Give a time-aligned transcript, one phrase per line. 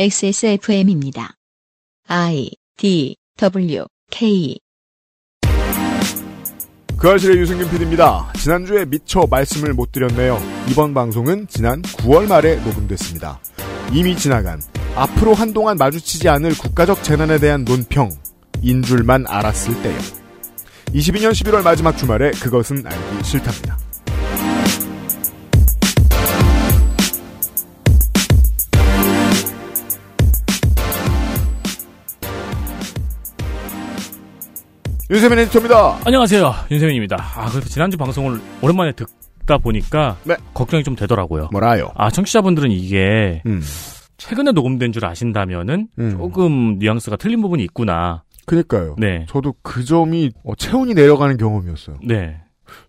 [0.00, 1.34] XSFM입니다.
[2.06, 4.56] I D W K
[6.96, 8.32] 그 아실의 유승균 PD입니다.
[8.34, 10.38] 지난주에 미처 말씀을 못 드렸네요.
[10.70, 13.40] 이번 방송은 지난 9월 말에 녹음됐습니다.
[13.92, 14.62] 이미 지나간
[14.94, 18.10] 앞으로 한동안 마주치지 않을 국가적 재난에 대한 논평
[18.62, 19.98] 인 줄만 알았을 때요.
[20.94, 23.76] 22년 11월 마지막 주말에 그것은 알기 싫답니다.
[35.10, 36.00] 윤세민 에디터입니다.
[36.04, 36.52] 안녕하세요.
[36.70, 37.16] 윤세민입니다.
[37.18, 40.36] 아, 그래서 지난주 방송을 오랜만에 듣다 보니까 네.
[40.52, 41.48] 걱정이 좀 되더라고요.
[41.50, 41.92] 뭐라요?
[41.94, 43.62] 아, 청취자분들은 이게 음,
[44.18, 46.10] 최근에 녹음된 줄 아신다면은 음.
[46.10, 48.22] 조금 뉘앙스가 틀린 부분이 있구나.
[48.44, 48.96] 그니까요.
[48.98, 49.24] 네.
[49.30, 51.96] 저도 그 점이 어, 체온이 내려가는 경험이었어요.
[52.06, 52.42] 네.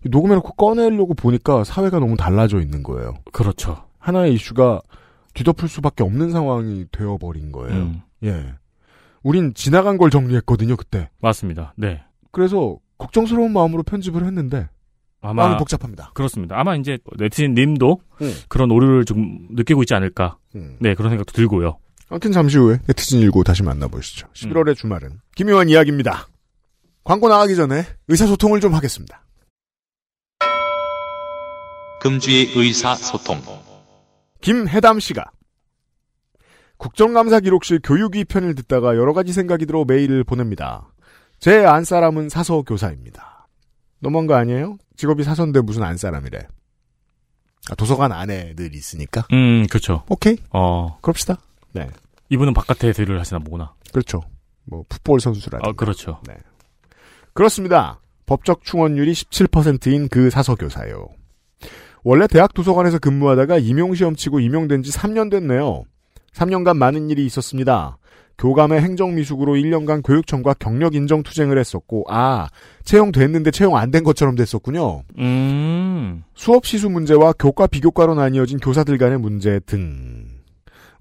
[0.04, 3.14] 녹음해놓고 꺼내려고 보니까 사회가 너무 달라져 있는 거예요.
[3.32, 3.86] 그렇죠.
[3.98, 4.82] 하나의 이슈가
[5.32, 7.74] 뒤덮을 수밖에 없는 상황이 되어버린 거예요.
[7.74, 8.44] 음, 예.
[9.22, 11.08] 우린 지나간 걸 정리했거든요, 그때.
[11.22, 11.72] 맞습니다.
[11.76, 12.02] 네.
[12.30, 14.68] 그래서 걱정스러운 마음으로 편집을 했는데
[15.20, 16.12] 아마 마음이 복잡합니다.
[16.14, 16.58] 그렇습니다.
[16.58, 18.34] 아마 이제 네티즌 님도 음.
[18.48, 20.38] 그런 오류를 좀 느끼고 있지 않을까.
[20.54, 20.76] 음.
[20.80, 21.78] 네, 그런 생각도 들고요.
[22.08, 24.28] 아무튼 잠시 후에 네티즌 일고 다시 만나보시죠.
[24.28, 26.28] 11월의 주말은 김효원 이야기입니다.
[27.04, 29.24] 광고 나가기 전에 의사소통을 좀 하겠습니다.
[32.00, 33.40] 금주의 의사소통.
[34.40, 35.24] 김해담 씨가
[36.78, 40.90] 국정감사 기록실 교육위 편을 듣다가 여러 가지 생각이 들어 메일을 보냅니다.
[41.40, 43.48] 제 안사람은 사서 교사입니다.
[43.98, 44.76] 너무한 거 아니에요?
[44.96, 46.38] 직업이 사서인데 무슨 안사람이래.
[47.70, 49.26] 아, 도서관 안에 늘 있으니까.
[49.32, 50.04] 음, 그렇죠.
[50.10, 50.36] 오케이.
[50.50, 51.38] 어, 그럽시다.
[52.28, 53.72] 이분은 바깥에 일을 하시나 보구나.
[53.90, 54.20] 그렇죠.
[54.64, 55.70] 뭐 풋볼 선수라든가.
[55.70, 56.20] 아, 그렇죠.
[57.32, 58.00] 그렇습니다.
[58.26, 61.08] 법적 충원율이 17%인 그 사서교사요.
[62.04, 65.84] 원래 대학 도서관에서 근무하다가 임용시험 치고 임용된 지 3년 됐네요.
[66.34, 67.98] 3년간 많은 일이 있었습니다.
[68.40, 72.48] 교감의 행정미숙으로 1년간 교육청과 경력 인정 투쟁을 했었고, 아,
[72.84, 75.02] 채용됐는데 채용 안 된 것처럼 됐었군요.
[75.18, 80.26] 음, 수업 시수 문제와 교과 비교과로 나뉘어진 교사들 간의 문제 등.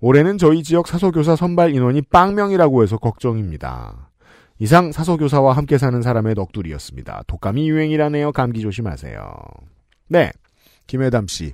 [0.02, 4.10] 올해는 저희 지역 사서교사 선발 인원이 빵명이라고 해서 걱정입니다.
[4.60, 7.24] 이상 사서교사와 함께 사는 사람의 넋두리였습니다.
[7.28, 8.34] 독감이 유행이라네요.
[8.34, 9.34] 감기 조심하세요.
[10.10, 10.32] 네.
[10.88, 11.54] 김혜담 씨.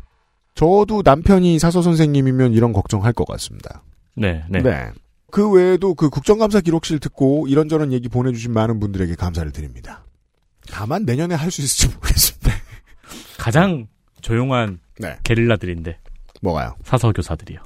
[0.56, 3.84] 저도 남편이 사서 선생님이면 이런 걱정할 것 같습니다.
[4.16, 4.90] 네, 네.
[5.35, 10.06] 그 외에도 그 국정감사 기록실 듣고 이런저런 얘기 보내주신 많은 분들에게 감사를 드립니다.
[10.72, 12.51] 다만 내년에 할 수 있을지 모르겠습니다.
[13.38, 13.88] 가장
[14.22, 15.18] 조용한 네.
[15.25, 16.00] 게릴라들인데
[16.41, 16.78] 뭐가요?
[16.85, 17.59] 사서 교사들이요.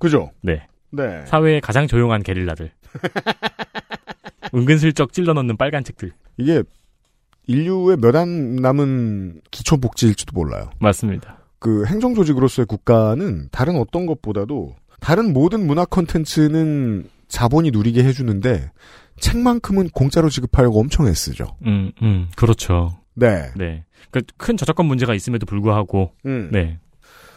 [0.00, 0.32] 그죠?
[0.40, 0.66] 네.
[0.90, 1.24] 네.
[1.26, 2.72] 사회의 가장 조용한 게릴라들.
[4.52, 6.10] 은근슬쩍 찔러넣는 빨간 책들.
[6.38, 6.64] 이게
[7.46, 10.70] 인류의 몇 안 남은 기초복지일지도 몰라요.
[10.80, 11.38] 맞습니다.
[11.60, 18.70] 그 행정조직으로서의 국가는 다른 어떤 것보다도 다른 모든 문화 콘텐츠는 자본이 누리게 해주는데
[19.18, 21.56] 책만큼은 공짜로 지급하려고 엄청 애쓰죠.
[21.66, 22.98] 음, 음, 그렇죠.
[23.14, 23.50] 네.
[23.56, 23.84] 네.
[24.10, 26.50] 그큰 저작권 문제가 있음에도 불구하고, 음.
[26.52, 26.78] 네.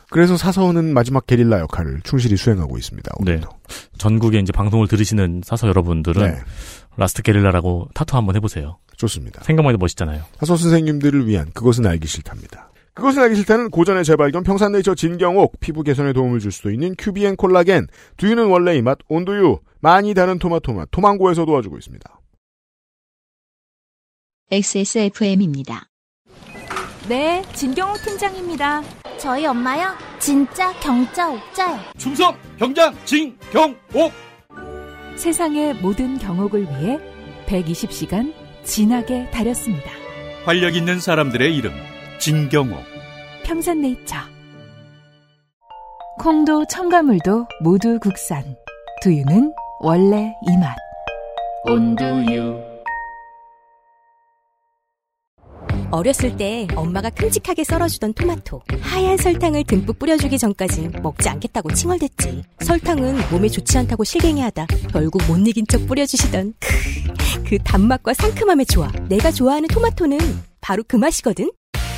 [0.09, 3.11] 그래서 사서는 마지막 게릴라 역할을 충실히 수행하고 있습니다.
[3.19, 3.49] 오늘도.
[3.97, 6.37] 전국에 이제 방송을 들으시는 사서 여러분들은 네.
[6.97, 8.77] 라스트 게릴라라고 타투 한번 해보세요.
[8.97, 9.43] 좋습니다.
[9.43, 10.23] 생각만 해도 멋있잖아요.
[10.39, 12.69] 사서 선생님들을 위한 그것은 알기 싫답니다.
[12.93, 17.87] 그것은 알기 싫다는 고전의 재발견 평산네이처 진경옥 피부 개선에 도움을 줄 수도 있는 큐비엔 콜라겐
[18.17, 22.19] 두유는 원래 이 맛 온두유 많이 다른 토마토맛 토망고에서 도와주고 있습니다.
[24.49, 25.89] XSFM입니다.
[27.07, 28.81] 네, 진경옥 팀장입니다.
[29.19, 29.95] 저희 엄마요?
[30.17, 31.77] 진 경자 옥자요.
[31.99, 34.11] 충성 병장 진경옥
[35.17, 36.97] 세상의 모든 경옥을 위해
[37.45, 39.91] 120시간 진하게 다렸습니다.
[40.45, 41.71] 활력 있는 사람들의 이름
[42.19, 42.83] 진경옥
[43.43, 44.17] 평산네이처.
[46.17, 48.55] 콩도 첨가물도 모두 국산.
[49.03, 50.75] 두유는 원래 이 맛.
[51.67, 52.55] 온두유
[55.91, 58.61] 어렸을 때 엄마가 큼직하게 썰어주던 토마토.
[58.81, 62.43] 하얀 설탕을 듬뿍 뿌려주기 전까지 먹지 않겠다고 칭얼댔지.
[62.61, 68.91] 설탕은 몸에 좋지 않다고 실갱이하다 결국 못 이긴 척 뿌려주시던 크, 그 단맛과 상큼함의 조화.
[69.07, 70.17] 내가 좋아하는 토마토는
[70.61, 71.51] 바로 그 맛이거든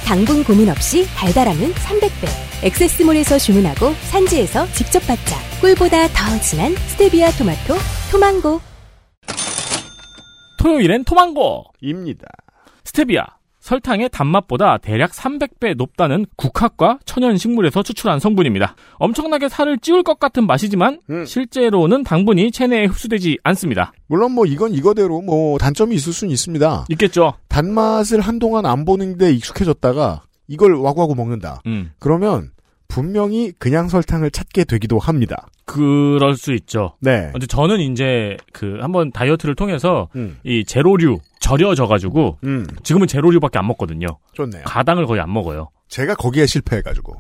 [0.08, 7.76] 당분 고민 없이 달달함은 300배 엑세스몰에서 주문하고 산지에서 직접 받자 꿀보다 더 진한 스테비아 토마토
[8.10, 8.62] 토망고
[10.60, 11.66] 토요일엔 토망고!
[11.82, 12.26] 입니다.
[12.86, 13.37] 스테비아.
[13.68, 18.78] 설탕의 단맛보다 대략 300배 높다는 국화과 천연식물에서 추출한 성분입니다.
[18.94, 21.26] 엄청나게 살을 찌울 것 같은 맛이지만 음.
[21.26, 23.92] 실제로는 당분이 체내에 흡수되지 않습니다.
[24.08, 26.86] 물론 뭐 이건 이거대로 뭐 단점이 있을 수는 있습니다.
[26.92, 27.34] 있겠죠?
[27.50, 31.62] 단맛을 한동안 안 보는데 익숙해졌다가 이걸 와구와구 먹는다.
[31.66, 31.92] 음.
[32.00, 32.52] 그러면
[32.88, 35.48] 분명히 그냥 설탕을 찾게 되기도 합니다.
[35.66, 36.96] 그럴 수 있죠.
[37.02, 37.30] 네.
[37.34, 40.38] 근데 저는 이제 그 한번 다이어트를 통해서 음.
[40.46, 42.68] 이 제로류 절여져가지고 음.
[42.84, 44.08] 지금은 제로류밖에 안 먹거든요.
[44.34, 44.64] 좋네요.
[44.66, 45.70] 가당을 거의 안 먹어요.
[45.88, 47.16] 제가 거기에 실패해가지고.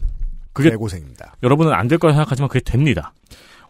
[0.54, 1.36] 그게- 개고생입니다.
[1.44, 3.14] 여러분은 안 될 거라 생각하지만 그게 됩니다.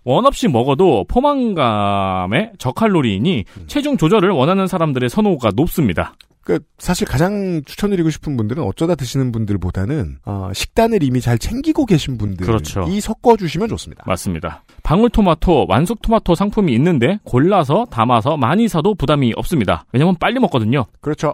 [0.03, 6.13] 원 없이 먹어도 포만감의 저칼로리이니 체중 조절을 원하는 사람들의 선호가 높습니다.
[6.47, 12.17] 그 사실 가장 추천드리고 싶은 분들은 어쩌다 드시는 분들보다는 어, 식단을 이미 잘 챙기고 계신
[12.17, 12.85] 분들이 그렇죠.
[13.01, 14.05] 섞어 주시면 좋습니다.
[14.07, 14.63] 맞습니다.
[14.81, 19.83] 방울토마토, 완숙토마토 상품이 있는데 골라서 담아서 많이 사도 부담이 없습니다.
[19.91, 20.85] 왜냐면 빨리 먹거든요.
[21.01, 21.33] 그렇죠.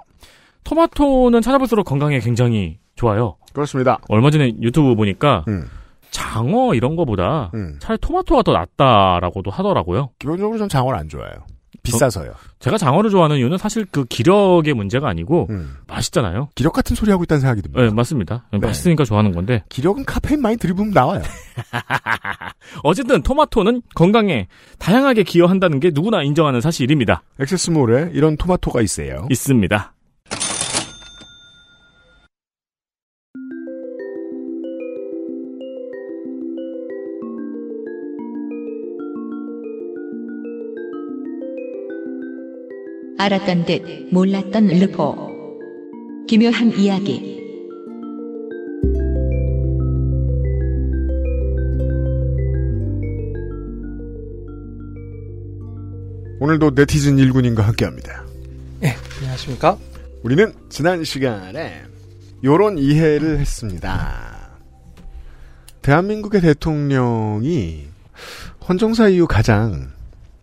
[0.64, 3.36] 토마토는 찾아볼수록 건강에 굉장히 좋아요.
[3.54, 4.00] 그렇습니다.
[4.10, 5.70] 얼마 전에 유튜브 보니까 음,
[6.10, 7.78] 장어 이런 거보다 음.
[7.80, 10.10] 차라리 토마토가 더 낫다라고도 하더라고요.
[10.18, 11.36] 기본적으로 전 장어를 안 좋아해요.
[11.84, 12.34] 비싸서요.
[12.60, 15.76] 제가 장어를 좋아하는 이유는 사실 그 기력의 문제가 아니고 음.
[15.88, 16.50] 맛있잖아요.
[16.56, 17.82] 기력 같은 소리 하고 있다는 생각이 듭니다.
[17.84, 18.46] 네, 맞습니다.
[18.52, 21.22] 맛있으니까 좋아하는 건데 기력은 카페인 많이 들이부으면 나와요.
[22.84, 24.48] 어쨌든 토마토는 건강에
[24.80, 27.24] 다양하게 기여한다는 게 누구나 인정하는 사실입니다.
[27.40, 29.28] 액세스몰에 이런 토마토가 있어요.
[29.30, 29.94] 있습니다.
[43.18, 43.82] 알았던 듯
[44.12, 45.32] 몰랐던 르포.
[46.28, 47.42] 기묘한 이야기.
[56.40, 58.26] 오늘도 네티즌 일군인과 함께합니다.
[58.84, 59.78] 예, 안녕하십니까?
[60.24, 61.84] 우리는 지난 시간에
[62.44, 64.60] 요런 이해를 했습니다.
[65.82, 67.86] 대한민국의 대통령이
[68.68, 69.92] 헌정사 이후 가장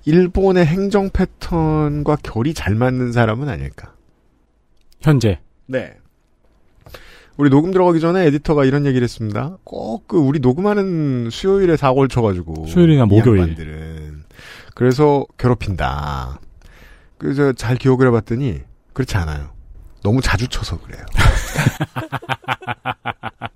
[0.04, 3.94] 일본의 행정 패턴과 결이 잘 맞는 사람은 아닐까.
[5.00, 5.94] 현재 네.
[7.36, 9.56] 우리 녹음 들어가기 전에 에디터가 이런 얘기를 했습니다.
[9.64, 13.40] 꼭 그 우리 녹음하는 수요일에 사고를 쳐가지고 수요일이나 이 목요일.
[13.40, 14.24] 양반들은
[14.74, 16.40] 그래서 괴롭힌다.
[17.18, 18.60] 그래서 잘 기억을 해봤더니
[18.92, 19.50] 그렇지 않아요.
[20.02, 21.04] 너무 자주 쳐서 그래요.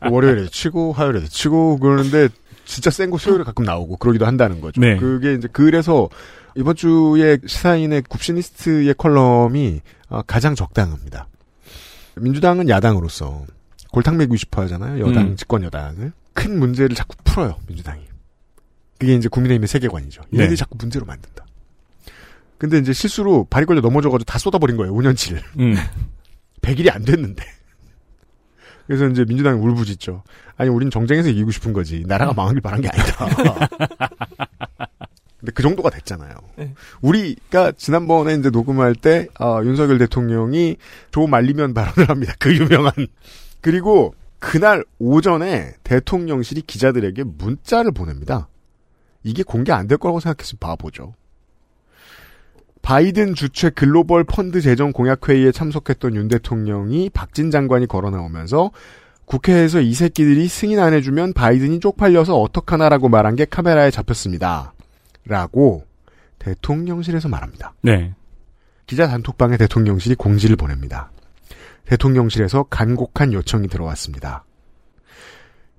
[0.10, 2.28] 월요일에 치고 화요일에 치고 그러는데
[2.74, 4.80] 진짜 센거 수요일에 가끔 나오고 그러기도 한다는 거죠.
[4.80, 4.96] 네.
[4.96, 6.08] 그게 이제 그래서
[6.56, 11.28] 이번 주에 시사인의 굽시니스트의 컬럼이 어, 가장 적당합니다.
[12.16, 13.44] 민주당은 야당으로서
[13.92, 15.06] 골탕 먹이고 싶어 하잖아요.
[15.06, 15.36] 여당, 음.
[15.36, 16.12] 집권 여당을.
[16.32, 18.02] 큰 문제를 자꾸 풀어요, 민주당이.
[18.98, 20.22] 그게 이제 국민의힘의 세계관이죠.
[20.32, 20.56] 얘네들이 네.
[20.56, 21.46] 자꾸 문제로 만든다.
[22.58, 25.40] 근데 이제 실수로 발이 걸려 넘어져가지고 다 쏟아버린 거예요, 5년치를.
[25.60, 25.76] 음.
[26.60, 27.44] 100일이 안 됐는데.
[28.86, 30.22] 그래서 이제 민주당이 울부짖죠.
[30.56, 32.04] 아니, 우린 정쟁에서 이기고 싶은 거지.
[32.06, 33.68] 나라가 망하길 바란 게 아니다.
[35.40, 36.34] 근데 그 정도가 됐잖아요.
[36.56, 36.74] 네.
[37.02, 40.76] 우리가 지난번에 이제 녹음할 때, 어, 윤석열 대통령이
[41.10, 42.34] 조 말리면 발언을 합니다.
[42.38, 42.92] 그 유명한.
[43.60, 48.48] 그리고 그날 오전에 대통령실이 기자들에게 문자를 보냅니다.
[49.22, 51.14] 이게 공개 안 될 거라고 생각했으면 바보죠.
[52.84, 58.72] 바이든 주최 글로벌 펀드 재정 공약 회의에 참석했던 윤 대통령이 박진 장관이 걸어 나오면서
[59.24, 64.74] 국회에서 이 새끼들이 승인 안 해주면 바이든이 쪽팔려서 어떡하나라고 말한 게 카메라에 잡혔습니다.
[65.24, 65.84] 라고
[66.38, 67.72] 대통령실에서 말합니다.
[67.80, 68.12] 네.
[68.86, 71.10] 기자 단톡방에 대통령실이 공지를 보냅니다.
[71.86, 74.44] 대통령실에서 간곡한 요청이 들어왔습니다.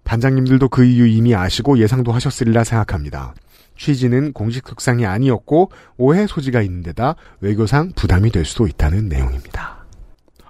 [0.05, 3.35] 단장님들도 그 이유 이미 아시고 예상도 하셨으리라 생각합니다.
[3.77, 9.85] 취지는 공식 특상이 아니었고 오해 소지가 있는 데다 외교상 부담이 될 수도 있다는 내용입니다.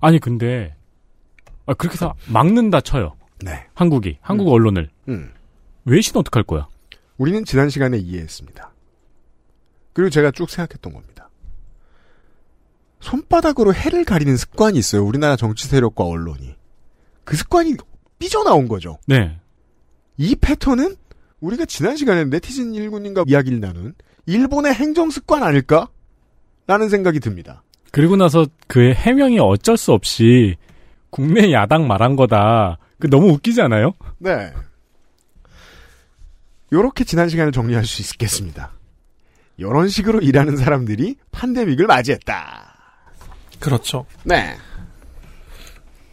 [0.02, 0.76] 아니 근데
[1.66, 3.16] 아, 그렇게 해서 막는다 쳐요.
[3.44, 3.66] 네.
[3.74, 5.32] 한국이 한국 언론을 음.
[5.86, 6.68] 외신 어떡할 거야?
[7.18, 8.72] 우리는 지난 시간에 이해했습니다.
[9.94, 11.30] 그리고 제가 쭉 생각했던 겁니다.
[13.00, 15.06] 손바닥으로 해를 가리는 습관이 있어요.
[15.06, 16.56] 우리나라 정치 세력과 언론이.
[17.24, 17.76] 그 습관이
[18.20, 18.98] 삐져나온 거죠.
[19.08, 19.40] 네.
[20.18, 20.96] 이 패턴은
[21.40, 23.94] 우리가 지난 시간에 네티즌 일군님과 이야기를 나눈
[24.26, 25.90] 일본의 행정 습관 아닐까?
[26.68, 27.64] 라는 생각이 듭니다.
[27.92, 30.56] 그리고 나서 그의 해명이 어쩔 수 없이
[31.10, 32.78] 국내 야당 말한 거다.
[33.00, 33.94] 그 너무 웃기지 않아요?
[34.18, 34.52] 네.
[36.74, 38.72] 요렇게 지난 시간을 정리할 수 있겠습니다.
[39.58, 42.76] 이런 식으로 일하는 사람들이 팬데믹을 맞이했다.
[43.60, 44.06] 그렇죠.
[44.24, 44.58] 네.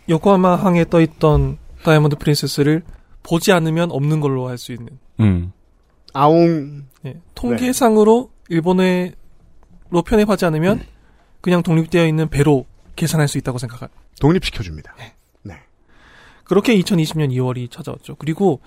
[0.09, 2.83] 요코하마 항에 떠있던 다이아몬드 프린세스를
[3.23, 4.99] 보지 않으면 없는 걸로 할 수 있는.
[5.21, 5.52] 음.
[6.12, 6.87] 아웅.
[7.07, 9.12] 예, 통계상으로 일본에로
[10.05, 10.85] 편입하지 않으면
[11.41, 13.88] 그냥 독립되어 있는 배로 계산할 수 있다고 생각할.
[14.21, 14.95] 독립시켜줍니다.
[16.45, 18.17] 그렇게 2020년 2월이 찾아왔죠.
[18.17, 18.61] 그리고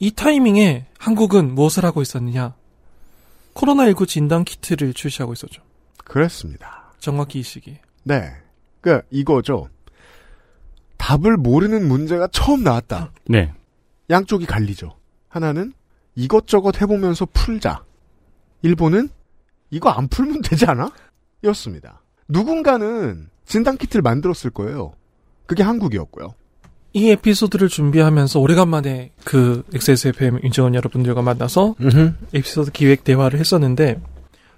[0.00, 2.54] 이 타이밍에 한국은 무엇을 하고 있었느냐?
[3.54, 5.62] 코로나19 진단 키트를 출시하고 있었죠.
[6.04, 6.92] 그렇습니다.
[6.98, 7.80] 정확히 이 시기에.
[8.02, 8.32] 네.
[8.80, 9.68] 그 이거죠.
[10.96, 13.12] 답을 모르는 문제가 처음 나왔다.
[13.28, 13.52] 네.
[14.10, 14.96] 양쪽이 갈리죠.
[15.28, 15.72] 하나는
[16.14, 17.84] 이것저것 해보면서 풀자.
[18.62, 19.08] 일본은
[19.70, 20.90] 이거 안 풀면 되지 않아?
[21.44, 22.02] 였습니다.
[22.28, 24.92] 누군가는 진단키트를 만들었을 거예요.
[25.46, 26.34] 그게 한국이었고요.
[26.94, 31.74] 이 에피소드를 준비하면서 오래간만에 그 XSFM 윤정원 여러분들과 만나서
[32.34, 34.00] 에피소드 기획 대화를 했었는데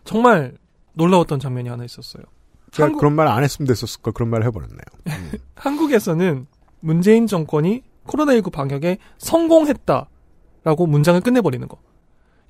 [0.04, 0.54] 정말
[0.94, 2.22] 놀라웠던 장면이 하나 있었어요.
[2.70, 4.80] 제가 한국- 그런 말 안 했으면 됐었을 걸 그런 말을 해버렸네요.
[5.56, 6.46] 한국에서는
[6.80, 11.78] 문재인 정권이 코로나19 방역에 성공했다라고 문장을 끝내버리는 거.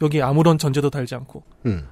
[0.02, 1.42] 여기 아무런 전제도 달지 않고.
[1.66, 1.86] 음.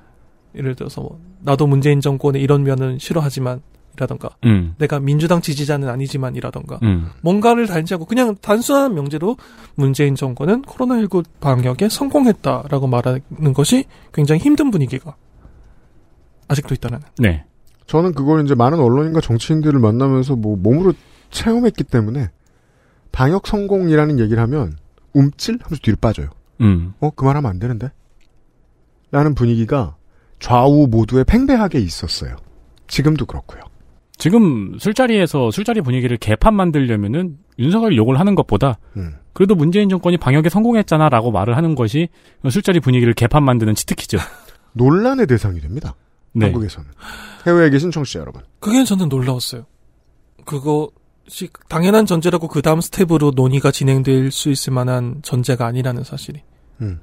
[0.54, 3.60] 예를 들어서 뭐, 나도 문재인 정권의 이런 면은 싫어하지만
[3.96, 4.74] 이라던가 음.
[4.78, 7.10] 내가 민주당 지지자는 아니지만 이라던가 음.
[7.20, 9.36] 뭔가를 달지 않고 그냥 단순한 명제로
[9.74, 15.16] 문재인 정권은 코로나19 방역에 성공했다라고 말하는 것이 굉장히 힘든 분위기가
[16.46, 17.00] 아직도 있다는.
[17.18, 17.44] 네.
[17.86, 20.92] 저는 그걸 이제 많은 언론인과 정치인들을 만나면서 뭐 몸으로
[21.30, 22.30] 체험했기 때문에
[23.12, 24.76] 방역 성공이라는 얘기를 하면
[25.12, 26.28] 움찔 하면서 뒤로 빠져요.
[26.60, 26.94] 음.
[27.00, 27.90] 어, 그 말하면 안 되는데?
[29.10, 29.96] 라는 분위기가
[30.38, 32.36] 좌우 모두에 팽배하게 있었어요.
[32.86, 33.62] 지금도 그렇고요.
[34.16, 39.14] 지금 술자리에서 술자리 분위기를 개판 만들려면은 윤석열 욕을 하는 것보다 음.
[39.32, 42.08] 그래도 문재인 정권이 방역에 성공했잖아라고 말을 하는 것이
[42.50, 44.18] 술자리 분위기를 개판 만드는 치트키죠.
[44.74, 45.94] 논란의 대상이 됩니다.
[46.32, 46.46] 네.
[46.46, 46.90] 한국에서는.
[47.46, 48.42] 해외에 계신 청취자 여러분.
[48.58, 49.66] 그게 저는 놀라웠어요.
[50.44, 50.90] 그것
[51.28, 56.42] 이 당연한 전제라고 그 다음 스텝으로 논의가 진행될 수 있을 만한 전제가 아니라는 사실이.
[56.80, 57.00] 음.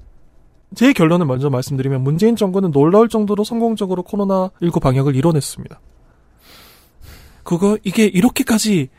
[0.73, 5.79] 제 결론을 먼저 말씀드리면 문재인 정권은 놀라울 정도로 성공적으로 코로나19 방역을 이뤄냈습니다.
[7.43, 8.89] 그거 이게 이렇게까지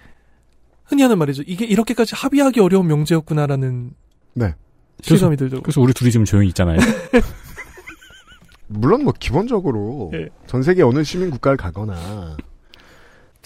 [0.84, 1.42] 흔히 하는 말이죠.
[1.46, 3.92] 이게 이렇게까지 합의하기 어려운 명제였구나라는
[4.34, 4.54] 네.
[5.02, 5.62] 실감이 들더라고요.
[5.62, 6.78] 그래서 우리 둘이 지금 조용히 있잖아요.
[8.68, 10.28] 물론 뭐 기본적으로 예.
[10.46, 12.36] 전 세계 어느 시민 국가를 가거나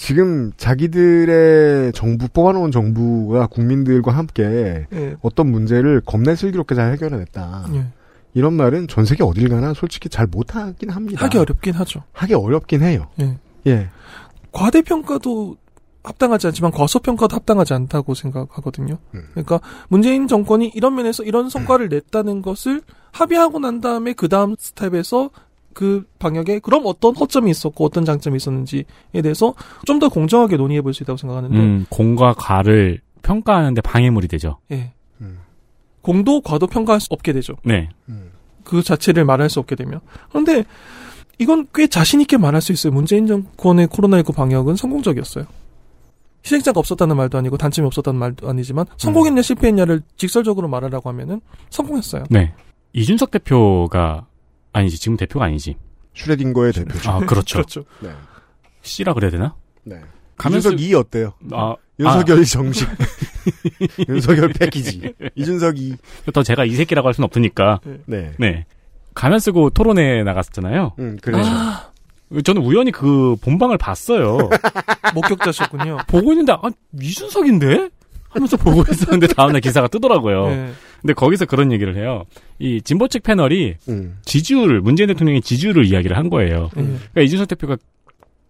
[0.00, 5.16] 지금 자기들의 정부 뽑아놓은 정부가 국민들과 함께 예.
[5.20, 7.66] 어떤 문제를 겁내 슬기롭게 잘 해결해냈다.
[7.74, 7.84] 예.
[8.32, 11.22] 이런 말은 전 세계 어딜 가나 솔직히 잘 못하긴 합니다.
[11.26, 12.02] 하기 어렵긴 하죠.
[12.14, 13.08] 하기 어렵긴 해요.
[13.20, 13.38] 예.
[13.66, 13.88] 예.
[14.52, 15.56] 과대평가도
[16.02, 18.96] 합당하지 않지만 과소평가도 합당하지 않다고 생각하거든요.
[19.14, 19.22] 음.
[19.32, 22.80] 그러니까 문재인 정권이 이런 면에서 이런 성과를 냈다는 것을
[23.12, 25.28] 합의하고 난 다음에 그 다음 스텝에서
[25.80, 28.84] 그 방역에 그럼 어떤 허점이 있었고 어떤 장점이 있었는지에
[29.22, 29.54] 대해서
[29.86, 34.58] 좀 더 공정하게 논의해 볼 수 있다고 생각하는데 음, 공과 과를 평가하는데 방해물이 되죠.
[34.72, 34.92] 예.
[35.22, 35.38] 음.
[36.02, 37.54] 공도 과도 평가할 수 없게 되죠.
[37.64, 37.88] 네.
[38.62, 40.00] 그 자체를 말할 수 없게 되면.
[40.28, 40.64] 그런데
[41.38, 42.92] 이건 꽤 자신 있게 말할 수 있어요.
[42.92, 45.46] 문재인 정권의 코로나19 방역은 성공적이었어요.
[46.44, 52.24] 희생자가 없었다는 말도 아니고 단점이 없었다는 말도 아니지만 성공했냐 실패했냐를 직설적으로 말하라고 하면은 성공했어요.
[52.28, 52.52] 네.
[52.92, 54.26] 이준석 대표가
[54.72, 55.76] 아니지 지금 대표가 아니지.
[56.14, 57.10] 슈레딩거의 대표죠.
[57.10, 57.54] 아 그렇죠.
[57.58, 57.84] 그렇죠.
[58.00, 58.10] 네.
[58.82, 59.54] C라 그래야 되나?
[59.84, 59.96] 네.
[60.36, 61.32] 가면서- 이준석 2 어때요?
[61.52, 62.88] 아 윤석열 정식.
[64.08, 65.14] 윤석열 패키지.
[65.34, 65.96] 이준석 2.
[66.32, 67.80] 또 제가 이 새끼라고 할 수는 없으니까.
[68.06, 68.32] 네.
[68.38, 68.66] 네.
[69.14, 70.94] 가면 쓰고 토론회 나갔었잖아요.
[70.98, 71.42] 음, 그래요.
[71.44, 71.90] 아,
[72.44, 74.38] 저는 우연히 그 본방을 봤어요.
[75.14, 75.98] 목격자셨군요.
[76.06, 76.62] 보고 있는데 아
[77.00, 77.90] 이준석인데
[78.28, 80.46] 하면서 보고 있었는데 다음날 기사가 뜨더라고요.
[80.48, 80.72] 네.
[81.00, 82.24] 근데 거기서 그런 얘기를 해요.
[82.58, 84.18] 이 진보 측 패널이 음.
[84.22, 86.70] 지지율 문재인 대통령의 지지율을 이야기를 한 거예요.
[86.76, 86.82] 예.
[86.82, 87.76] 그러니까 이준석 대표가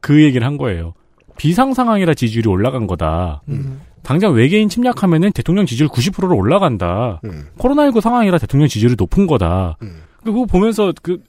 [0.00, 0.94] 그 얘기를 한 거예요.
[1.36, 3.42] 비상 상황이라 지지율이 올라간 거다.
[3.48, 3.80] 음.
[4.02, 7.20] 당장 외계인 침략하면은 대통령 지지율 90%로 올라간다.
[7.24, 7.48] 음.
[7.58, 9.76] 코로나19 상황이라 대통령 지지율이 높은 거다.
[9.82, 10.02] 음.
[10.24, 11.22] 그거 보면서 그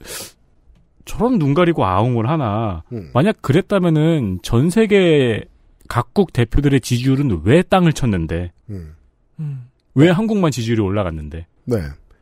[1.04, 2.82] 저런 눈 가리고 아웅을 하나.
[2.92, 3.10] 음.
[3.14, 5.44] 만약 그랬다면은 전 세계
[5.88, 8.94] 각국 대표들의 지지율은 왜 땅을 쳤는데 음.
[9.94, 10.00] 음.
[10.00, 11.46] 왜 한국만 지지율이 올라갔는데?
[11.64, 11.76] 네.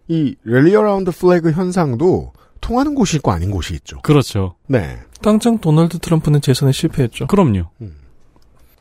[0.09, 4.00] 이 rally around flag 현상도 통하는 곳이 있고 아닌 곳이 있죠.
[4.03, 4.57] 그렇죠.
[4.67, 4.99] 네.
[5.23, 7.27] 당장 도널드 트럼프는 재선에 실패했죠.
[7.27, 7.67] 그럼요.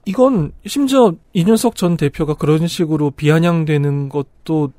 [0.05, 4.71] 이건 심지어 이준석 전 대표가 그런 식으로 비아냥대는 것도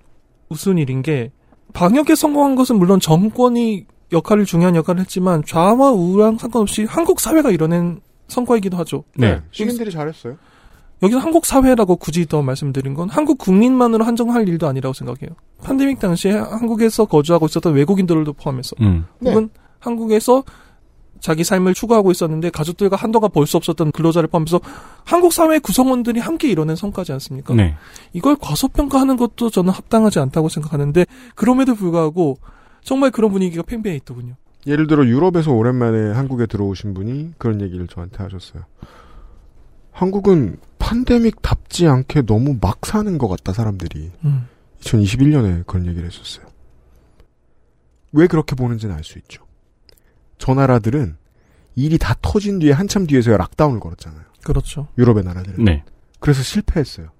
[0.49, 1.31] 우스운 일인 게
[1.73, 8.01] 방역에 성공한 것은 물론 정권이 역할을 중요한 역할을 했지만 좌와 우랑 상관없이 한국 사회가 이뤄낸
[8.27, 9.05] 성과이기도 하죠.
[9.17, 9.41] 네.
[9.53, 10.37] 시민들이 잘했어요.
[11.03, 15.31] 여기서 한국 사회라고 굳이 더 말씀드린 건 한국 국민만으로 한정할 일도 아니라고 생각해요.
[15.65, 19.07] 팬데믹 당시에 한국에서 거주하고 있었던 외국인들도 포함해서 음.
[19.19, 19.31] 네.
[19.31, 20.45] 혹은 한국에서
[21.21, 24.61] 자기 삶을 추구하고 있었는데 가족들과 한동안 볼 수 없었던 근로자를 포함해서
[25.05, 27.55] 한국 사회 구성원들이 함께 이뤄낸 성과지 않습니까?
[27.55, 27.77] 네.
[28.13, 31.05] 이걸 과소평가하는 것도 저는 합당하지 않다고 생각하는데
[31.35, 32.39] 그럼에도 불구하고
[32.83, 34.35] 정말 그런 분위기가 팽배해 있더군요.
[34.67, 38.63] 예를 들어 유럽에서 오랜만에 한국에 들어오신 분이 그런 얘기를 저한테 하셨어요.
[39.93, 40.59] 한국은
[40.91, 44.11] 팬데믹답지 않게 너무 막 사는 것 같다 사람들이.
[44.25, 44.49] 음.
[44.81, 46.47] 2021년에 그런 얘기를 했었어요.
[48.13, 49.47] 왜 그렇게 보는지는 알 수 있죠.
[50.39, 51.17] 저 나라들은
[51.77, 54.23] 일이 다 터진 뒤에 한참 뒤에서야 락다운을 걸었잖아요.
[54.43, 54.89] 그렇죠.
[54.99, 55.65] 유럽의 나라들은.
[55.65, 55.85] 네.
[56.19, 57.11] 그래서 실패했어요.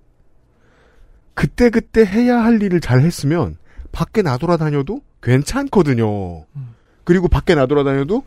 [1.35, 3.57] 그때그때 해야 할 일을 잘 했으면
[3.93, 6.45] 밖에 나돌아다녀도 괜찮거든요.
[7.05, 8.25] 그리고 밖에 나돌아다녀도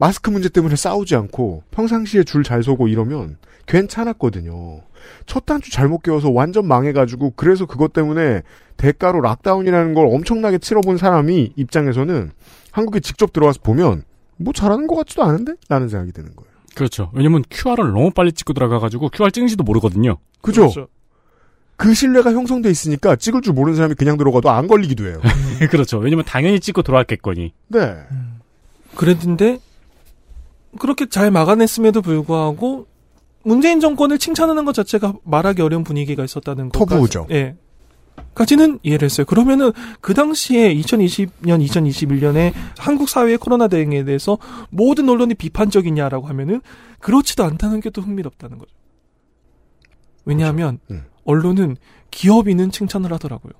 [0.00, 4.80] 마스크 문제 때문에 싸우지 않고 평상시에 줄 잘 서고 이러면 괜찮았거든요.
[5.26, 8.42] 첫 단추 잘못 끼워서 완전 망해가지고 그래서 그것 때문에
[8.78, 12.30] 대가로 락다운이라는 걸 엄청나게 치러본 사람이 입장에서는
[12.72, 14.04] 한국에 직접 들어와서 보면
[14.38, 15.52] 뭐 잘하는 것 같지도 않은데?
[15.68, 16.50] 라는 생각이 드는 거예요.
[16.74, 17.10] 그렇죠.
[17.12, 20.16] 왜냐면 QR을 너무 빨리 찍고 들어가가지고 QR 찍은지도 모르거든요.
[20.40, 20.70] 그죠?
[21.76, 25.20] 그 신뢰가 형성돼 있으니까 찍을 줄 모르는 사람이 그냥 들어가도 안 걸리기도 해요.
[25.70, 25.98] 그렇죠.
[25.98, 27.52] 왜냐면 당연히 찍고 들어왔겠거니.
[27.68, 27.96] 네.
[28.96, 29.58] 그랬는데
[30.78, 32.86] 그렇게 잘 막아냈음에도 불구하고
[33.42, 36.78] 문재인 정권을 칭찬하는 것 자체가 말하기 어려운 분위기가 있었다는 것.
[36.78, 37.26] 터부죠.
[37.30, 37.56] 예.
[38.34, 39.24] 까지는 이해를 했어요.
[39.24, 44.36] 그러면은 그 당시에 2020년, 2021년에 한국 사회의 코로나 대응에 대해서
[44.68, 46.60] 모든 언론이 비판적이냐라고 하면은
[47.00, 48.70] 그렇지도 않다는 게 또 흥미롭다는 거죠.
[50.26, 51.04] 왜냐하면 음.
[51.24, 51.76] 언론은
[52.10, 53.52] 기업인은 칭찬을 하더라고요.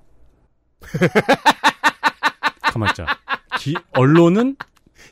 [2.63, 3.07] 가만 있자.
[3.59, 4.57] 기- 언론은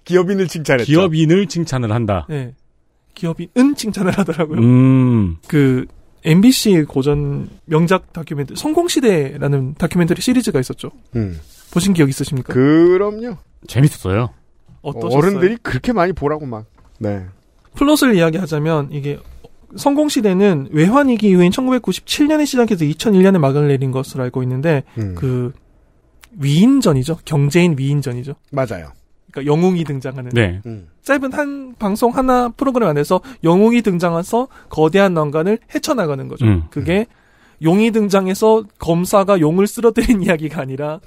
[0.09, 0.87] 기업인을 칭찬했죠.
[0.91, 2.27] 기업인을 칭찬을 한다.
[2.31, 2.55] 예.
[3.15, 4.61] 기업인은 칭찬을 하더라고요.
[4.61, 5.37] 음.
[5.47, 5.87] 그
[6.25, 10.91] MBC 고전 명작 다큐멘터리 성공시대라는 다큐멘터리 시리즈가 있었죠.
[11.17, 11.39] 음.
[11.73, 12.53] 보신 기억 있으십니까?
[12.53, 13.37] 그럼요.
[13.67, 14.31] 재밌었어요.
[14.83, 15.19] 어떠셨어요?
[15.19, 16.67] 어른들이 그렇게 많이 보라고 막.
[16.99, 17.25] 네.
[17.75, 19.19] 플롯을 이야기하자면 이게
[19.77, 25.15] 성공시대는 외환위기 이후인 1997년에 시작해서 2001년에 막을 내린 것으로 알고 있는데 음.
[25.15, 25.53] 그
[26.33, 27.19] 위인전이죠.
[27.25, 28.35] 경제인 위인전이죠.
[28.51, 28.93] 맞아요.
[29.31, 30.61] 그러니까 영웅이 등장하는 네.
[30.67, 30.89] 음.
[31.03, 36.47] 짧은 한 방송 하나 프로그램 안에서 영웅이 등장해서 거대한 난관을 헤쳐나가는 거죠.
[36.47, 36.65] 음.
[36.71, 37.07] 그게
[37.63, 41.01] 용이 등장해서 검사가 용을 쓰러뜨린 이야기가 아니라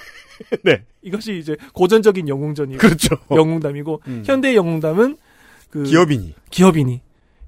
[0.64, 0.84] 네.
[1.02, 3.16] 이것이 이제 고전적인 영웅전이고 그렇죠.
[3.30, 4.22] 영웅담이고 음.
[4.24, 5.16] 현대 영웅담은
[5.70, 6.34] 그 기업인이.
[6.50, 7.00] 기업인이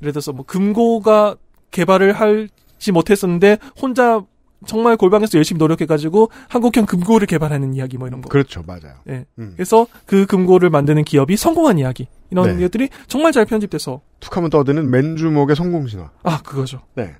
[0.03, 1.37] 예를 들어서 뭐 금고가
[1.71, 4.23] 개발을 하지 못했었는데 혼자
[4.67, 8.29] 정말 골방에서 열심히 노력해가지고 한국형 금고를 개발하는 이야기 뭐 이런 거.
[8.29, 8.63] 그렇죠.
[8.67, 8.97] 맞아요.
[9.09, 9.25] 예.
[9.39, 9.53] 음.
[9.57, 12.63] 그래서 그 금고를 만드는 기업이 성공한 이야기 이런 네.
[12.63, 16.11] 것들이 정말 잘 편집돼서 툭하면 떠드는 맨주먹의 성공 신화.
[16.23, 16.83] 아 그거죠.
[16.95, 17.15] 네.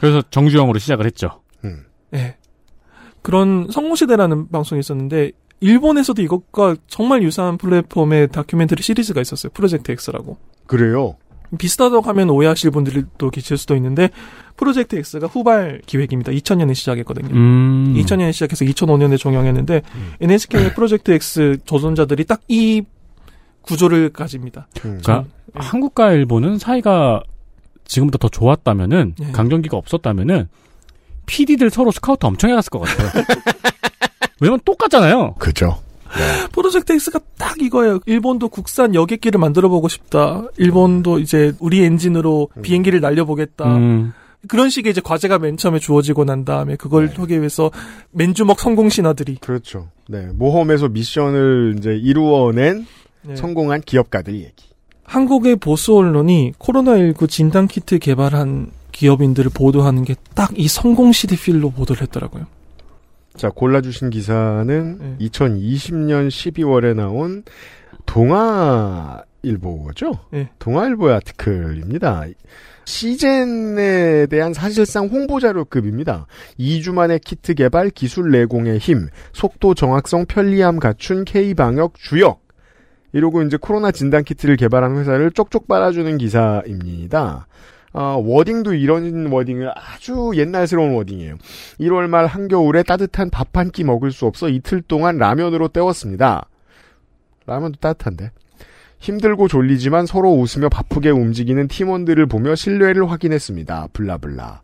[0.00, 1.42] 그래서 정주영으로 시작을 했죠.
[1.64, 1.84] 음.
[2.14, 2.36] 예.
[3.22, 9.50] 그런 성공시대라는 방송이 있었는데 일본에서도 이것과 정말 유사한 플랫폼의 다큐멘터리 시리즈가 있었어요.
[9.52, 10.38] 프로젝트 X라고.
[10.66, 11.16] 그래요.
[11.56, 14.10] 비슷하다고 하면 오해하실 분들도 계실 수도 있는데
[14.56, 16.32] 프로젝트 X가 후발 기획입니다.
[16.32, 17.34] 2000년에 시작했거든요.
[17.34, 17.94] 음.
[17.96, 19.82] 2000년에 시작해서 2005년에 종영했는데
[20.20, 22.82] NHK 프로젝트 X 조선자들이 딱 이
[23.68, 24.66] 구조를 가집니다.
[24.84, 24.98] 음.
[25.02, 27.22] 그러니까 한국과 일본은 사이가
[27.84, 29.32] 지금보다 더 좋았다면은 예.
[29.32, 30.48] 강경기가 없었다면은
[31.26, 33.24] PD들 서로 스카우트 엄청 해갔을 것 같아요.
[34.40, 35.34] 왜냐면 똑같잖아요.
[35.34, 35.78] 그죠.
[36.52, 38.00] 프로젝트 X가 딱 이거예요.
[38.06, 40.44] 일본도 국산 여객기를 만들어 보고 싶다.
[40.56, 43.76] 일본도 이제 우리 엔진으로 비행기를 날려보겠다.
[43.76, 44.12] 음.
[44.46, 47.70] 그런 식의 이제 과제가 맨 처음에 주어지고 난 다음에 그걸 하기 위해서
[48.12, 49.88] 맨주먹 성공 신화들이 그렇죠.
[50.08, 50.26] 네.
[50.34, 52.86] 모험에서 미션을 이제 이루어낸
[53.22, 53.34] 네.
[53.36, 54.68] 성공한 기업가들 얘기.
[55.04, 61.70] 한국의 보수 언론이 코로나19 진단 키트 개발한 기업인들을 보도하는 게 딱 이 성공 시대 필로
[61.70, 62.46] 보도를 했더라고요.
[63.38, 65.16] 자, 골라주신 기사는 네.
[65.26, 67.44] 2020년 12월에 나온
[68.04, 69.22] 동아일보죠?
[70.32, 70.50] 네.
[70.58, 72.24] 동아일보의 아티클입니다.
[72.84, 76.26] 시젠에 대한 사실상 홍보자료급입니다.
[76.58, 82.42] 2주 만에 키트 개발, 기술 내공의 힘, 속도 정확성, 편리함 갖춘 K방역 주역.
[83.12, 87.46] 이러고 이제 코로나 진단 키트를 개발한 회사를 쪽쪽 빨아주는 기사입니다.
[87.92, 91.36] 어, wording도 이런 wording을 아주 옛날스러운 wording이에요.
[91.80, 96.46] 1월 말 한겨울에 따뜻한 밥 한 끼 먹을 수 없어 이틀 동안 라면으로 때웠습니다.
[97.46, 98.30] 라면도 따뜻한데.
[99.00, 103.88] 힘들고 졸리지만 서로 웃으며 바쁘게 움직이는 팀원들을 보며 신뢰를 확인했습니다.
[103.92, 104.62] blah blah.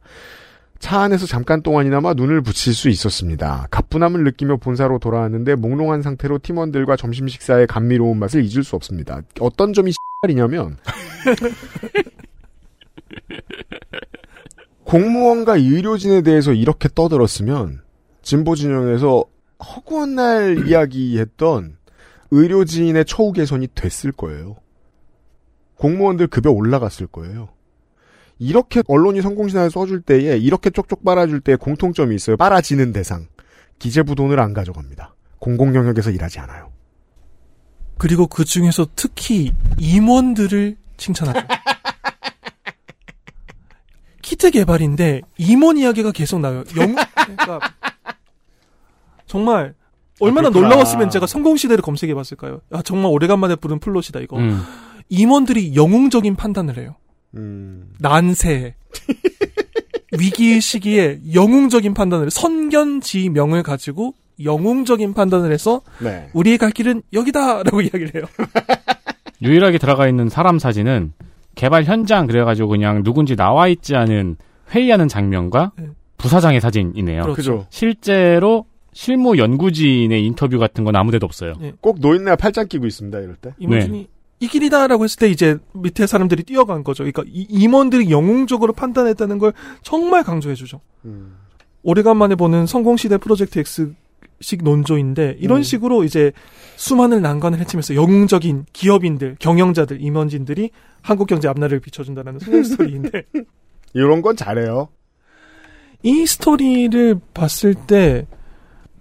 [0.81, 3.69] 차 안에서 잠깐 동안이나마 눈을 붙일 수 있었습니다.
[3.71, 9.23] 가뿐함을 느끼며 본사로 돌아왔는데 몽롱한 상태로 팀원들과 점심 식사의 감미로운 맛을 잊을 수 없습니다.
[9.41, 9.93] 어떤 점이
[10.27, 10.77] X이냐면
[14.85, 17.83] 공무원과 의료진에 대해서 이렇게 떠들었으면
[18.23, 19.25] 진보 진영에서
[19.59, 21.77] 허구한 날 이야기했던
[22.31, 24.57] 의료진의 처우 개선이 됐을 거예요.
[25.77, 27.49] 공무원들 급여 올라갔을 거예요.
[28.39, 32.37] 이렇게 언론이 성공신화를 써줄 때에 이렇게 쪽쪽 빨아줄 때에 공통점이 있어요.
[32.37, 33.27] 빨아지는 대상.
[33.79, 35.15] 기재부 돈을 안 가져갑니다.
[35.39, 36.73] 공공 영역에서 일하지 않아요.
[37.99, 41.47] 그리고 그 중에서 특히 임원들을 칭찬하죠.
[44.25, 46.65] 키트 개발인데 임원 이야기가 계속 나와요.
[46.79, 47.61] 영, 그러니까
[49.27, 49.75] 정말
[50.19, 50.51] 얼마나 아.
[50.51, 52.63] 놀라웠으면 제가 성공시대를 검색해봤을까요?
[52.73, 54.39] 아, 정말 오래간만에 부른 플롯이다 이거.
[54.39, 54.63] 음.
[55.11, 56.97] 임원들이 영웅적인 판단을 해요.
[57.37, 58.77] 음, 난세
[60.19, 66.31] 위기의 시기에 영웅적인 판단을 선견지명을 가지고 영웅적인 판단을 해서 네.
[66.33, 68.25] 우리의 갈 길은 여기다라고 이야기를 해요.
[69.43, 71.13] 유일하게 들어가 있는 사람 사진은
[71.55, 74.37] 개발 현장 그래가지고 그냥 누군지 나와 있지 않은
[74.71, 75.89] 회의하는 장면과 네.
[76.19, 77.23] 부사장의 사진이네요.
[77.23, 77.67] 그렇죠.
[77.71, 81.55] 실제로 실무 연구진의 인터뷰 같은 건 아무데도 없어요.
[81.61, 81.73] 네.
[81.81, 83.19] 꼭 노인네가 팔짱 끼고 있습니다.
[83.19, 83.53] 이럴 때.
[83.59, 84.09] 임원진이
[84.41, 87.05] 이 길이다라고 했을 때 이제 밑에 사람들이 뛰어간 거죠.
[87.05, 90.81] 그러니까 이 임원들이 영웅적으로 판단했다는 걸 정말 강조해주죠.
[91.05, 91.37] 음.
[91.83, 93.95] 오래간만에 보는 성공시대 프로젝트 X
[94.41, 95.63] 식 논조인데 이런 음.
[95.63, 96.33] 식으로 이제
[96.77, 100.71] 수많은 난관을 헤치면서 영웅적인 기업인들, 경영자들, 임원진들이
[101.03, 103.25] 한국 경제 앞날을 비춰준다는 소년 스토리인데
[103.95, 104.89] 이런 건 잘해요.
[106.03, 108.27] 이 스토리를 봤을 때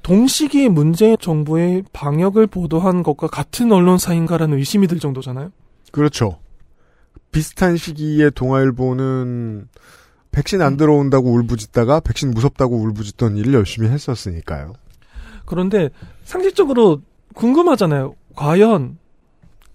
[0.04, 5.52] 동시기에 문재인 정부의 방역을 보도한 것과 같은 언론사인가라는 의심이 들 정도잖아요.
[5.92, 6.40] 그렇죠.
[7.32, 9.68] 비슷한 시기에 동아일보는
[10.32, 14.74] 백신 안 들어온다고 울부짖다가 백신 무섭다고 울부짖던 일을 열심히 했었으니까요.
[15.46, 15.90] 그런데
[16.24, 17.02] 상식적으로
[17.34, 18.16] 궁금하잖아요.
[18.36, 18.98] 과연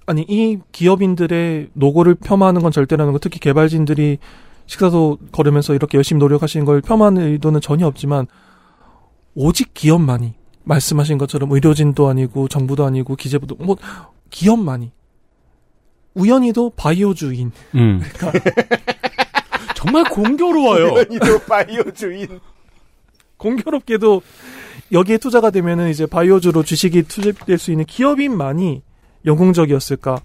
[0.07, 4.19] 아니 이 기업인들의 노고를 폄하하는 건 절대라는 거 특히 개발진들이
[4.67, 8.27] 식사도 걸으면서 이렇게 열심히 노력하시는 걸 폄하하는 의도는 전혀 없지만
[9.35, 13.77] 오직 기업만이 말씀하신 것처럼 의료진도 아니고 정부도 아니고 기재부도 뭐
[14.31, 14.93] 기업만이
[16.15, 18.03] 우연히도 바이오주인 음.
[19.79, 21.03] 정말 공교로워요.
[21.11, 22.41] 이도 바이오 주인.
[23.37, 24.21] 공교롭게도
[24.93, 28.83] 여기에 투자가 되면은 이제 바이오주로 주식이 투자될 수 있는 기업인만이
[29.25, 30.21] 영웅적이었을까.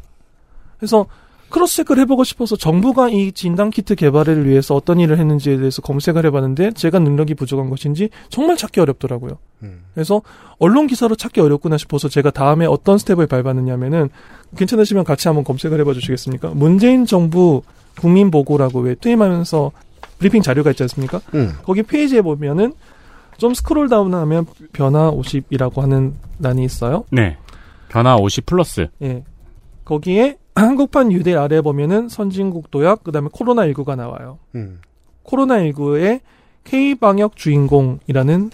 [0.77, 1.05] 그래서
[1.53, 6.25] cross check를 해보고 싶어서 정부가 이 진단 키트 개발을 위해서 어떤 일을 했는지에 대해서 검색을
[6.25, 9.37] 해봤는데 제가 능력이 부족한 것인지 정말 찾기 어렵더라고요.
[9.61, 9.83] 음.
[9.93, 10.23] 그래서
[10.57, 14.09] 언론 기사로 찾기 어렵구나 싶어서 제가 다음에 어떤 스텝을 밟았느냐면은
[14.57, 16.49] 괜찮으시면 같이 한번 검색을 해봐 주시겠습니까?
[16.55, 17.61] 문재인 정부
[17.99, 19.71] 국민 보고라고 왜 퇴임하면서
[20.17, 21.21] 브리핑 자료가 있지 않습니까?
[21.35, 21.53] 음.
[21.63, 22.73] 거기 페이지에 보면은
[23.37, 27.05] 좀 scroll down하면 변화 50이라고 하는 란이 있어요.
[27.11, 27.37] 네.
[27.89, 28.87] 변화 50 플러스.
[29.01, 29.23] 예.
[29.85, 34.39] 거기에 한국판 유대 아래에 보면은 선진국 도약 그다음에 코로나 19가 나와요.
[34.55, 34.79] 음.
[35.23, 36.21] 코로나 19의
[36.63, 38.51] K 방역 주인공이라는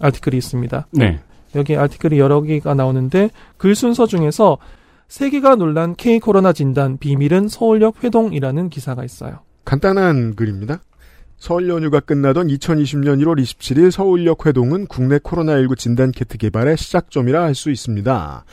[0.00, 0.86] 아티클이 있습니다.
[0.92, 1.20] 네.
[1.54, 4.58] 여기 아티클이 여러 개가 나오는데 글 순서 중에서
[5.08, 9.40] 세계가 놀란 K 코로나 진단 비밀은 서울역 회동이라는 기사가 있어요.
[9.64, 10.80] 간단한 글입니다.
[11.38, 17.54] 설 연휴가 끝나던 2020년 1월 27일 서울역 회동은 국내 코로나19 진단 키트 개발의 시작점이라 할
[17.54, 18.44] 수 있습니다.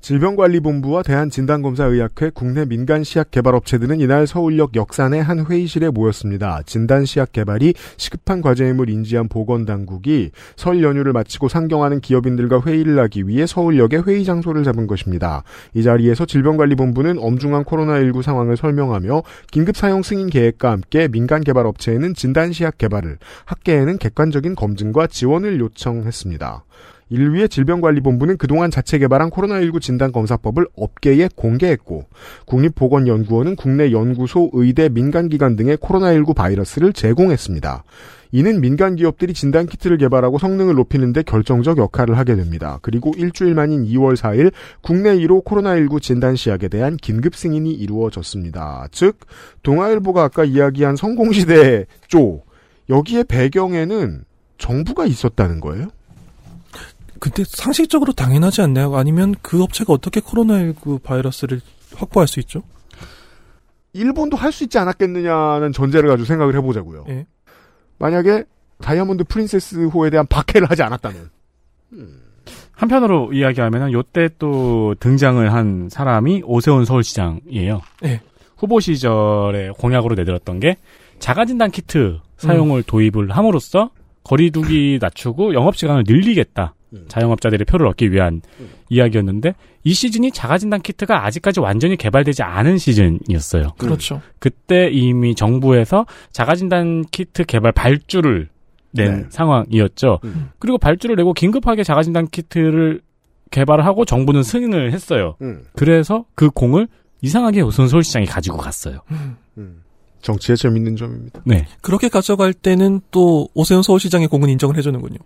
[0.00, 6.62] 질병관리본부와 대한진단검사의학회 국내 민간 시약 개발업체 들은 이날 서울역 역산의 한 회의실에 모였습니다.
[6.64, 13.46] 진단 시약 개발이 시급한 과제임을 인지한 보건당국이 설 연휴를 마치고 상경하는 기업인들과 회의를 하기 위해
[13.46, 15.44] 서울역에 회의 장소를 잡은 것입니다.
[15.74, 22.14] 이 자리에서 질병관리본부는 엄중한 코로나19 상황을 설명하며 긴급 사용 승인 계획과 함께 민간 개발 업체에는
[22.14, 26.64] 진단 시약 개발을, 학계에는 객관적인 검증과 지원을 요청했습니다.
[27.34, 32.04] 위해 질병관리본부는 그동안 자체 개발한 코로나19 진단검사법을 업계에 공개했고
[32.46, 37.84] 국립보건연구원은 국내 연구소, 의대, 민간기관 등의 코로나19 바이러스를 제공했습니다.
[38.32, 42.78] 이는 민간 기업들이 진단 키트를 개발하고 성능을 높이는 데 결정적 역할을 하게 됩니다.
[42.82, 48.86] 그리고 일주일 만인 2월 4일 국내 1호 코로나19 진단 시약에 대한 긴급 승인이 이루어졌습니다.
[48.92, 49.18] 즉
[49.64, 52.42] 동아일보가 아까 이야기한 성공시대 조
[52.88, 54.24] 여기에 배경에는
[54.58, 55.88] 정부가 있었다는 거예요?
[57.20, 58.96] 근데 상식적으로 당연하지 않나요?
[58.96, 61.60] 아니면 그 업체가 어떻게 코로나19 바이러스를
[61.94, 62.62] 확보할 수 있죠?
[63.92, 67.04] 일본도 할 수 있지 않았겠느냐는 전제를 가지고 생각을 해보자고요.
[67.08, 67.26] 예.
[67.98, 68.44] 만약에
[68.80, 71.28] 다이아몬드 프린세스호에 대한 박해를 하지 않았다면
[72.72, 77.82] 한편으로 이야기하면은 요때 또 등장을 한 사람이 오세훈 서울시장이에요.
[78.00, 78.20] 네.
[78.56, 80.76] 후보 시절에 공약으로 내들었던 게
[81.18, 83.90] 자가진단 키트 사용을 도입을 함으로써
[84.24, 86.74] 거리두기 낮추고 영업 시간을 늘리겠다.
[86.92, 87.04] 음.
[87.08, 88.42] 자영업자들의 표를 얻기 위한
[88.88, 93.74] 이야기였는데 이 시즌이 자가진단 키트가 아직까지 완전히 개발되지 않은 시즌이었어요.
[93.78, 94.20] 그렇죠.
[94.38, 98.48] 그때 이미 정부에서 자가진단 키트 개발 발주를
[98.92, 99.26] 낸 네.
[99.30, 100.18] 상황이었죠.
[100.24, 100.50] 음.
[100.58, 103.00] 그리고 발주를 내고 긴급하게 자가진단 키트를
[103.50, 105.36] 개발을 하고 정부는 승인을 했어요.
[105.42, 106.88] 음, 그래서 그 공을
[107.20, 109.00] 이상하게 우선 서울시장이 가지고 갔어요.
[109.58, 109.82] 음.
[110.22, 111.42] 정치의 재밌는 점입니다.
[111.44, 111.66] 네.
[111.80, 115.18] 그렇게 가져갈 때는 또 오세훈 서울시장의 공은 인정을 해주는군요.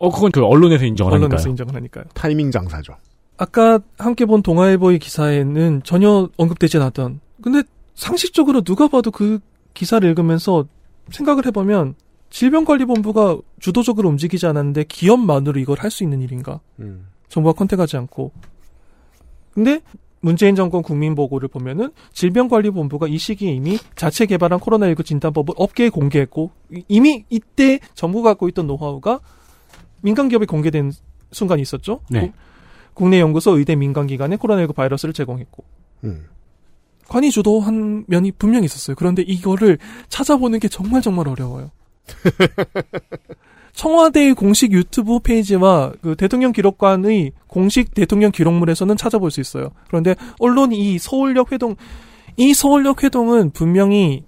[0.00, 1.50] 어, 그건 그 언론에서 인정을 언론에서 하니까요.
[1.52, 2.04] 인정을 하니까요.
[2.14, 2.94] 타이밍 장사죠.
[3.36, 7.20] 아까 함께 본 동아일보의 기사에는 전혀 언급되지 않았던.
[7.42, 7.62] 근데
[7.94, 9.38] 상식적으로 누가 봐도 그
[9.74, 10.66] 기사를 읽으면서
[11.10, 11.94] 생각을 해보면
[12.30, 16.60] 질병관리본부가 주도적으로 움직이지 않았는데 기업만으로 이걸 할 수 있는 일인가?
[16.80, 17.06] 음.
[17.28, 18.32] 정부가 컨택하지 않고.
[19.54, 19.80] 근데
[20.20, 26.84] 문재인 정권 국민보고를 보면은 질병관리본부가 이 시기에 이미 자체 개발한 코로나19 진단법을 업계에 공개했고 이-
[26.88, 29.20] 이미 이때 정부가 갖고 있던 노하우가
[30.00, 30.92] 민간 기업에 공개된
[31.32, 32.00] 순간이 있었죠.
[32.10, 32.20] 네.
[32.20, 32.32] 국-
[32.94, 35.64] 국내 연구소 의대 민간 기관에 코로나19 바이러스를 제공했고
[36.04, 36.26] 음.
[37.08, 38.94] 관이 주도한 면이 분명히 있었어요.
[38.96, 41.70] 그런데 이거를 찾아보는 게 정말 정말 어려워요.
[43.72, 49.70] 청와대의 공식 유튜브 페이지와 그 대통령 기록관의 공식 대통령 기록물에서는 찾아볼 수 있어요.
[49.88, 51.76] 그런데 언론이 이 서울역 회동,
[52.36, 54.24] 이 서울역 회동은 분명히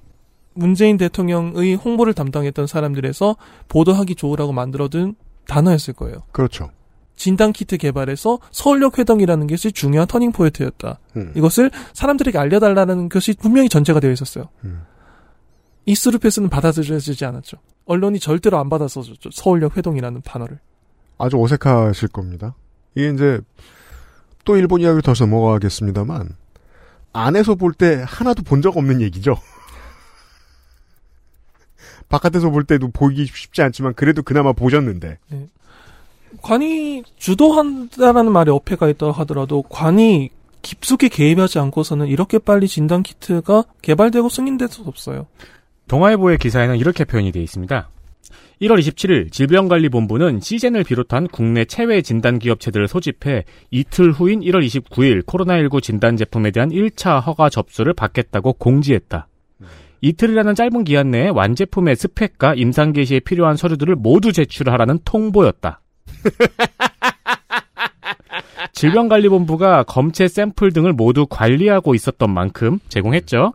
[0.55, 3.37] 문재인 대통령의 홍보를 담당했던 사람들에서
[3.69, 5.15] 보도하기 좋으라고 만들어둔
[5.47, 6.23] 단어였을 거예요.
[6.33, 6.71] 그렇죠.
[7.17, 10.99] 진단 키트 개발에서 서울역 회동이라는 것이 중요한 터닝 포인트였다.
[11.17, 11.33] 음.
[11.37, 14.49] 이것을 사람들에게 알려달라는 것이 분명히 전제가 되어 있었어요.
[14.65, 14.83] 음.
[15.87, 17.59] 이스루페스는 받아들여지지 않았죠.
[17.87, 19.31] 언론이 절대로 안 받아서줬죠.
[19.33, 20.59] 서울역 회동이라는 단어를.
[21.19, 22.55] 아주 어색하실 겁니다.
[22.95, 23.41] 이게 이제
[24.45, 26.37] 또 일본 이야기를 더 넘어가겠습니다만
[27.13, 29.37] 안에서 볼 때 하나도 본 적 없는 얘기죠.
[32.13, 35.19] 바깥에서 볼 때도 보기 쉽지 않지만 그래도 그나마 보셨는데
[36.43, 40.29] 관이 주도한다라는 말에 어폐가 있다 하더라도 관이
[40.61, 45.27] 깊숙이 개입하지 않고서는 이렇게 빨리 진단 키트가 개발되고 승인될 수 없어요.
[45.89, 47.89] 동아일보의 기사에는 이렇게 표현이 되어 있습니다.
[48.61, 55.83] 1월 27일 질병관리본부는 시젠을 비롯한 국내 체외 진단 기업체들을 소집해 이틀 후인 1월 29일 코로나19
[55.83, 59.27] 진단 제품에 대한 1차 허가 접수를 받겠다고 공지했다.
[60.03, 65.81] 이틀이라는 짧은 기한 내에 완제품의 스펙과 임상 개시에 필요한 서류들을 모두 제출하라는 통보였다.
[68.73, 73.53] 질병관리본부가 검체 샘플 등을 모두 관리하고 있었던 만큼 제공했죠.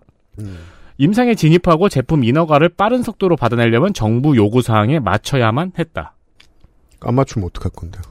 [0.97, 6.15] 임상에 진입하고 제품 인허가를 빠른 속도로 받아내려면 정부 요구 사항에 맞춰야만 했다.
[7.01, 8.01] 안 맞추면 어떡할 건데요.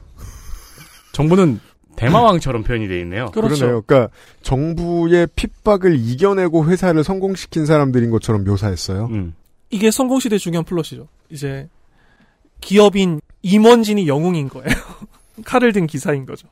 [1.11, 1.59] 정부는
[1.97, 3.31] 대마왕처럼 표현이 되어 있네요.
[3.31, 3.55] 그렇죠.
[3.55, 3.81] 그러네요.
[3.85, 9.07] 그러니까 정부의 핍박을 이겨내고 회사를 성공시킨 사람들인 것처럼 묘사했어요.
[9.11, 9.33] 음.
[9.69, 11.07] 이게 성공시대 중요한 플롯이죠.
[11.29, 11.67] 이제
[12.61, 14.67] 기업인 임원진이 영웅인 거예요.
[15.43, 16.47] 칼을 든 기사인 거죠.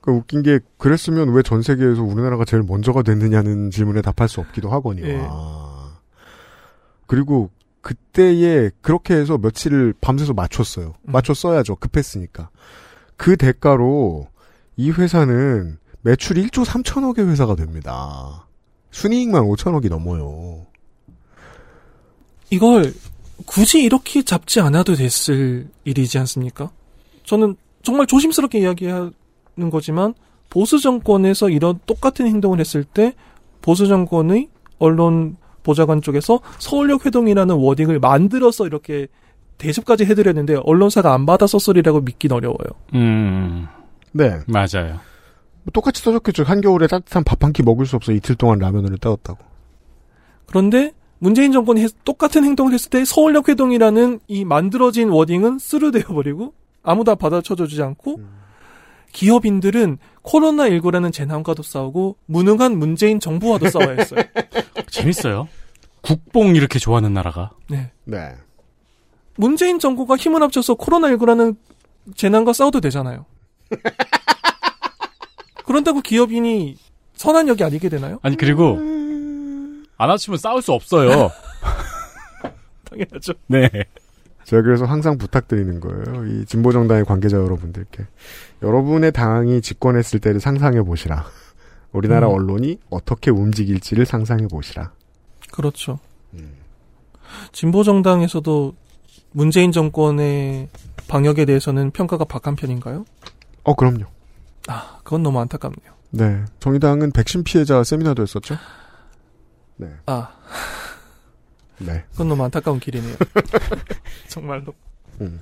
[0.00, 4.70] 그 웃긴 게 그랬으면 왜 전 세계에서 우리나라가 제일 먼저가 됐느냐는 질문에 답할 수 없기도
[4.70, 5.08] 하거니와.
[5.08, 5.20] 예.
[7.06, 10.86] 그리고 그때에 그렇게 해서 며칠을 밤새서 맞췄어요.
[10.88, 11.12] 음.
[11.12, 11.76] 맞췄어야죠.
[11.76, 12.48] 급했으니까.
[13.16, 14.28] 그 대가로
[14.76, 18.46] 이 회사는 매출 1조 3천억의 회사가 됩니다.
[18.90, 20.66] 순이익만 5천억이 넘어요.
[22.50, 22.92] 이걸
[23.46, 26.70] 굳이 이렇게 잡지 않아도 됐을 일이지 않습니까?
[27.24, 29.12] 저는 정말 조심스럽게 이야기하는
[29.70, 30.14] 거지만
[30.50, 33.14] 보수 정권에서 이런 똑같은 행동을 했을 때
[33.60, 39.08] 보수 정권의 언론 보좌관 쪽에서 서울역 회동이라는 워딩을 만들어서 이렇게
[39.58, 42.68] 대접까지 해드렸는데 언론사가 안 받아 썼으리라고 믿긴 어려워요.
[42.94, 43.66] 음,
[44.14, 44.38] 네.
[44.46, 45.00] 맞아요.
[45.64, 46.44] 뭐 똑같이 써줬겠죠.
[46.44, 49.38] 한겨울에 따뜻한 밥 한 끼 먹을 수 없어 이틀 동안 라면을 따웠다고.
[50.46, 56.52] 그런데 문재인 정권이 했- 똑같은 행동을 했을 때 서울역 회동이라는 이 만들어진 워딩은 스루되어 버리고
[56.82, 58.20] 아무도 받아쳐주지 않고
[59.12, 64.20] 기업인들은 코로나19라는 재난과도 싸우고 무능한 문재인 정부와도 싸워야 했어요.
[64.90, 65.48] 재밌어요.
[66.02, 67.52] 국뽕 이렇게 좋아하는 나라가.
[67.68, 67.90] 네.
[68.04, 68.32] 네.
[69.36, 71.56] 문재인 정부가 힘을 합쳐서 코로나19라는
[72.16, 73.24] 재난과 싸워도 되잖아요.
[75.64, 76.76] 그런다고 기업인이
[77.14, 78.18] 선한 역이 아니게 되나요?
[78.22, 78.78] 아니 그리고
[79.96, 81.30] 안 합치면 싸울 수 없어요.
[82.90, 83.32] 당연하죠.
[83.46, 83.70] 네.
[84.44, 86.26] 제가 그래서 항상 부탁드리는 거예요.
[86.26, 88.06] 이 진보 정당의 관계자 여러분들께.
[88.62, 91.24] 여러분의 당이 집권했을 때를 상상해 보시라.
[91.92, 92.34] 우리나라 음.
[92.34, 94.92] 언론이 어떻게 움직일지를 상상해 보시라.
[95.50, 95.98] 그렇죠.
[97.52, 98.74] 진보 정당에서도
[99.32, 100.68] 문재인 정권의
[101.08, 103.04] 방역에 대해서는 평가가 박한 편인가요?
[103.64, 104.04] 어, 그럼요.
[104.68, 105.92] 아, 그건 너무 안타깝네요.
[106.10, 106.44] 네.
[106.60, 108.56] 정의당은 백신 피해자 세미나도 했었죠?
[109.76, 109.88] 네.
[110.06, 110.30] 아,
[111.78, 112.04] 네.
[112.12, 113.16] 그건 너무 안타까운 길이네요.
[114.28, 114.72] 정말로.
[115.20, 115.40] 음.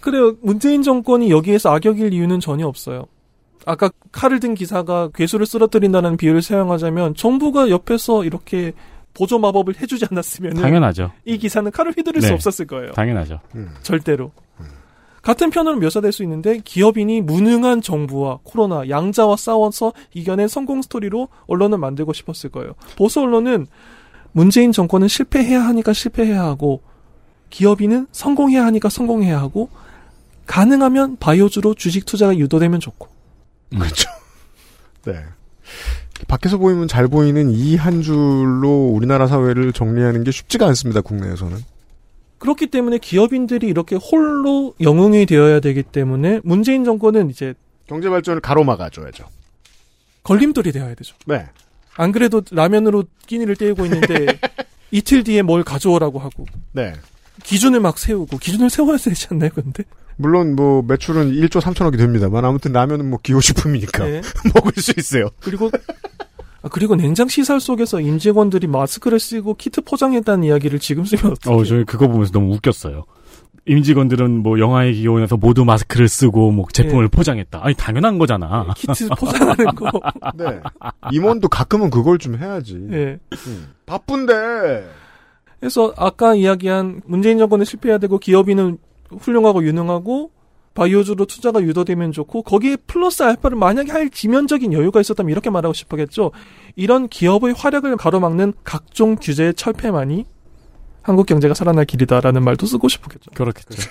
[0.00, 0.36] 그래요.
[0.42, 3.06] 문재인 정권이 여기에서 악역일 이유는 전혀 없어요.
[3.64, 8.72] 아까 칼을 든 기사가 괴수를 쓰러뜨린다는 비유를 사용하자면 정부가 옆에서 이렇게
[9.14, 11.10] 보조 마법을 해주지 않았으면 당연하죠.
[11.24, 12.28] 이 기사는 칼을 휘두를 네.
[12.28, 12.92] 수 없었을 거예요.
[12.92, 13.40] 당연하죠.
[13.54, 13.74] 음.
[13.82, 14.30] 절대로.
[15.26, 21.78] 같은 편으로 묘사될 수 있는데 기업인이 무능한 정부와 코로나 양자와 싸워서 이겨낸 성공 스토리로 언론을
[21.78, 22.74] 만들고 싶었을 거예요.
[22.96, 23.66] 보수 언론은
[24.30, 26.80] 문재인 정권은 실패해야 하니까 실패해야 하고
[27.50, 29.68] 기업인은 성공해야 하니까 성공해야 하고
[30.46, 33.08] 가능하면 바이오주로 주식 투자가 유도되면 좋고
[33.70, 34.08] 그렇죠.
[35.06, 35.24] 네.
[36.28, 41.58] 밖에서 보이면 잘 보이는 이 한 줄로 우리나라 사회를 정리하는 게 쉽지가 않습니다, 국내에서는.
[42.38, 47.54] 그렇기 때문에 기업인들이 이렇게 홀로 영웅이 되어야 되기 때문에 문재인 정권은 이제
[47.86, 49.24] 경제 발전을 가로막아 줘야죠.
[50.22, 51.14] 걸림돌이 되어야 되죠.
[51.26, 51.46] 네.
[51.96, 54.26] 안 그래도 라면으로 끼니를 때우고 있는데
[54.90, 56.92] 이틀 뒤에 뭘 가져오라고 하고 네.
[57.42, 59.50] 기준을 막 세우고 기준을 세워야 되지 않나요?
[59.54, 59.84] 근데
[60.16, 64.20] 물론 뭐 매출은 1조 3천억이 됩니다만 아무튼 라면은 뭐 기호식품이니까 네.
[64.54, 65.30] 먹을 수 있어요.
[65.40, 66.35] 그리고 아,
[66.70, 71.54] 그리고 냉장 시설 속에서 임직원들이 마스크를 쓰고 키트 포장했다는 이야기를 지금 쓰면 어떡해.
[71.54, 73.04] 어, 저희 그거 보면서 너무 웃겼어요.
[73.66, 77.08] 임직원들은 뭐 영화의 기원에서 모두 마스크를 쓰고 뭐 제품을 예.
[77.08, 77.60] 포장했다.
[77.62, 78.72] 아니 당연한 거잖아.
[78.76, 79.90] 키트 포장하는 거.
[80.36, 80.60] 네.
[81.10, 82.74] 임원도 가끔은 그걸 좀 해야지.
[82.92, 83.18] 예.
[83.48, 83.74] 음.
[83.84, 84.88] 바쁜데.
[85.58, 88.78] 그래서 아까 이야기한 문재인 정권은 실패해야 되고 기업인은
[89.18, 90.30] 훌륭하고 유능하고
[90.76, 96.30] 바이오주로 투자가 유도되면 좋고 거기에 플러스 알파를 만약에 할 지면적인 여유가 있었다면 이렇게 말하고 싶었겠죠.
[96.76, 100.26] 이런 기업의 활약을 가로막는 각종 규제의 철폐만이
[101.02, 103.30] 한국 경제가 살아날 길이다라는 말도 쓰고 싶었겠죠.
[103.32, 103.82] 그렇겠죠.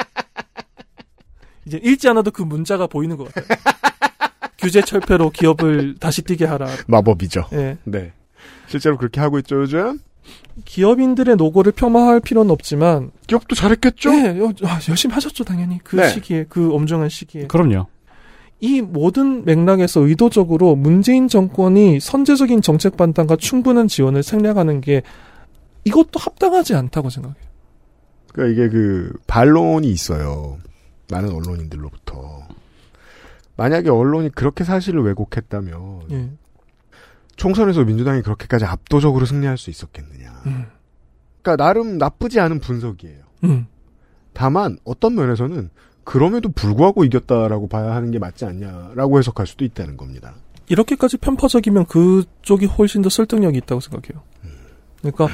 [1.64, 3.58] 이제 읽지 않아도 그 문자가 보이는 것 같아요.
[4.58, 6.68] 규제 철폐로 기업을 다시 뛰게 하라.
[6.86, 7.46] 마법이죠.
[7.52, 7.78] 예.
[7.84, 8.12] 네.
[8.66, 9.98] 실제로 그렇게 하고 있죠, 요즘?
[10.64, 14.10] 기업인들의 노고를 폄하할 필요는 없지만 기업도 잘했겠죠?
[14.14, 16.08] 예, 여- 아, 열심히 하셨죠 당연히 그 네.
[16.08, 17.86] 시기에 그 엄중한 시기에 그럼요.
[18.60, 25.02] 이 모든 맥락에서 의도적으로 문재인 정권이 선제적인 정책 판단과 충분한 지원을 생략하는 게
[25.84, 27.36] 이것도 합당하지 않다고 생각해요.
[28.32, 30.56] 그러니까 이게 그 반론이 있어요.
[31.10, 32.46] 많은 언론인들로부터.
[33.56, 36.30] 만약에 언론이 그렇게 사실을 왜곡했다면 예.
[37.36, 40.42] 총선에서 민주당이 그렇게까지 압도적으로 승리할 수 있었겠느냐.
[40.46, 40.66] 음.
[41.42, 43.18] 그러니까 나름 나쁘지 않은 분석이에요.
[43.44, 43.66] 음.
[44.32, 45.70] 다만 어떤 면에서는
[46.04, 50.34] 그럼에도 불구하고 이겼다라고 봐야 하는 게 맞지 않냐라고 해석할 수도 있다는 겁니다.
[50.68, 54.22] 이렇게까지 편파적이면 그쪽이 훨씬 더 설득력이 있다고 생각해요.
[55.00, 55.28] 그러니까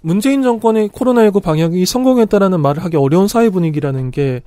[0.00, 4.42] 문재인 정권의 코로나19 방역이 성공했다라는 말을 하기 어려운 사회 분위기라는 게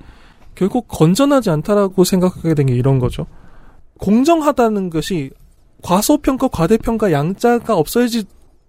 [0.54, 3.26] 결국 건전하지 않다라고 생각하게 된 게 이런 거죠.
[3.98, 5.30] 공정하다는 것이
[5.82, 8.24] 과소평가, 과대평가 양자가 없어야지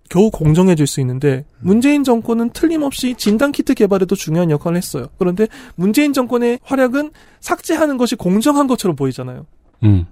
[0.10, 5.08] 겨우 공정해질 수 있는데 문재인 정권은 틀림없이 진단 키트 개발에도 중요한 역할을 했어요.
[5.20, 9.46] 그런데 문재인 정권의 활약은 삭제하는 것이 공정한 것처럼 보이잖아요.
[9.84, 10.08] 음.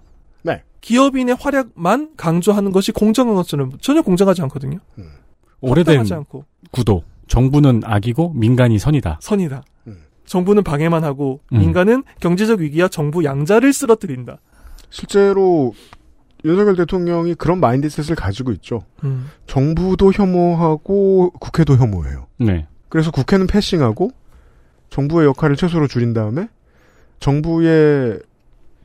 [0.87, 4.79] 기업인의 활약만 강조하는 것이 공정한 것처럼 전혀 공정하지 않거든요.
[5.59, 7.03] 오래된 합당하지 않고 구도.
[7.27, 9.19] 정부는 악이고 민간이 선이다.
[9.21, 9.63] 선이다.
[9.87, 9.97] 음.
[10.25, 11.59] 정부는 방해만 하고 음.
[11.59, 14.37] 민간은 경제적 위기와 정부 양자를 쓰러뜨린다.
[14.89, 15.73] 실제로
[16.47, 18.83] 윤석열 대통령이 그런 mindset을 가지고 있죠.
[19.03, 19.29] 음.
[19.45, 22.27] 정부도 혐오하고 국회도 혐오해요.
[22.37, 22.67] 네.
[22.89, 24.11] 그래서 국회는 passing하고
[24.89, 26.47] 정부의 역할을 최소로 줄인 다음에
[27.19, 28.19] 정부의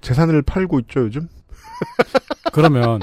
[0.01, 1.29] 재산을 팔고 있죠 요즘.
[2.53, 3.01] 그러면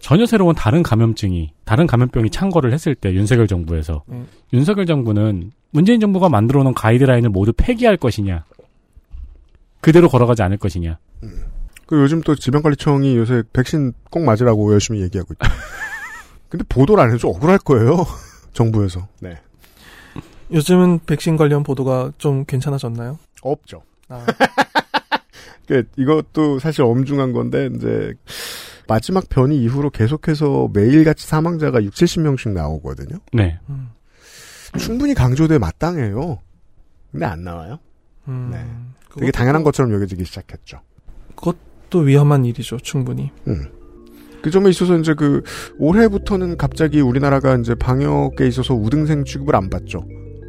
[0.00, 4.26] 전혀 새로운 다른 감염증이 다른 감염병이 창궐을 했을 때 윤석열 정부에서 음.
[4.52, 8.44] 윤석열 정부는 문재인 정부가 만들어 놓은 가이드라인을 모두 폐기할 것이냐
[9.80, 10.98] 그대로 걸어가지 않을 것이냐
[11.90, 15.52] 그 요즘 또 질병관리청이 요새 백신 꼭 맞으라고 열심히 얘기하고 있죠.
[16.48, 18.06] 근데 보도를 안 해줘 억울할 거예요.
[18.54, 19.08] 정부에서.
[19.18, 19.36] 네.
[20.52, 23.18] 요즘은 백신 관련 보도가 좀 괜찮아졌나요?
[23.42, 23.82] 없죠.
[24.08, 24.24] 아,
[25.66, 28.14] 그 이것도 사실 엄중한 건데 이제
[28.86, 33.18] 마지막 변이 이후로 계속해서 매일같이 사망자가 6, 70명씩 나오거든요.
[33.32, 33.90] 네 음,
[34.78, 36.38] 충분히 강조돼 마땅해요.
[37.10, 37.80] 근데 안 나와요.
[38.28, 38.64] 음, 네.
[39.18, 40.82] 되게 당연한 것처럼 여겨지기 시작했죠.
[41.90, 43.30] 또 위험한 일이죠, 충분히.
[43.48, 43.66] 음.
[44.42, 45.42] 그 점에 있어서 이제 그
[45.78, 50.02] 올해부터는 갑자기 우리나라가 이제 방역에 있어서 우등생 취급을 안 받죠.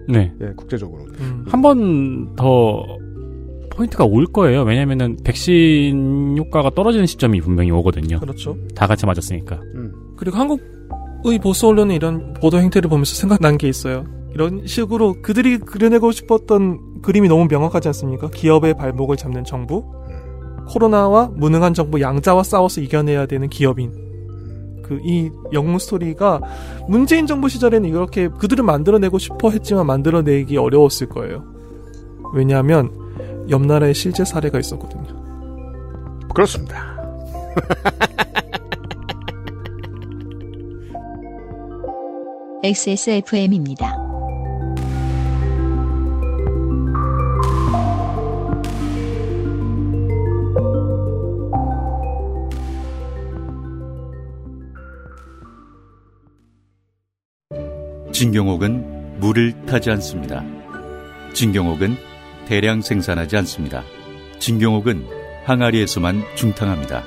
[0.08, 0.32] 네.
[0.42, 1.06] 예, 국제적으로.
[1.20, 1.46] 음.
[1.48, 2.86] 한번 더
[3.72, 4.64] 포인트가 올 거예요.
[4.64, 8.20] 왜냐면은 백신 효과가 떨어지는 시점이 분명히 오거든요.
[8.20, 8.58] 그렇죠.
[8.76, 9.60] 다 같이 맞았으니까.
[9.76, 9.92] 음.
[10.18, 14.06] 그리고 한국의 보수 언론의 이런 보도 행태를 보면서 생각난 게 있어요.
[14.34, 18.30] 이런 식으로 그들이 그려내고 싶었던 그림이 너무 명확하지 않습니까?
[18.30, 19.84] 기업의 발목을 잡는 정부,
[20.72, 23.92] 코로나와 무능한 정부 양자와 싸워서 이겨내야 되는 기업인.
[24.92, 26.42] 그 이 영웅 스토리가
[26.88, 31.46] 문재인 정부 시절에는 이렇게 그들은 만들어내고 싶어 했지만 만들어내기 어려웠을 거예요.
[32.34, 32.92] 왜냐하면
[33.50, 35.22] 옆 나라에 실제 사례가 있었거든요.
[36.34, 36.92] 그렇습니다.
[42.64, 44.11] XSFM입니다.
[58.22, 60.46] 진경옥은 물을 타지 않습니다.
[61.34, 61.98] 진경옥은
[62.46, 63.84] 대량 생산하지 않습니다.
[64.38, 65.08] 진경옥은
[65.46, 67.04] 항아리에서만 중탕합니다.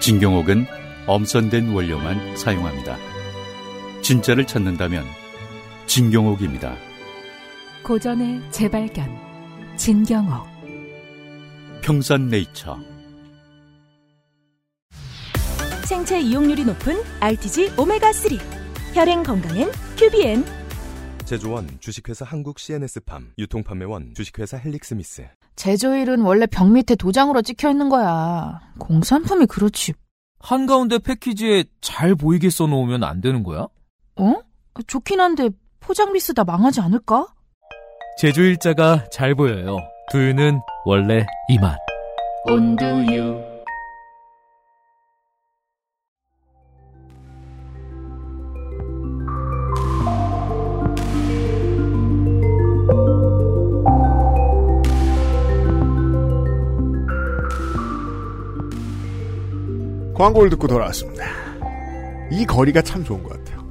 [0.00, 0.66] 진경옥은
[1.06, 2.96] 엄선된 원료만 사용합니다.
[4.02, 5.04] 진짜를 찾는다면
[5.86, 6.74] 진경옥입니다.
[7.84, 9.16] 고전의 재발견
[9.76, 10.44] 진경옥
[11.82, 12.80] 평산네이처
[15.84, 18.61] 생체 이용률이 높은 RTG 오메가3
[18.94, 20.44] 혈행 건강엔 큐비엔
[21.24, 25.26] 제조원 주식회사 한국 CNS팜 유통판매원 주식회사 헬릭스미스
[25.56, 28.58] 제조일은 원래 벽 밑에 도장으로 찍혀 있는 거야.
[28.78, 29.92] 공산품이 그렇지.
[30.40, 33.68] 한가운데 패키지에 잘 보이게 써놓으면 안 되는 거야?
[34.16, 34.34] 어?
[34.86, 37.26] 좋긴 한데 포장 미스 다 망하지 않을까?
[38.18, 39.76] 제조일자가 잘 보여요.
[40.10, 41.78] 두유는 원래 이 맛.
[42.46, 43.51] 온두유
[60.22, 61.24] 광고를 듣고 돌아왔습니다.
[62.30, 63.68] 이 거리가 참 좋은 것 같아요.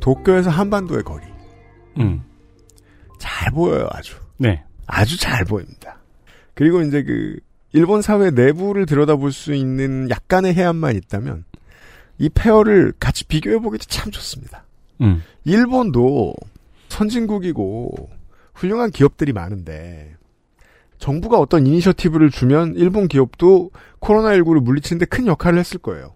[0.00, 1.22] 도쿄에서 한반도의 거리.
[1.98, 2.22] 음.
[3.18, 4.14] 잘 보여요, 아주.
[4.38, 4.64] 네.
[4.86, 5.98] 아주 잘 보입니다.
[6.54, 7.38] 그리고 이제 그,
[7.74, 11.44] 일본 사회 내부를 들여다볼 수 있는 약간의 해안만 있다면,
[12.16, 14.64] 이 페어를 같이 비교해보기도 참 좋습니다.
[15.02, 15.22] 음.
[15.44, 16.32] 일본도
[16.88, 18.08] 선진국이고,
[18.54, 20.16] 훌륭한 기업들이 많은데,
[21.04, 26.14] 정부가 어떤 이니셔티브를 주면 일본 기업도 코로나19를 물리치는데 큰 역할을 했을 거예요.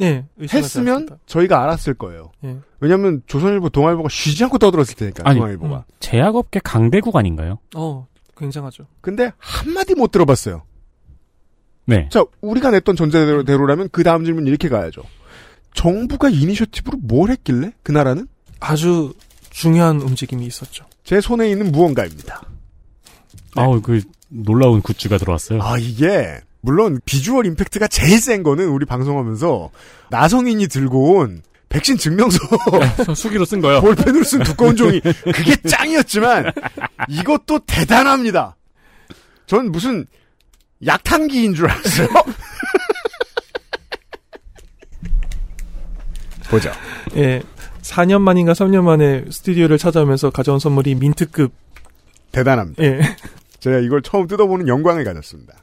[0.00, 0.24] 예.
[0.40, 1.18] 했으면 않습니다.
[1.26, 2.32] 저희가 알았을 거예요.
[2.44, 2.56] 예.
[2.80, 5.84] 왜냐하면 조선일보, 동아일보가 쉬지 않고 떠들었을 테니까 아니, 동아일보가.
[6.00, 7.58] 제약업계 강대국 아닌가요?
[7.74, 8.06] 어,
[8.38, 8.86] 굉장하죠.
[9.02, 10.62] 근데 한 마디 못 들어봤어요.
[11.84, 12.08] 네.
[12.10, 15.02] 자, 우리가 냈던 전제대로라면 그 다음 질문 이렇게 가야죠.
[15.74, 18.28] 정부가 이니셔티브로 뭘 했길래 그 나라는
[18.60, 19.12] 아주
[19.50, 20.86] 중요한 움직임이 있었죠.
[21.04, 22.55] 제 손에 있는 무언가입니다.
[23.62, 25.62] 아우, 그, 놀라운 굿즈가 들어왔어요.
[25.62, 29.70] 아 이게 물론 비주얼 임팩트가 제일 센 거는 우리 방송하면서
[30.10, 32.38] 나성인이 들고 온 백신 증명서
[33.14, 33.80] 수기로 쓴 거요.
[33.80, 36.52] 볼펜으로 쓴 두꺼운 종이 그게 짱이었지만
[37.08, 38.56] 이것도 대단합니다.
[39.46, 40.06] 전 무슨
[40.84, 42.08] 약탕기인 줄 알았어요.
[46.50, 46.70] 보죠.
[47.16, 47.42] 예.
[47.82, 51.52] 4년 만인가 3년 만에 스튜디오를 찾아오면서 가져온 선물이 민트급.
[52.32, 52.82] 대단합니다.
[52.82, 53.00] 예.
[53.66, 55.56] 제가 이걸 처음 뜯어보는 영광을 가졌습니다.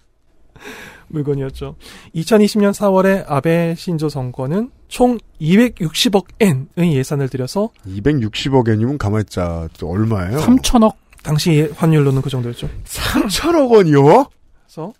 [1.07, 1.77] 물건이었죠.
[2.15, 10.37] 2020년 4월에 아베 신조 정권은 총 260억 엔의 예산을 들여서 260억 엔이면 가만있자 또 얼마예요?
[10.39, 10.95] 3천억?
[11.23, 12.69] 당시 환율로는 그 정도였죠.
[12.83, 14.25] 3천억 원이요?
[14.65, 14.93] 그래서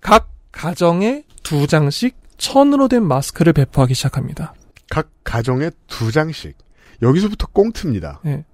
[0.00, 4.52] 각 가정에 두 장씩 천으로 된 마스크를 배포하기 시작합니다.
[4.90, 6.58] 각 가정에 두 장씩.
[7.00, 8.20] 여기서부터 꽁트입니다.
[8.26, 8.44] 예.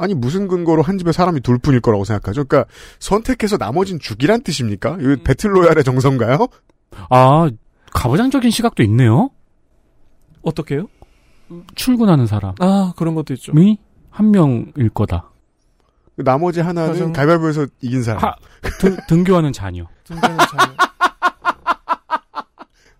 [0.00, 2.44] 아니 무슨 근거로 한 집에 사람이 둘 뿐일 거라고 생각하죠?
[2.44, 2.70] 그러니까
[3.00, 4.96] 선택해서 나머진 죽이란 뜻입니까?
[4.98, 6.46] 이거 배틀로얄의 정서인가요?
[7.10, 7.50] 아,
[7.92, 9.28] 가부장적인 시각도 있네요.
[10.40, 10.86] 어떻게요?
[11.74, 12.54] 출근하는 사람.
[12.60, 13.52] 아, 그런 것도 있죠.
[13.52, 13.78] 미?
[14.08, 15.30] 한 명일 거다.
[16.16, 18.24] 나머지 하나는 가정- 가위바위보에서 이긴 사람.
[18.24, 18.34] 하,
[18.80, 19.84] 등, 등교하는 자녀.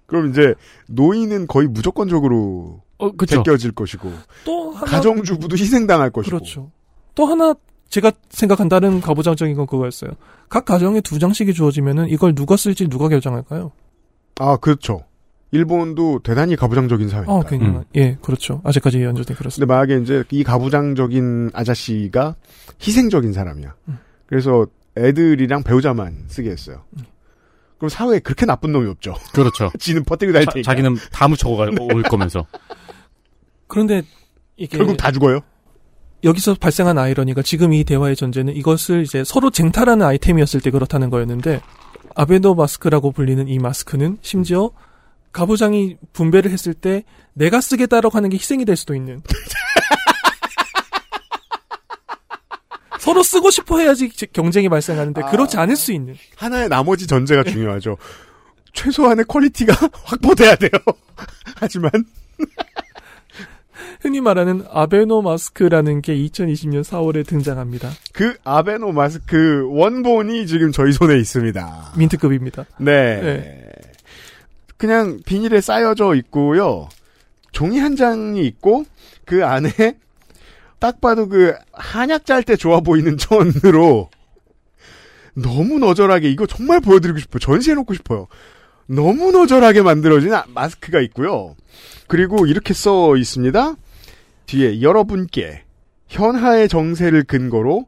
[0.06, 0.54] 그럼 이제
[0.88, 3.36] 노인은 거의 무조건적으로 어, 그쵸.
[3.36, 4.12] 제껴질 것이고
[4.44, 6.70] 또 하나 가정주부도 희생당할 것이고 그렇죠.
[7.14, 7.54] 또 하나
[7.88, 10.12] 제가 생각한 다른 가부장적인 건 그거였어요.
[10.48, 13.72] 각 가정에 두 장씩이 주어지면은 이걸 누가 쓸지 누가 결정할까요?
[14.38, 15.04] 아 그렇죠.
[15.52, 17.32] 일본도 대단히 가부장적인 사회니까.
[17.32, 17.84] 어, 굉장한.
[17.96, 18.60] 예, 그렇죠.
[18.64, 19.66] 아직까지 연주돼 그렇습니다.
[19.66, 22.36] 근데 만약에 이제 이 가부장적인 아저씨가
[22.80, 23.74] 희생적인 사람이야.
[23.88, 23.98] 음.
[24.26, 26.84] 그래서 애들이랑 배우자만 쓰게 했어요.
[27.78, 29.14] 그럼 사회에 그렇게 나쁜 놈이 없죠.
[29.32, 29.70] 그렇죠.
[29.80, 30.70] 지는 버티고 날 자, 테니까.
[30.70, 32.46] 자기는 다 묻혀올 거면서.
[33.66, 34.02] 그런데
[34.56, 35.40] 이게 결국 다 죽어요.
[36.22, 41.60] 여기서 발생한 아이러니가 지금 이 대화의 전제는 이것을 이제 서로 쟁탈하는 아이템이었을 때 그렇다는 거였는데
[42.14, 44.70] 아베노 마스크라고 불리는 이 마스크는 심지어
[45.32, 49.22] 가부장이 분배를 했을 때 내가 쓰겠다라고 하는 게 희생이 될 수도 있는
[52.98, 57.96] 서로 쓰고 싶어 해야지 경쟁이 발생하는데 그렇지 않을 수 있는 하나의 나머지 전제가 중요하죠.
[58.72, 60.70] 최소한의 quality가 확보돼야 돼요.
[61.56, 61.90] 하지만
[64.00, 67.90] 흔히 말하는 아베노 마스크라는 게 2020년 4월에 등장합니다.
[68.12, 71.92] 그 아베노 마스크 원본이 지금 저희 손에 있습니다.
[71.98, 72.64] mint급입니다.
[72.78, 73.20] 네.
[73.20, 73.66] 네.
[74.78, 76.88] 그냥 비닐에 쌓여져 있고요.
[77.52, 78.84] 종이 한 장이 있고
[79.26, 79.70] 그 안에
[80.78, 84.08] 딱 봐도 그 한약 짤 때 좋아 보이는 천으로
[85.34, 87.38] 너무 너절하게 이거 정말 보여드리고 싶어요.
[87.38, 88.28] 전시해 놓고 싶어요.
[88.86, 91.54] 너무 너절하게 만들어진 아- 마스크가 있고요.
[92.08, 93.74] 그리고 이렇게 써 있습니다.
[94.50, 95.62] 뒤에 여러분께
[96.08, 97.86] 현하의 정세를 근거로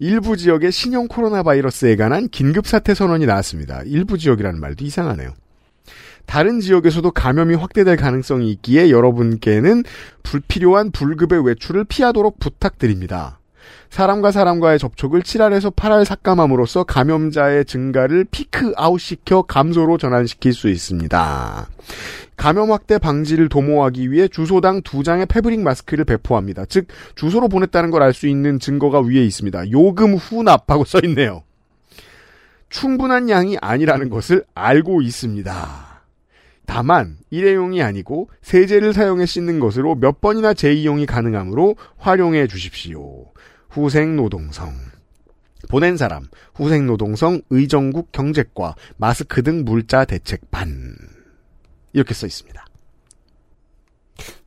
[0.00, 3.82] 일부 지역의 신형 코로나 바이러스에 관한 긴급 사태 선언이 나왔습니다.
[3.84, 5.34] 일부 지역이라는 말도 이상하네요.
[6.26, 9.84] 다른 지역에서도 감염이 확대될 가능성이 있기에 여러분께는
[10.24, 13.37] 불필요한 불급의 외출을 피하도록 부탁드립니다.
[13.90, 21.68] 사람과 사람과의 접촉을 7알에서 8알 삭감함으로써 감염자의 증가를 피크 아웃시켜 감소로 전환시킬 수 있습니다.
[22.36, 26.64] 감염 확대 방지를 도모하기 위해 주소당 두 장의 패브릭 마스크를 배포합니다.
[26.66, 29.70] 즉 주소로 보냈다는 걸 알 수 있는 증거가 위에 있습니다.
[29.72, 31.42] 요금 후납하고 써 있네요.
[32.70, 35.86] 충분한 양이 아니라는 것을 알고 있습니다.
[36.66, 43.24] 다만 일회용이 아니고 세제를 사용해 씻는 것으로 몇 번이나 재이용이 가능하므로 활용해 주십시오.
[43.70, 44.72] 후생노동성
[45.68, 50.96] 보낸 사람 후생노동성 의정국 경제과 마스크 등 물자 대책 반
[51.92, 52.64] 이렇게 써 있습니다.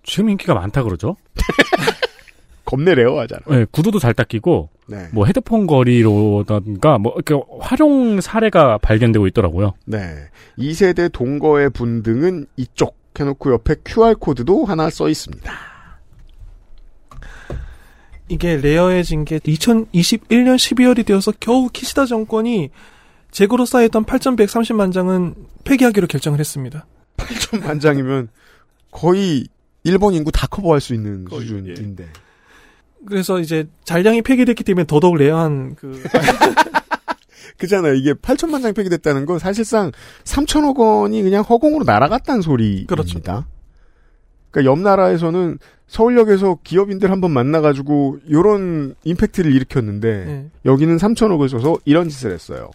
[0.03, 1.15] 지금 인기가 많다 그러죠?
[2.65, 3.41] 겁내 레어하잖아.
[3.49, 5.07] 네, 구도도 잘 닦이고 네.
[5.11, 9.73] 뭐 헤드폰 거리로던가 뭐 이렇게 활용 사례가 발견되고 있더라고요.
[9.85, 10.29] 네.
[10.57, 15.51] 2세대 동거의 분 등은 이쪽 해놓고 옆에 QR코드도 하나 써 있습니다.
[18.31, 22.69] 이게 레어해진 게 2021년 12월이 되어서 겨우 키시다 정권이
[23.29, 26.85] 재고로 쌓여있던 8,130만 장은 폐기하기로 결정을 했습니다.
[27.17, 28.29] 8천만 장이면
[28.89, 29.47] 거의
[29.83, 32.07] 일본 인구 다 커버할 수 있는 수준인데.
[33.05, 36.01] 그래서 이제 잔량이 폐기됐기 때문에 더더욱 rare한 그
[37.57, 37.95] 그잖아요.
[37.95, 39.91] 이게 8천만 장이 폐기됐다는 건 사실상
[40.23, 42.95] 3천억 원이 그냥 허공으로 날아갔다는 소리입니다.
[42.95, 43.19] 그렇죠.
[44.51, 50.49] 그러니까 옆 나라에서는 서울역에서 기업인들 한번 만나가지고 이런 임팩트를 일으켰는데 네.
[50.65, 52.69] 여기는 3천억을 써서 이런 짓을 했어요.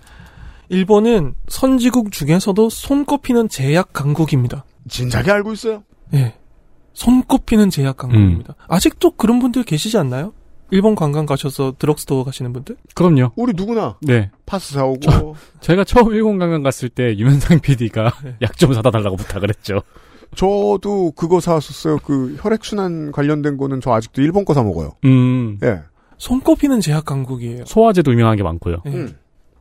[0.69, 4.65] 일본은 선진국 중에서도 손꼽히는 제약 강국입니다.
[4.89, 5.85] 진작에 알고 있어요.
[6.15, 6.35] 예.
[6.93, 8.55] 손꼽히는 제약 강국입니다.
[8.69, 10.33] 아직도 그런 분들 계시지 않나요?
[10.71, 12.77] 일본 관광 가셔서 드럭스토어 가시는 분들?
[12.95, 13.31] 그럼요.
[13.37, 14.31] 우리 누구나 네.
[14.47, 18.37] 파스 사오고 제가 처음 일본 관광 갔을 때 유면상 PD가 네.
[18.43, 19.83] 약좀 사다 달라고 부탁을 했죠.
[20.35, 21.99] 저도 그거 사왔었어요.
[22.05, 24.93] 그 혈액순환 관련된 거는 저 아직도 일본 거 사 먹어요.
[25.05, 25.59] 음.
[25.63, 25.81] 예.
[26.19, 27.65] 손꼽히는 제약 강국이에요.
[27.67, 28.79] 소화제도 유명한 게 많고요.
[28.87, 28.91] 예.
[28.91, 29.17] 음.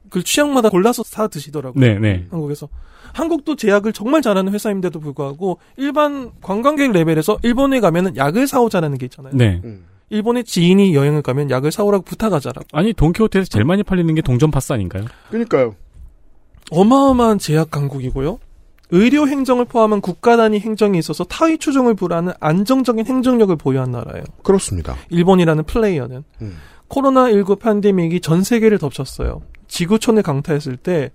[0.10, 1.80] 그 취향마다 골라서 사 드시더라고요.
[1.84, 2.26] 네, 네.
[2.32, 2.70] 한국에서.
[3.14, 9.34] 한국도 제약을 정말 잘하는 회사임에도 불구하고 일반 관광객 레벨에서 일본에 가면은 약을 사오자라는 게 있잖아요.
[9.36, 9.62] 네.
[9.64, 9.86] 음.
[10.10, 12.68] 일본에 지인이 여행을 가면 약을 사오라고 부탁하자라고.
[12.74, 15.06] 아니 돈키호테에서 제일 많이 팔리는 게 동전 파스 아닌가요?
[15.30, 15.76] 그러니까요.
[16.72, 18.40] 어마어마한 제약 강국이고요.
[18.92, 24.24] 의료 행정을 포함한 국가 단위 행정에 있어서 타의 추종을 불하는 안정적인 행정력을 보유한 나라예요.
[24.44, 24.96] 그렇습니다.
[25.10, 26.58] 일본이라는 플레이어는 음.
[26.90, 29.42] 코로나19 팬데믹이 전 세계를 덮쳤어요.
[29.68, 31.12] 지구촌을 강타했을 때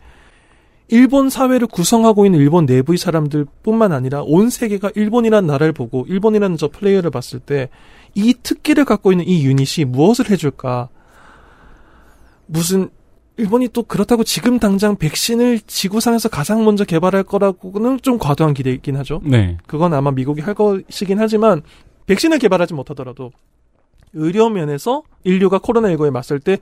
[0.89, 6.69] 일본 사회를 구성하고 있는 일본 내부의 사람들뿐만 아니라 온 세계가 일본이라는 나라를 보고 일본이라는 저
[6.69, 7.69] 플레이어를 봤을 때
[8.15, 10.89] 이 특기를 갖고 있는 이 유닛이 무엇을 해줄까?
[12.47, 12.91] 무슨
[13.41, 19.21] 일본이 또 그렇다고 지금 당장 백신을 지구상에서 가장 먼저 개발할 거라고는 좀 과도한 기대이긴 하죠.
[19.25, 19.59] 네.
[19.67, 21.63] 그건 아마 미국이 할 것이긴 하지만
[22.07, 23.33] 백신을 개발하지 못하더라도
[24.13, 26.59] 의료 면에서 인류가 코로나19에 맞설 때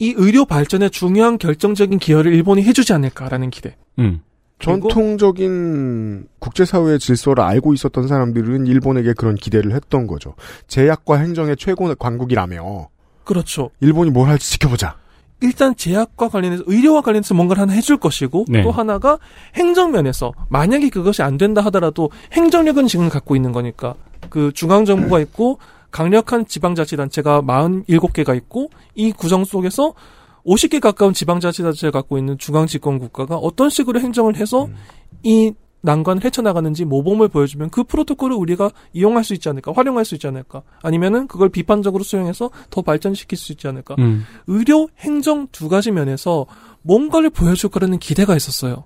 [0.00, 3.76] 이 의료 발전에 중요한 결정적인 기여를 일본이 해주지 않을까라는 기대.
[3.98, 4.22] 음.
[4.58, 10.34] 전통적인 국제사회의 질서를 알고 있었던 사람들은 일본에게 그런 기대를 했던 거죠.
[10.68, 12.88] 제약과 행정의 최고 강국이라며
[13.24, 13.70] 그렇죠.
[13.80, 14.96] 일본이 뭘 할지 지켜보자.
[15.42, 18.62] 일단 제약과 관련해서 의료와 관련해서 뭔가를 하나 해줄 것이고 네.
[18.62, 19.18] 또 하나가
[19.54, 23.94] 행정면에서 만약에 그것이 안 된다 하더라도 행정력은 지금 갖고 있는 거니까.
[24.28, 25.58] 그 중앙 정부가 있고
[25.90, 29.94] 강력한 지방자치단체가 47개가 있고 이 구성 속에서
[30.46, 34.68] 50개 가까운 지방자치단체가 갖고 있는 중앙집권 국가가 어떤 식으로 행정을 해서
[35.22, 35.52] 이
[35.82, 40.62] 난관을 헤쳐나가는지 모범을 보여주면 그 프로토콜을 우리가 이용할 수 있지 않을까, 활용할 수 있지 않을까,
[40.82, 43.96] 아니면은 그걸 비판적으로 수용해서 더 발전시킬 수 있지 않을까.
[43.98, 44.24] 음.
[44.46, 46.46] 의료, 행정 두 가지 면에서
[46.82, 48.84] 뭔가를 보여줄 거라는 기대가 있었어요.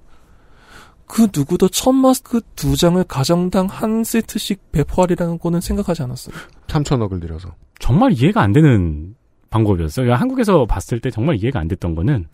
[1.06, 6.34] 그 누구도 첫 마스크 두 장을 가정당 한 세트씩 배포하리라는 거는 생각하지 않았어요.
[6.68, 7.54] 3천억을 들여서.
[7.78, 9.14] 정말 이해가 안 되는
[9.50, 10.04] 방법이었어요.
[10.04, 12.26] 그러니까 한국에서 봤을 때 정말 이해가 안 됐던 거는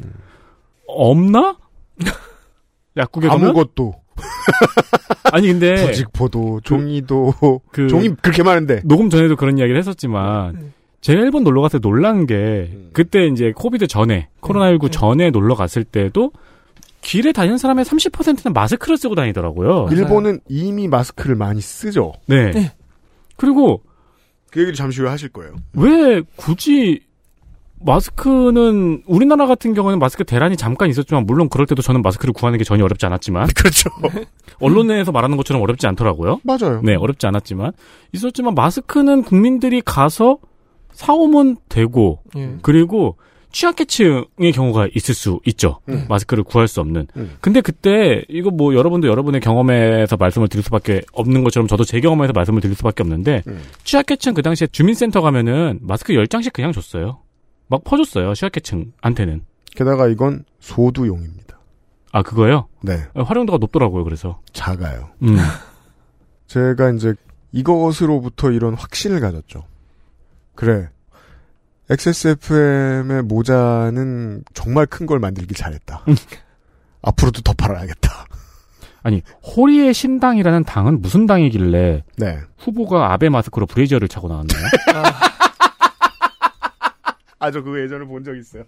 [0.86, 1.58] 없나?
[2.96, 3.99] 약국에서는 아무것도.
[5.32, 7.32] 아니 근데 부직포도, 종이도,
[7.70, 8.82] 그 종이 그렇게 많은데.
[8.84, 13.86] 녹음 전에도 그런 이야기를 했었지만 제가 일본 놀러 갔을 때 놀란 게 그때 이제 코비드
[13.86, 16.32] 전에 코로나19 전에 놀러 갔을 때도
[17.00, 19.88] 길에 다니는 사람의 30%는 마스크를 쓰고 다니더라고요.
[19.90, 22.12] 일본은 이미 마스크를 많이 쓰죠.
[22.26, 22.50] 네.
[22.50, 22.72] 네.
[23.36, 23.82] 그리고
[24.50, 25.54] 그 얘기를 잠시 후에 하실 거예요.
[25.72, 27.00] 왜 굳이
[27.82, 32.64] 마스크는 우리나라 같은 경우는 마스크 대란이 잠깐 있었지만 물론 그럴 때도 저는 마스크를 구하는 게
[32.64, 33.90] 전혀 어렵지 않았지만 그렇죠.
[34.60, 36.40] 언론에서 말하는 것처럼 어렵지 않더라고요.
[36.42, 36.80] 맞아요.
[36.84, 37.72] 네, 어렵지 않았지만
[38.12, 40.38] 있었지만 마스크는 국민들이 가서
[40.92, 42.56] 사오면 되고 예.
[42.62, 43.16] 그리고
[43.52, 45.80] 취약계층의 경우가 있을 수 있죠.
[45.88, 46.04] 음.
[46.08, 47.08] 마스크를 구할 수 없는.
[47.16, 47.36] 음.
[47.40, 52.32] 근데 그때 이거 뭐 여러분도 여러분의 경험에서 말씀을 드릴 수밖에 없는 것처럼 저도 제 경험에서
[52.32, 53.60] 말씀을 드릴 수밖에 없는데 음.
[53.82, 57.18] 취약계층 그 당시에 주민센터 가면은 마스크 10장씩 그냥 줬어요.
[57.70, 58.34] 막 퍼줬어요.
[58.34, 59.42] 취약계층한테는.
[59.74, 61.58] 게다가 이건 소두용입니다.
[62.12, 62.66] 아 그거요?
[62.82, 63.04] 네.
[63.14, 64.02] 활용도가 높더라고요.
[64.04, 64.40] 그래서.
[64.52, 65.10] 작아요.
[65.22, 65.36] 음.
[66.48, 67.14] 제가 이제
[67.52, 69.64] 이것으로부터 이런 확신을 가졌죠.
[70.56, 70.88] 그래.
[71.88, 76.04] XSFM의 모자는 정말 큰 걸 만들기 잘했다.
[77.02, 78.26] 앞으로도 더 팔아야겠다.
[79.02, 79.22] 아니
[79.56, 82.38] 호리의 신당이라는 당은 무슨 당이길래 네.
[82.58, 84.60] 후보가 아베 마스크로 브레이저를 차고 나왔나요?
[87.40, 88.64] 아, 저 그거 예전에 본 적 있어요.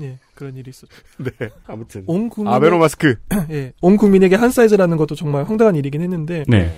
[0.00, 0.92] 예, 그런 일이 있었죠.
[1.18, 2.04] 네, 아무튼.
[2.06, 3.16] 온 국민 아베노 마스크.
[3.50, 6.74] 예, 온 국민에게 한 사이즈라는 것도 정말 황당한 일이긴 했는데 네.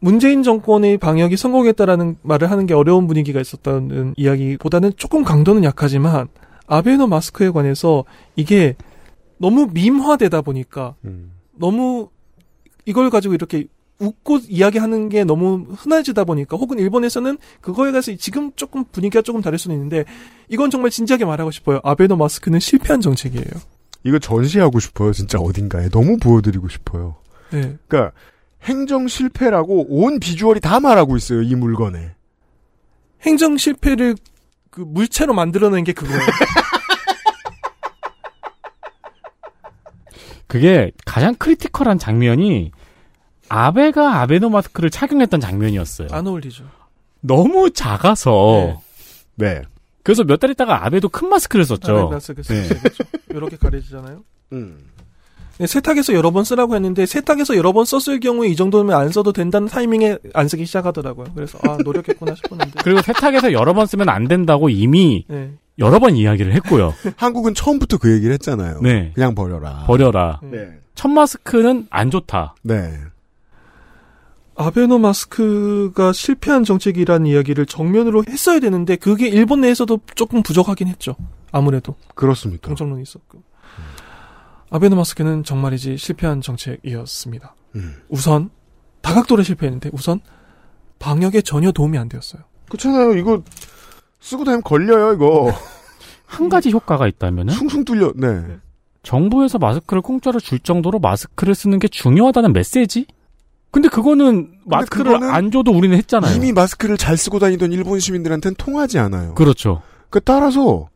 [0.00, 6.28] 문재인 정권의 방역이 성공했다라는 말을 하는 게 어려운 분위기가 있었다는 이야기보다는 조금 강도는 약하지만
[6.66, 8.04] 아베노 마스크에 관해서
[8.36, 8.76] 이게
[9.38, 11.32] 너무 밈화되다 보니까 음.
[11.56, 12.10] 너무
[12.84, 13.66] 이걸 가지고 이렇게
[14.00, 19.58] 웃고 이야기하는 게 너무 흔해지다 보니까 혹은 일본에서는 그거에 대해서 지금 조금 분위기가 조금 다를
[19.58, 20.04] 수는 있는데
[20.48, 21.80] 이건 정말 진지하게 말하고 싶어요.
[21.82, 23.44] 아베노 마스크는 실패한 정책이에요.
[24.04, 25.88] 이거 전시하고 싶어요, 진짜 어딘가에.
[25.88, 27.16] 너무 보여드리고 싶어요.
[27.50, 27.76] 네.
[27.88, 28.12] 그러니까
[28.62, 32.12] 행정 실패라고 온 visual이 다 말하고 있어요, 이 물건에.
[33.22, 34.14] 행정 실패를
[34.70, 36.20] 그 물체로 만들어낸 게 그거예요.
[40.46, 42.70] 그게 가장 critical한 장면이
[43.48, 46.08] 아베가 아베노 마스크를 착용했던 장면이었어요.
[46.10, 46.64] 안 어울리죠.
[47.20, 48.80] 너무 작아서.
[49.36, 49.62] 네.
[50.02, 51.96] 그래서 몇 달 있다가 아베도 큰 마스크를 썼죠.
[51.98, 52.64] 아베 마스크 네.
[52.64, 52.74] 쓰죠.
[53.30, 54.20] 이렇게 가려지잖아요.
[54.52, 54.78] 음.
[55.58, 59.32] 네, 세탁에서 여러 번 쓰라고 했는데 세탁에서 여러 번 썼을 경우에 이 정도면 안 써도
[59.32, 61.26] 된다는 타이밍에 안 쓰기 시작하더라고요.
[61.34, 62.72] 그래서 아 노력했구나 싶었는데.
[62.84, 65.50] 그리고 세탁에서 여러 번 쓰면 안 된다고 이미 네.
[65.80, 66.94] 여러 번 이야기를 했고요.
[67.16, 68.80] 한국은 처음부터 그 얘기를 했잖아요.
[68.82, 69.10] 네.
[69.14, 69.82] 그냥 버려라.
[69.86, 70.38] 버려라.
[70.44, 70.78] 네.
[70.94, 72.54] 첫 마스크는 안 좋다.
[72.62, 72.92] 네.
[74.58, 81.14] 아베노 마스크가 실패한 정책이라는 이야기를 정면으로 했어야 되는데 그게 일본 내에서도 조금 부족하긴 했죠.
[81.52, 82.66] 아무래도 그렇습니까?
[82.66, 83.40] 공정론이 있었고.
[84.70, 87.54] 아베노 마스크는 정말이지 실패한 정책이었습니다.
[87.76, 87.94] 음.
[88.08, 88.50] 우선
[89.00, 90.20] 다각도로 실패했는데 우선
[90.98, 92.42] 방역에 전혀 도움이 안 되었어요.
[92.68, 93.14] 그렇잖아요.
[93.16, 93.44] 이거
[94.18, 95.54] 쓰고 다니면 걸려요, 이거.
[96.26, 98.12] 한 가지 효과가 있다면은 숭숭 뚫려.
[98.16, 98.58] 네.
[99.04, 103.06] 정부에서 마스크를 공짜로 줄 정도로 마스크를 쓰는 게 중요하다는 메시지?
[103.70, 106.34] 근데 그거는 마스크를 그거는 안 줘도 우리는 했잖아요.
[106.34, 109.34] 이미 마스크를 잘 쓰고 다니던 일본 시민들한테는 통하지 않아요.
[109.34, 109.82] 그렇죠.
[110.10, 110.88] 그 따라서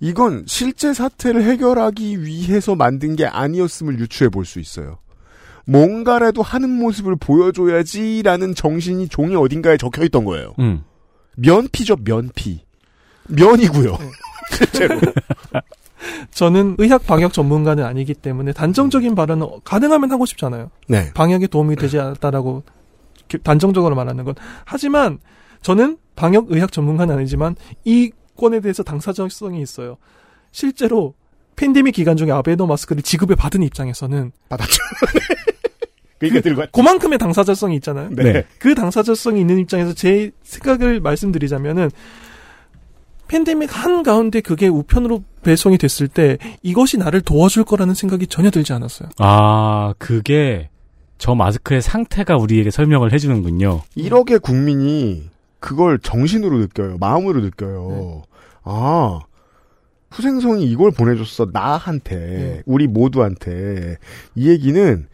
[0.00, 4.98] 이건 실제 사태를 해결하기 위해서 만든 게 아니었음을 유추해 볼 수 있어요.
[5.66, 10.54] 뭔가라도 하는 모습을 보여줘야지라는 정신이 종이 어딘가에 적혀 있던 거예요.
[10.58, 10.82] 음.
[11.36, 12.62] 면피죠, 면피.
[13.28, 13.98] 면이고요.
[14.56, 14.98] 실제로.
[16.30, 20.70] 저는 의학 방역 전문가는 아니기 때문에 단정적인 발언은 가능하면 하고 싶잖아요.
[20.86, 21.12] 네.
[21.14, 22.62] 방역에 도움이 되지 않았다라고
[23.42, 24.34] 단정적으로 말하는 건.
[24.64, 25.18] 하지만
[25.62, 29.96] 저는 방역 의학 전문가는 아니지만 이 건에 대해서 당사자성이 있어요.
[30.52, 31.14] 실제로
[31.56, 34.76] 팬데믹 기간 중에 아베노 마스크를 지급해 받은 입장에서는 받았죠.
[36.18, 38.10] 그러니까 들고 왔- 그만큼의 당사자성이 있잖아요.
[38.10, 38.44] 네.
[38.58, 41.90] 그 당사자성이 있는 입장에서 제 생각을 말씀드리자면은
[43.28, 48.72] 팬데믹 한 가운데 그게 우편으로 배송이 됐을 때 이것이 나를 도와줄 거라는 생각이 전혀 들지
[48.72, 49.10] 않았어요.
[49.18, 50.70] 아, 그게
[51.18, 53.82] 저 마스크의 상태가 우리에게 설명을 해주는군요.
[53.96, 56.98] 1억의 국민이 그걸 정신으로 느껴요.
[56.98, 58.22] 마음으로 느껴요.
[58.64, 59.20] 아,
[60.10, 61.48] 후생성이 이걸 보내줬어.
[61.52, 62.62] 나한테.
[62.66, 63.96] 우리 모두한테.
[64.34, 65.06] 이 얘기는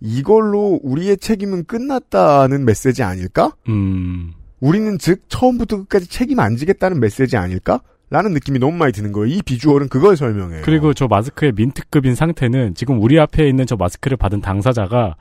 [0.00, 3.52] 이걸로 우리의 책임은 끝났다는 메시지 아닐까?
[3.68, 4.32] 음.
[4.62, 7.82] 우리는 즉 처음부터 끝까지 책임 안 지겠다는 메시지 아닐까?
[8.10, 9.26] 라는 느낌이 너무 많이 드는 거예요.
[9.26, 10.62] 이 비주얼은 그걸 설명해요.
[10.64, 15.16] 그리고 저 마스크의 민트급인 상태는 지금 우리 앞에 있는 저 마스크를 받은 당사자가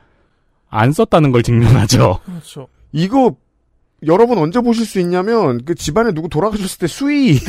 [0.69, 2.19] 안 썼다는 걸 증명하죠.
[2.23, 2.67] 그렇죠.
[2.91, 3.35] 이거
[4.05, 7.39] 여러분 언제 보실 수 있냐면 그 집안에 누구 돌아가셨을 때 수위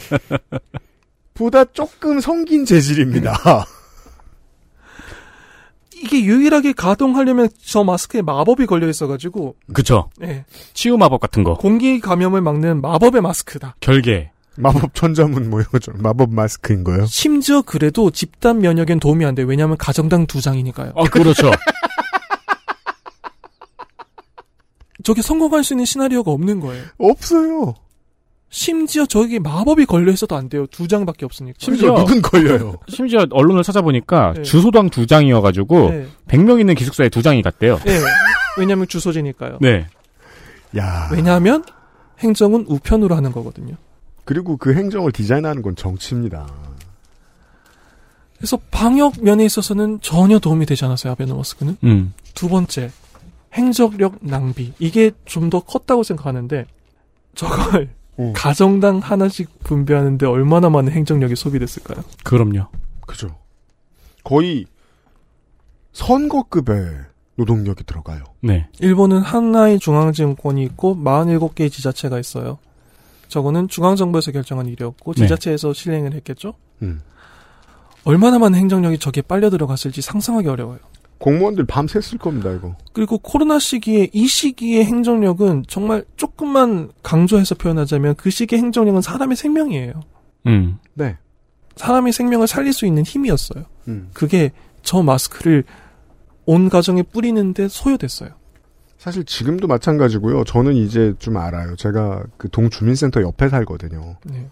[1.34, 3.36] 보다 조금 성긴 재질입니다.
[6.02, 10.08] 이게 유일하게 가동하려면 저 마스크에 마법이 걸려 있어가지고 그쵸.
[10.18, 10.44] 네.
[10.72, 11.54] 치유 마법 같은 거.
[11.54, 13.76] 공기 감염을 막는 마법의 마스크다.
[13.80, 14.30] 결계.
[14.56, 15.92] 마법 천자문 뭐 이런 거죠.
[15.96, 17.06] 마법 마스크인 거예요.
[17.06, 19.42] 심지어 그래도 집단 면역엔 도움이 안 돼.
[19.42, 20.92] 왜냐하면 가정당 두 장이니까요.
[20.94, 21.50] 어, 그렇죠.
[25.02, 26.84] 저게 성공할 수 있는 시나리오가 없는 거예요.
[26.98, 27.74] 없어요.
[28.52, 30.66] 심지어 저게 마법이 걸려 있어도 안 돼요.
[30.66, 31.56] 두 장밖에 없으니까.
[31.58, 32.74] 심지어 누군 걸려요.
[32.88, 34.42] 심지어 언론을 찾아보니까 네.
[34.42, 36.08] 주소당 두 장이어가지고 네.
[36.28, 37.78] 100명 있는 기숙사에 두 장이 갔대요.
[37.78, 37.98] 네.
[38.58, 39.58] 왜냐하면 주소지니까요.
[39.60, 39.86] 네.
[40.76, 41.08] 야.
[41.12, 41.64] 왜냐하면
[42.18, 43.76] 행정은 우편으로 하는 거거든요.
[44.24, 46.46] 그리고 그 행정을 디자인하는 건 정치입니다.
[48.36, 51.12] 그래서 방역 면에 있어서는 전혀 도움이 되지 않았어요.
[51.12, 51.76] 아베노마스크는.
[51.84, 52.14] 음.
[52.34, 52.90] 두 번째,
[53.52, 54.72] 행정력 낭비.
[54.78, 56.66] 이게 좀 더 컸다고 생각하는데
[57.34, 57.90] 저걸
[58.34, 62.02] 가정당 하나씩 분배하는데 얼마나 많은 행정력이 소비됐을까요?
[62.24, 62.66] 그럼요.
[63.06, 63.36] 그죠.
[64.24, 64.66] 거의
[65.92, 68.24] 선거급의 노동력이 들어가요.
[68.40, 68.68] 네.
[68.80, 72.58] 일본은 하나의 중앙정권이 있고 47개의 지자체가 있어요.
[73.28, 75.22] 저거는 중앙정부에서 결정한 일이었고 네.
[75.22, 76.54] 지자체에서 실행을 했겠죠.
[76.82, 77.00] 음.
[78.04, 80.78] 얼마나 많은 행정력이 저기에 빨려 들어갔을지 상상하기 어려워요.
[81.20, 82.74] 공무원들 밤샜을 겁니다, 이거.
[82.92, 90.00] 그리고 코로나 시기에 이 시기의 행정력은 정말 조금만 강조해서 표현하자면 그 시기의 행정력은 사람의 생명이에요.
[90.46, 90.78] 음.
[90.94, 91.18] 네.
[91.76, 93.64] 사람의 생명을 살릴 수 있는 힘이었어요.
[93.88, 94.08] 음.
[94.14, 94.50] 그게
[94.82, 95.64] 저 마스크를
[96.46, 98.30] 온 가정에 뿌리는데 소요됐어요.
[98.96, 100.44] 사실 지금도 마찬가지고요.
[100.44, 101.76] 저는 이제 좀 알아요.
[101.76, 104.16] 제가 그 동주민센터 옆에 살거든요.
[104.24, 104.48] 네.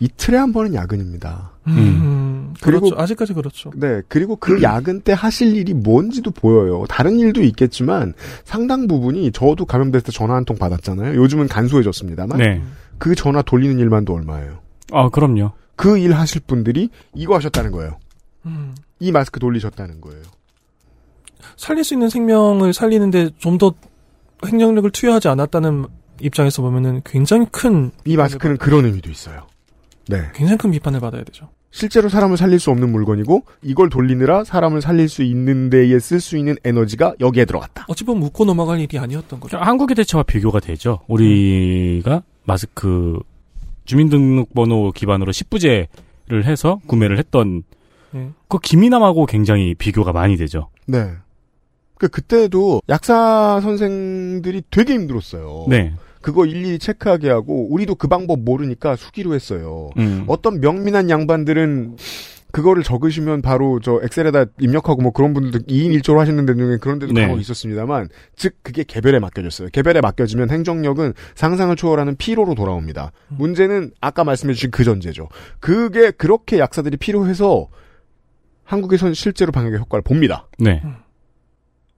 [0.00, 1.52] 이틀에 한 번은 야근입니다.
[1.66, 3.02] 음, 그리고- 그렇죠.
[3.02, 3.70] 아직까지 그렇죠.
[3.74, 4.00] 네.
[4.08, 6.84] 그리고 그 야근 때 하실 일이 뭔지도 보여요.
[6.88, 11.14] 다른 일도 있겠지만 상당 부분이 저도 감염됐을 때 전화 한 통 받았잖아요.
[11.20, 12.38] 요즘은 간소해졌습니다만.
[12.38, 12.62] 네.
[12.98, 14.58] 그 전화 돌리는 일만도 얼마예요.
[14.92, 15.52] 아, 그럼요.
[15.76, 17.98] 그 일 하실 분들이 이거 하셨다는 거예요.
[18.46, 18.74] 음.
[19.00, 20.22] 이 마스크 돌리셨다는 거예요.
[21.56, 23.74] 살릴 수 있는 생명을 살리는데 좀 더
[24.46, 25.86] 행정력을 투여하지 않았다는
[26.20, 29.47] 입장에서 보면은 굉장히 큰 이 마스크는 그런 의미도 있어요.
[30.08, 30.22] 네.
[30.34, 31.48] 굉장히 큰 비판을 받아야 되죠.
[31.70, 36.36] 실제로 사람을 살릴 수 없는 물건이고 이걸 돌리느라 사람을 살릴 수 있는 데에 쓸 수
[36.36, 37.84] 있는 에너지가 여기에 들어갔다.
[37.88, 39.58] 어찌 보면 묻고 넘어갈 일이 아니었던 거죠.
[39.58, 41.00] 한국의 대처와 비교가 되죠.
[41.08, 43.18] 우리가 마스크
[43.84, 47.62] 주민등록번호 기반으로 10부제를 해서 구매를 했던
[48.12, 48.30] 네.
[48.48, 50.70] 그 김이남하고 굉장히 비교가 많이 되죠.
[50.86, 51.10] 네.
[51.98, 55.66] 그 그때도 약사 선생들이 되게 힘들었어요.
[55.68, 55.94] 네.
[56.20, 59.90] 그거 일일이 체크하게 하고 우리도 그 방법 모르니까 수기로 했어요.
[59.98, 60.24] 음.
[60.26, 61.96] 어떤 명민한 양반들은
[62.50, 66.98] 그거를 적으시면 바로 저 엑셀에다 입력하고 뭐 그런 분들도 2인 1조로 하시는 데 중에 그런
[66.98, 67.22] 데도 네.
[67.22, 69.68] 간혹 있었습니다만 즉 그게 개별에 맡겨졌어요.
[69.70, 73.12] 개별에 맡겨지면 행정력은 상상을 초월하는 피로로 돌아옵니다.
[73.28, 75.28] 문제는 아까 말씀해 주신 그 전제죠.
[75.60, 77.68] 그게 그렇게 약사들이 필요해서
[78.64, 80.48] 한국에선 실제로 방역의 효과를 봅니다.
[80.58, 80.82] 네.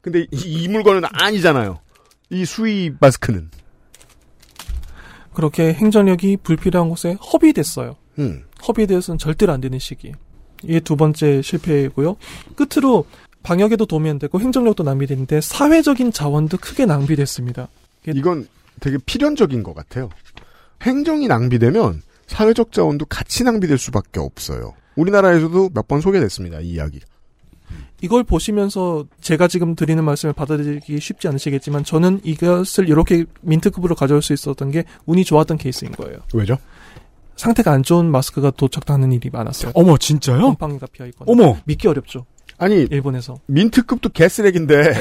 [0.00, 1.78] 근데 이, 이 물건은 아니잖아요.
[2.30, 3.50] 이 수의 마스크는.
[5.34, 7.96] 그렇게 행정력이 불필요한 곳에 허비됐어요.
[8.18, 8.44] 음.
[8.66, 10.12] 허비되어서는 절대로 안 되는 시기.
[10.62, 12.16] 이게 두 번째 실패이고요.
[12.56, 13.04] 끝으로
[13.42, 17.68] 방역에도 도움이 안 되고 행정력도 낭비됐는데 사회적인 자원도 크게 낭비됐습니다.
[18.06, 18.46] 이건
[18.80, 20.10] 되게 필연적인 것 같아요.
[20.82, 24.74] 행정이 낭비되면 사회적 자원도 같이 낭비될 수밖에 없어요.
[24.96, 26.60] 우리나라에서도 몇 번 소개됐습니다.
[26.60, 27.00] 이 이야기.
[28.02, 34.32] 이걸 보시면서 제가 지금 드리는 말씀을 받아들이기 쉽지 않으시겠지만 저는 이것을 이렇게 민트급으로 가져올 수
[34.32, 36.18] 있었던 게 운이 좋았던 케이스인 거예요.
[36.34, 36.56] 왜죠?
[37.36, 39.72] 상태가 안 좋은 마스크가 도착하는 일이 많았어요.
[39.74, 40.40] 어머, 진짜요?
[40.42, 41.30] 곰팡이가 피어 있거나.
[41.30, 41.56] 어머.
[41.64, 42.26] 믿기 어렵죠.
[42.58, 43.36] 아니 일본에서.
[43.46, 44.92] 민트급도 개쓰레기인데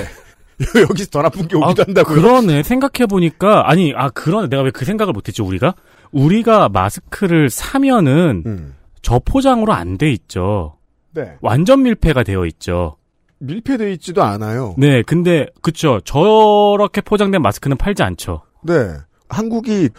[0.89, 2.21] 여기서 더 나쁜 게 오기도 한다고요.
[2.21, 2.63] 그러네.
[2.63, 4.47] 생각해 보니까, 아니, 아, 그러네.
[4.49, 5.73] 내가 왜 그 생각을 못했죠, 우리가?
[6.11, 8.75] 우리가 마스크를 사면은, 음.
[9.01, 10.75] 저포장으로 안 돼 있죠.
[11.11, 11.33] 네.
[11.41, 12.97] 완전 밀폐가 되어 있죠.
[13.39, 14.75] 밀폐돼 있지도 않아요.
[14.77, 16.01] 네, 근데, 그쵸.
[16.03, 18.41] 저렇게 포장된 마스크는 팔지 않죠.
[18.63, 18.73] 네.
[19.29, 19.89] 한국이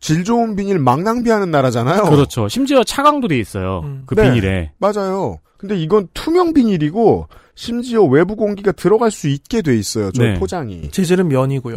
[0.00, 2.04] 질 좋은 비닐 막 낭비하는 나라잖아요.
[2.04, 2.48] 그렇죠.
[2.48, 3.84] 심지어 차광도 돼 있어요.
[4.06, 4.24] 그 네.
[4.30, 4.72] 비닐에.
[4.78, 5.38] 맞아요.
[5.56, 10.10] 근데 이건 투명 비닐이고 심지어 외부 공기가 들어갈 수 있게 돼 있어요.
[10.12, 10.38] 저 네.
[10.38, 10.90] 포장이.
[10.90, 11.76] 재질은 면이고요.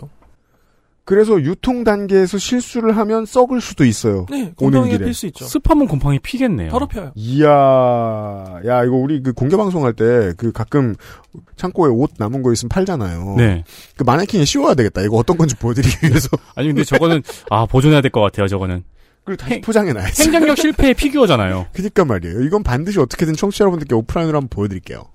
[1.05, 4.25] 그래서 유통 단계에서 실수를 하면 썩을 수도 있어요.
[4.29, 5.05] 네, 오는 곰팡이가 길에.
[5.05, 5.43] 필수 있죠.
[5.45, 6.71] 습하면 곰팡이 피겠네요.
[6.71, 7.11] 바로 펴요.
[7.15, 7.47] 이야,
[8.65, 10.03] 야 이거 우리 그 공개 방송할 때
[10.37, 10.95] 그 가끔
[11.57, 13.35] 창고에 옷 남은 거 있으면 팔잖아요.
[13.37, 13.63] 네.
[13.97, 15.01] 그 마네킹에 씌워야 되겠다.
[15.01, 16.29] 이거 어떤 건지 보여드리기 위해서.
[16.55, 18.83] 아니, 근데 저거는, 아, 보존해야 될 것 같아요, 저거는.
[19.25, 20.23] 그리고 다시 포장해놔야지.
[20.23, 21.67] 행정력 실패의 피규어잖아요.
[21.73, 22.41] 그니까 말이에요.
[22.43, 25.05] 이건 반드시 어떻게든 청취자 여러분들께 오프라인으로 한번 보여드릴게요.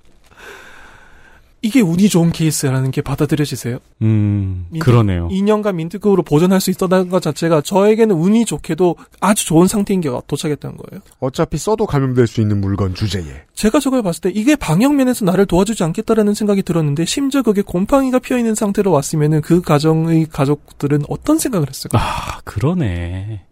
[1.60, 3.78] 이게 운이 좋은 케이스라는 게 받아들여지세요?
[4.02, 5.28] 음, 그러네요.
[5.28, 10.76] 2년간 민트급으로 보존할 수 있었다는 것 자체가 저에게는 운이 좋게도 아주 좋은 상태인 게 도착했다는
[10.76, 11.02] 거예요.
[11.18, 13.24] 어차피 써도 감염될 수 있는 물건 주제에.
[13.54, 18.20] 제가 저걸 봤을 때 이게 방역 면에서 나를 도와주지 않겠다라는 생각이 들었는데 심지어 그게 곰팡이가
[18.20, 21.98] 피어 있는 상태로 왔으면은 그 가정의 가족들은 어떤 생각을 했을까?
[21.98, 23.44] 아, 그러네.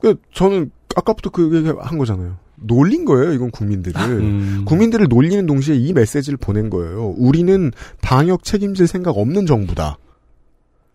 [0.00, 2.36] 그 저는 아까부터 그 얘기 한 거잖아요.
[2.64, 4.00] 놀린 거예요, 이건 국민들을.
[4.00, 4.62] 음.
[4.64, 7.14] 국민들을 놀리는 동시에 이 메시지를 보낸 거예요.
[7.16, 9.98] 우리는 방역 책임질 생각 없는 정부다.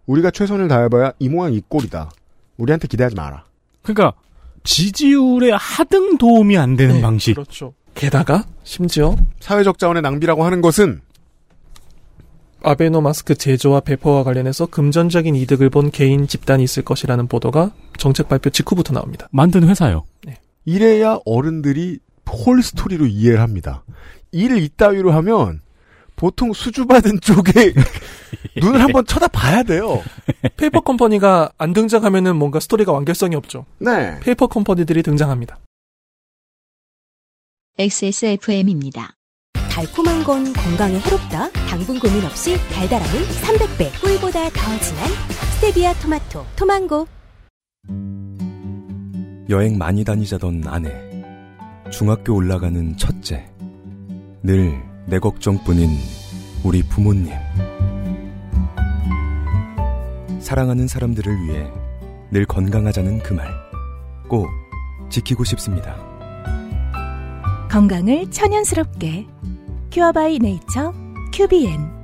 [0.06, 2.12] 우리가 최선을 다해봐야 이 모양 이 꼴이다.
[2.58, 3.46] 우리한테 기대하지 마라.
[3.84, 4.14] 그러니까
[4.64, 7.34] 지지율에 하등 도움이 안 되는 네, 방식.
[7.34, 7.74] 그렇죠.
[7.96, 11.02] 게다가 심지어 사회적 자원의 낭비라고 하는 것은
[12.64, 18.50] 아베노 마스크 제조와 배포와 관련해서 금전적인 이득을 본 개인 집단이 있을 것이라는 보도가 정책 발표
[18.50, 19.28] 직후부터 나옵니다.
[19.32, 20.04] 만든 회사요.
[20.68, 23.86] 이래야 어른들이 whole story로 이해를 합니다.
[24.34, 25.62] 일을 이따위로 하면
[26.18, 27.74] 보통 수주받은 쪽에
[28.62, 30.04] 눈을 한번 쳐다봐야 돼요.
[30.58, 33.66] 페이퍼 컴퍼니가 안 등장하면은 뭔가 스토리가 완결성이 없죠.
[33.80, 34.20] 네.
[34.20, 35.58] 페이퍼 컴퍼니들이 등장합니다.
[37.80, 39.14] XSFM입니다.
[39.72, 41.50] 달콤한 건 건강에 해롭다.
[41.70, 44.02] 당분 고민 없이 달달함은 300배.
[44.02, 45.10] 꿀보다 더 진한
[45.56, 47.08] 스테비아 토마토 토망고.
[49.50, 50.92] 여행 많이 다니자던 아내,
[51.92, 53.50] 중학교 올라가는 첫째,
[54.44, 55.90] 늘 내 걱정뿐인
[56.66, 57.32] 우리 부모님.
[60.42, 61.72] 사랑하는 사람들을 위해
[62.30, 63.50] 늘 건강하자는 그 말,
[64.28, 64.48] 꼭
[65.10, 65.96] 지키고 싶습니다.
[67.72, 69.28] 건강을 천연스럽게
[69.94, 70.94] 큐어바이 네이처
[71.34, 71.96] 큐비엔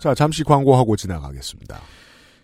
[0.00, 1.78] 자, 잠시 광고하고 지나가겠습니다.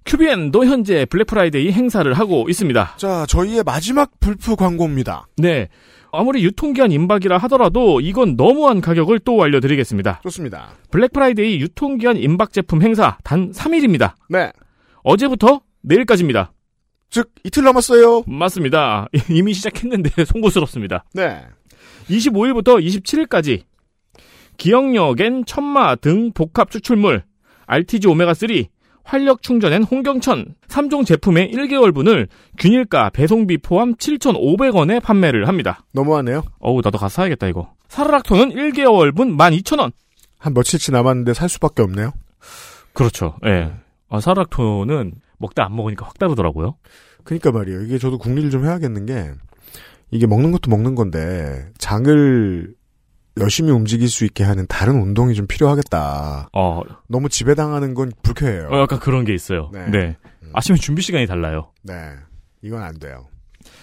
[0.06, 2.94] 큐비엔도 현재 블랙프라이데이 행사를 하고 있습니다.
[2.96, 5.26] 자, 저희의 마지막 블프 광고입니다.
[5.36, 5.68] 네.
[6.12, 10.20] 아무리 유통기한 임박이라 하더라도 이건 너무한 가격을 또 알려드리겠습니다.
[10.24, 10.70] 좋습니다.
[10.90, 14.14] 블랙프라이데이 유통기한 임박 제품 행사 단 3일입니다.
[14.28, 14.50] 네.
[15.04, 16.52] 어제부터 내일까지입니다.
[17.10, 18.24] 즉, 이틀 남았어요.
[18.26, 19.08] 맞습니다.
[19.30, 21.04] 이미 시작했는데 송구스럽습니다.
[21.14, 21.42] 네.
[22.08, 23.62] 25일부터 27일까지
[24.56, 27.22] 기억력엔 천마 등 복합 추출물,
[27.66, 28.66] RTG 오메가3,
[29.04, 32.28] 활력 충전엔 홍경천 3종 제품의 1개월분을
[32.58, 35.84] 균일가 배송비 포함 7,500원에 판매를 합니다.
[35.92, 36.42] 너무하네요.
[36.60, 37.72] 어우, 나도 가서 사야겠다, 이거.
[37.88, 39.92] 사르락토는 1개월분 12,000원.
[40.38, 42.12] 한 며칠치 남았는데 살 수밖에 없네요.
[42.92, 43.36] 그렇죠.
[43.44, 43.50] 예.
[43.50, 43.72] 네.
[44.08, 46.76] 아, 사르락토는 먹다 안 먹으니까 확 다르더라고요.
[47.24, 47.82] 그니까 말이에요.
[47.82, 49.30] 이게 저도 궁리를 좀 해야겠는 게,
[50.10, 52.74] 이게 먹는 것도 먹는 건데, 장을
[53.40, 56.50] 열심히 움직일 수 있게 하는 다른 운동이 좀 필요하겠다.
[56.52, 56.82] 어.
[57.08, 58.68] 너무 지배당하는 건 불쾌해요.
[58.70, 59.70] 어, 약간 그런 게 있어요.
[59.72, 59.86] 네.
[59.90, 60.16] 네.
[60.42, 60.50] 음.
[60.52, 61.72] 아침에 준비 시간이 달라요.
[61.82, 61.94] 네.
[62.62, 63.26] 이건 안 돼요.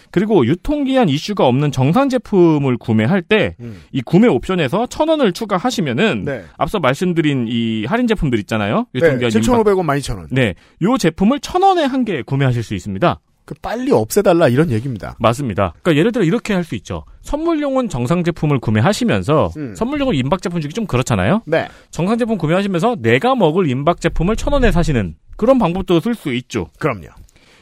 [0.10, 3.82] 그리고 유통기한 이슈가 없는 정상 제품을 구매할 때, 음.
[3.92, 6.46] 이 구매 옵션에서 천 원을 추가하시면은, 네.
[6.58, 8.88] 앞서 말씀드린 이 할인 제품들 있잖아요.
[8.96, 10.28] 유통기한 네, 7,500원, 12,000원.
[10.32, 10.56] 네.
[10.82, 13.20] 요 제품을 천 원에 한 개 구매하실 수 있습니다.
[13.44, 15.16] 그 빨리 없애달라 이런 얘기입니다.
[15.20, 15.74] 맞습니다.
[15.82, 17.04] 그러니까 예를 들어 이렇게 할 수 있죠.
[17.28, 19.76] 선물용은 정상 제품을 구매하시면서 음.
[19.76, 21.42] 선물용은 임박 제품 주기 좀 그렇잖아요.
[21.46, 21.68] 네.
[21.92, 26.70] 정상 제품 구매하시면서 내가 먹을 임박 제품을 천 원에 사시는 그런 방법도 쓸 수 있죠.
[26.80, 27.08] 그럼요.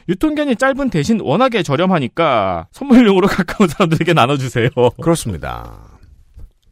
[0.07, 4.69] 유통기한이 짧은 대신 워낙에 저렴하니까 선물용으로 가까운 사람들에게 나눠주세요.
[5.01, 5.89] 그렇습니다.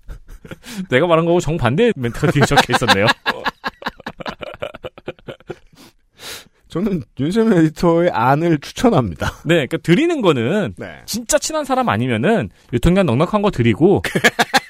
[0.92, 3.08] 내가 말한 거고 정반대 멘트가 뒤에 적혀 있었네요.
[6.74, 9.32] 저는 윤세민 에디터의 안을 추천합니다.
[9.46, 11.04] 네, 그러니까 드리는 거는 네.
[11.06, 14.02] 진짜 친한 사람 아니면은 유통기한 넉넉한 거 드리고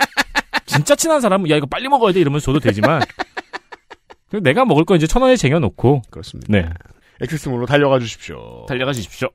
[0.65, 3.01] 진짜 친한 사람은 야 이거 빨리 먹어야 돼 이러면서 줘도 되지만
[4.43, 6.51] 내가 먹을 거 이제 천 원에 쟁여놓고 그렇습니다.
[6.51, 6.67] 네,
[7.21, 8.65] 엑세스몰로 달려가 주십시오.
[8.67, 9.29] 달려가 주십시오.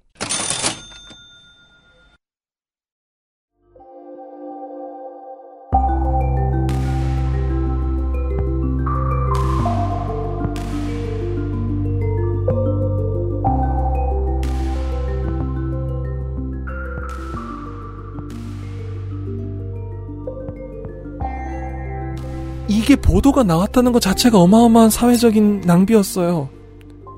[22.88, 26.48] 이게 보도가 나왔다는 것 자체가 어마어마한 사회적인 낭비였어요.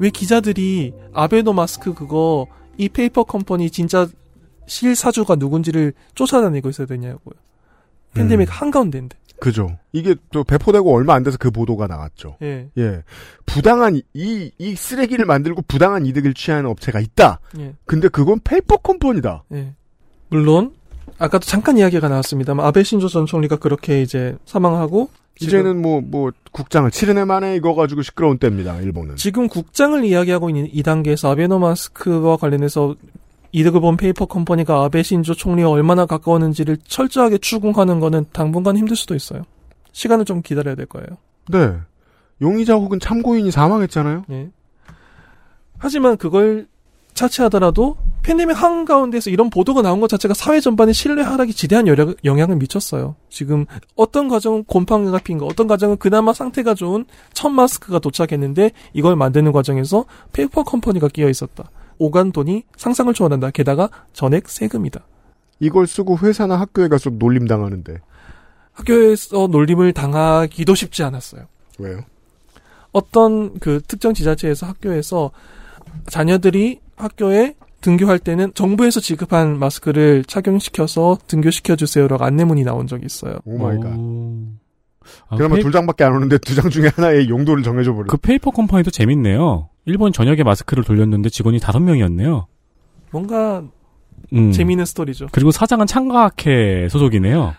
[0.00, 4.08] 왜 기자들이 아베노 마스크 그거 이 페이퍼 컴퍼니 진짜
[4.66, 7.34] 실사주가 누군지를 쫓아다니고 있어야 되냐고요.
[8.14, 8.50] 팬데믹 음.
[8.50, 9.16] 한가운데인데.
[9.38, 9.78] 그죠.
[9.92, 12.38] 이게 또 배포되고 얼마 안 돼서 그 보도가 나왔죠.
[12.42, 12.68] 예.
[12.76, 13.04] 예.
[13.46, 17.38] 부당한 이, 이 쓰레기를 만들고 부당한 이득을 취하는 업체가 있다.
[17.60, 17.76] 예.
[17.86, 19.44] 근데 그건 페이퍼 컴퍼니다.
[19.52, 19.72] 예.
[20.30, 20.74] 물론
[21.18, 25.10] 아까도 잠깐 이야기가 나왔습니다만 아베 신조 전 총리가 그렇게 이제 사망하고
[25.40, 29.16] 이제는 뭐, 뭐, 국장을 치르네 마네 이거 가지고 시끄러운 때입니다, 일본은.
[29.16, 32.94] 지금 국장을 이야기하고 있는 이 단계에서 아베노 마스크와 관련해서
[33.52, 39.14] 이득을 본 페이퍼 컴퍼니가 아베 신조 총리와 얼마나 가까웠는지를 철저하게 추궁하는 거는 당분간 힘들 수도
[39.14, 39.42] 있어요.
[39.92, 41.06] 시간을 좀 기다려야 될 거예요.
[41.48, 41.78] 네.
[42.42, 44.24] 용의자 혹은 참고인이 사망했잖아요?
[44.30, 44.50] 예.
[45.78, 46.68] 하지만 그걸
[47.14, 51.86] 차치하더라도 팬데믹 한가운데서 이런 보도가 나온 것 자체가 사회 전반의 신뢰 하락이 지대한
[52.24, 53.16] 영향을 미쳤어요.
[53.28, 53.66] 지금
[53.96, 59.52] 어떤 가정은 곰팡이가 핀 거, 어떤 가정은 그나마 상태가 좋은 천 마스크가 도착했는데 이걸 만드는
[59.52, 61.70] 과정에서 페이퍼 컴퍼니가 끼어 있었다.
[61.98, 63.50] 오간 돈이 상상을 초월한다.
[63.50, 65.04] 게다가 전액 세금이다.
[65.60, 68.00] 이걸 쓰고 회사나 학교에 가서 놀림 당하는데.
[68.72, 71.46] 학교에서 놀림을 당하기도 쉽지 않았어요.
[71.78, 72.00] 왜요?
[72.92, 75.30] 어떤 그 특정 지자체에서 학교에서
[76.06, 83.38] 자녀들이 학교에 등교할 때는 정부에서 지급한 마스크를 착용시켜서 등교시켜 주세요라고 안내문이 나온 적이 있어요.
[83.44, 83.92] oh my God.
[85.28, 85.62] 아, 그러면 페이...
[85.64, 88.06] 두 장밖에 안 오는데 두 장 중에 하나의 용도를 정해줘 버려.
[88.08, 89.68] 그 페이퍼 컴퍼니도 재밌네요.
[89.86, 92.46] 일본 전역에 마스크를 돌렸는데 직원이 다섯 명이었네요.
[93.10, 93.62] 뭔가
[94.34, 94.52] 음.
[94.52, 95.28] 재미있는 스토리죠.
[95.32, 97.54] 그리고 사장은 창가학회 소속이네요.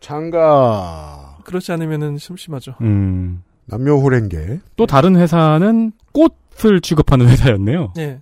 [0.00, 1.38] 창가.
[1.44, 2.74] 그렇지 않으면은 심심하죠.
[2.80, 3.42] 음.
[3.66, 4.60] 남녀 호랭계.
[4.76, 7.92] 또 다른 회사는 꽃을 취급하는 회사였네요.
[7.96, 8.20] 네.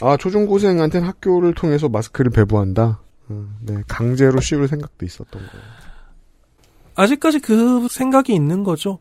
[0.00, 3.00] 아, 초중고생한테는 학교를 통해서 마스크를 배부한다?
[3.30, 5.64] 음, 네, 강제로 씌울 생각도 있었던 거예요.
[6.94, 8.98] 아직까지 그 생각이 있는 거죠.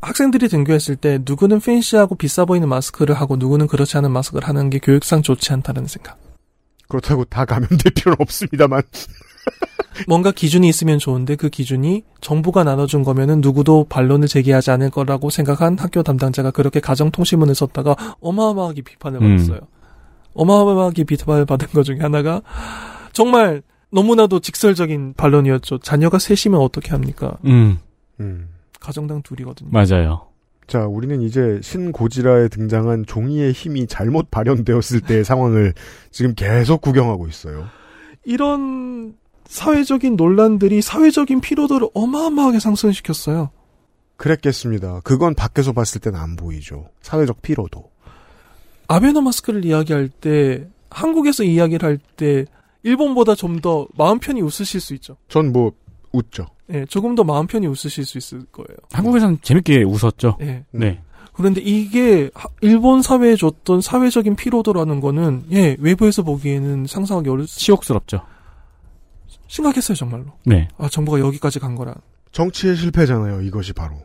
[0.00, 4.78] 학생들이 등교했을 때 누구는 팬시하고 비싸 보이는 마스크를 하고 누구는 그렇지 않은 마스크를 하는 게
[4.78, 6.18] 교육상 좋지 않다는 생각.
[6.88, 8.82] 그렇다고 다 감염될 필요는 없습니다만.
[10.06, 15.78] 뭔가 기준이 있으면 좋은데 그 기준이 정부가 나눠준 거면은 누구도 반론을 제기하지 않을 거라고 생각한
[15.78, 19.36] 학교 담당자가 그렇게 가정통신문을 썼다가 어마어마하게 비판을 음.
[19.36, 19.60] 받았어요.
[20.36, 22.42] 어마어마하게 비판을 받은 것 중에 하나가
[23.12, 25.78] 정말 너무나도 직설적인 반론이었죠.
[25.78, 27.38] 자녀가 셋이면 어떻게 합니까?
[27.44, 27.78] 음,
[28.20, 28.48] 음.
[28.80, 29.70] 가정당 둘이거든요.
[29.70, 30.26] 맞아요.
[30.66, 35.74] 자, 우리는 이제 신고지라에 등장한 종이의 힘이 잘못 발현되었을 때의 상황을
[36.10, 37.66] 지금 계속 구경하고 있어요.
[38.24, 39.14] 이런
[39.46, 43.50] 사회적인 논란들이 사회적인 피로도를 어마어마하게 상승시켰어요.
[44.16, 45.00] 그랬겠습니다.
[45.04, 46.88] 그건 밖에서 봤을 때는 안 보이죠.
[47.02, 47.90] 사회적 피로도.
[48.88, 52.44] 아베노마스크를 이야기할 때 한국에서 이야기를 할 때
[52.82, 55.16] 일본보다 좀 더 마음 편히 웃으실 수 있죠.
[55.28, 55.72] 전 뭐
[56.12, 56.46] 웃죠.
[56.72, 58.76] 예, 조금 더 마음 편히 웃으실 수 있을 거예요.
[58.92, 60.38] 한국에서는 재밌게 웃었죠.
[60.40, 60.64] 예.
[60.70, 61.00] 네.
[61.32, 68.22] 그런데 이게 하- 일본 사회에 줬던 사회적인 피로도라는 거는 예, 외부에서 보기에는 상상하기 어렵 치욕스럽죠.
[69.48, 70.26] 심각했어요, 정말로.
[70.44, 70.68] 네.
[70.78, 71.94] 아, 정부가 여기까지 간 거란.
[72.32, 73.42] 정치의 실패잖아요.
[73.42, 73.96] 이것이 바로.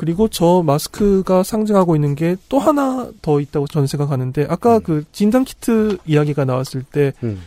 [0.00, 5.44] 그리고 저 마스크가 상징하고 있는 게 또 하나 더 있다고 저는 생각하는데 아까 그 진단
[5.44, 7.42] 키트 이야기가 나왔을 때 음.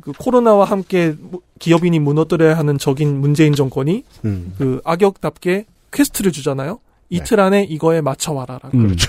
[0.00, 4.54] 그 코로나와 함께 무- 기업인이 무너뜨려야 하는 적인 문재인 정권이 음.
[4.58, 6.80] 그 악역답게 quest를 주잖아요.
[7.08, 8.76] 이틀 안에 이거에 맞춰 와라라고.
[8.76, 8.82] 음.
[8.88, 9.08] 그렇죠.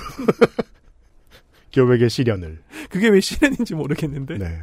[1.72, 2.60] 기업에게 시련을.
[2.90, 4.38] 그게 왜 시련인지 모르겠는데.
[4.38, 4.60] 네.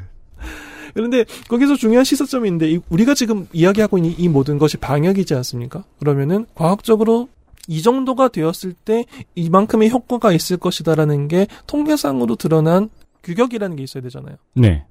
[0.94, 5.82] 그런데 거기서 중요한 시사점인데 이- 우리가 지금 이야기하고 있는 이 모든 것이 방역이지 않습니까?
[5.98, 7.28] 그러면은 과학적으로
[7.68, 9.04] 이 정도가 되었을 때
[9.34, 12.90] 이만큼의 효과가 있을 것이다라는 게 통계상으로 드러난
[13.22, 14.36] 규격이라는 게 있어야 되잖아요.
[14.54, 14.84] 네.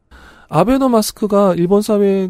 [0.49, 2.29] 아베노 마스크가 일본 사회에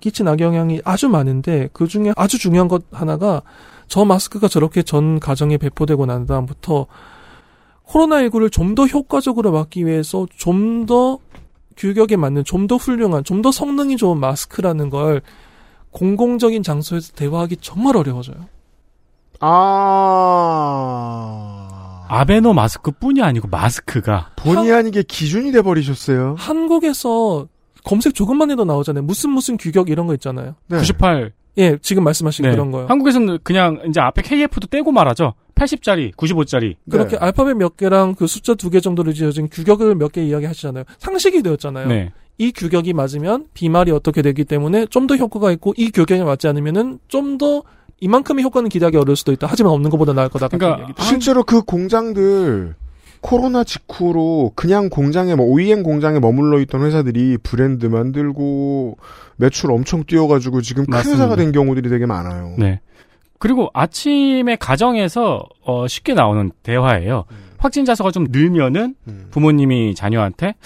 [0.00, 3.42] 끼친 악영향이 아주 많은데 그 중에 아주 중요한 것 하나가
[3.88, 6.86] 저 마스크가 저렇게 전 가정에 배포되고 난 다음부터
[7.86, 11.18] 코로나19를 좀 더 효과적으로 막기 위해서 좀 더
[11.76, 15.22] 규격에 맞는 좀 더 훌륭한 좀 더 성능이 좋은 마스크라는 걸
[15.90, 18.36] 공공적인 장소에서 대화하기 정말 어려워져요.
[19.42, 22.06] 아.
[22.08, 26.36] 아베노 마스크뿐이 아니고 마스크가 본의 아니게 기준이 돼 버리셨어요.
[26.38, 27.46] 한국에서
[27.84, 29.02] 검색 조금만 해도 나오잖아요.
[29.04, 30.54] 무슨 무슨 규격 이런 거 있잖아요.
[30.68, 30.78] 네.
[30.78, 31.32] 98.
[31.58, 32.50] 예, 지금 말씀하신 네.
[32.52, 32.86] 그런 거요.
[32.86, 35.34] 한국에서는 그냥 이제 앞에 KF도 떼고 말하죠.
[35.54, 36.76] 80짜리, 95짜리.
[36.90, 37.24] 그렇게 네.
[37.24, 40.84] 알파벳 몇 개랑 그 숫자 두 개 정도로 지어진 규격을 몇 개 이야기 하시잖아요.
[40.98, 41.88] 상식이 되었잖아요.
[41.88, 42.12] 네.
[42.38, 46.98] 이 규격이 맞으면 비말이 어떻게 되기 때문에 좀 더 효과가 있고 이 규격에 맞지 않으면은
[47.08, 47.62] 좀더
[48.02, 49.46] 이만큼의 효과는 기대하기 어려울 수도 있다.
[49.48, 50.48] 하지만 없는 것보다 나을 거다.
[50.48, 50.92] 그러니까.
[51.02, 52.74] 실제로 그 공장들
[53.20, 58.98] 코로나 직후로 그냥 공장에 뭐 OEM 공장에 머물러 있던 회사들이 브랜드 만들고
[59.36, 61.22] 매출 엄청 뛰어가지고 지금 큰 맞습니다.
[61.22, 62.56] 회사가 된 경우들이 되게 많아요.
[62.58, 62.80] 네.
[63.38, 67.24] 그리고 아침에 가정에서 어, 쉽게 나오는 대화예요.
[67.58, 69.28] 확진자 수가 좀 늘면은 음.
[69.30, 70.56] 부모님이 자녀한테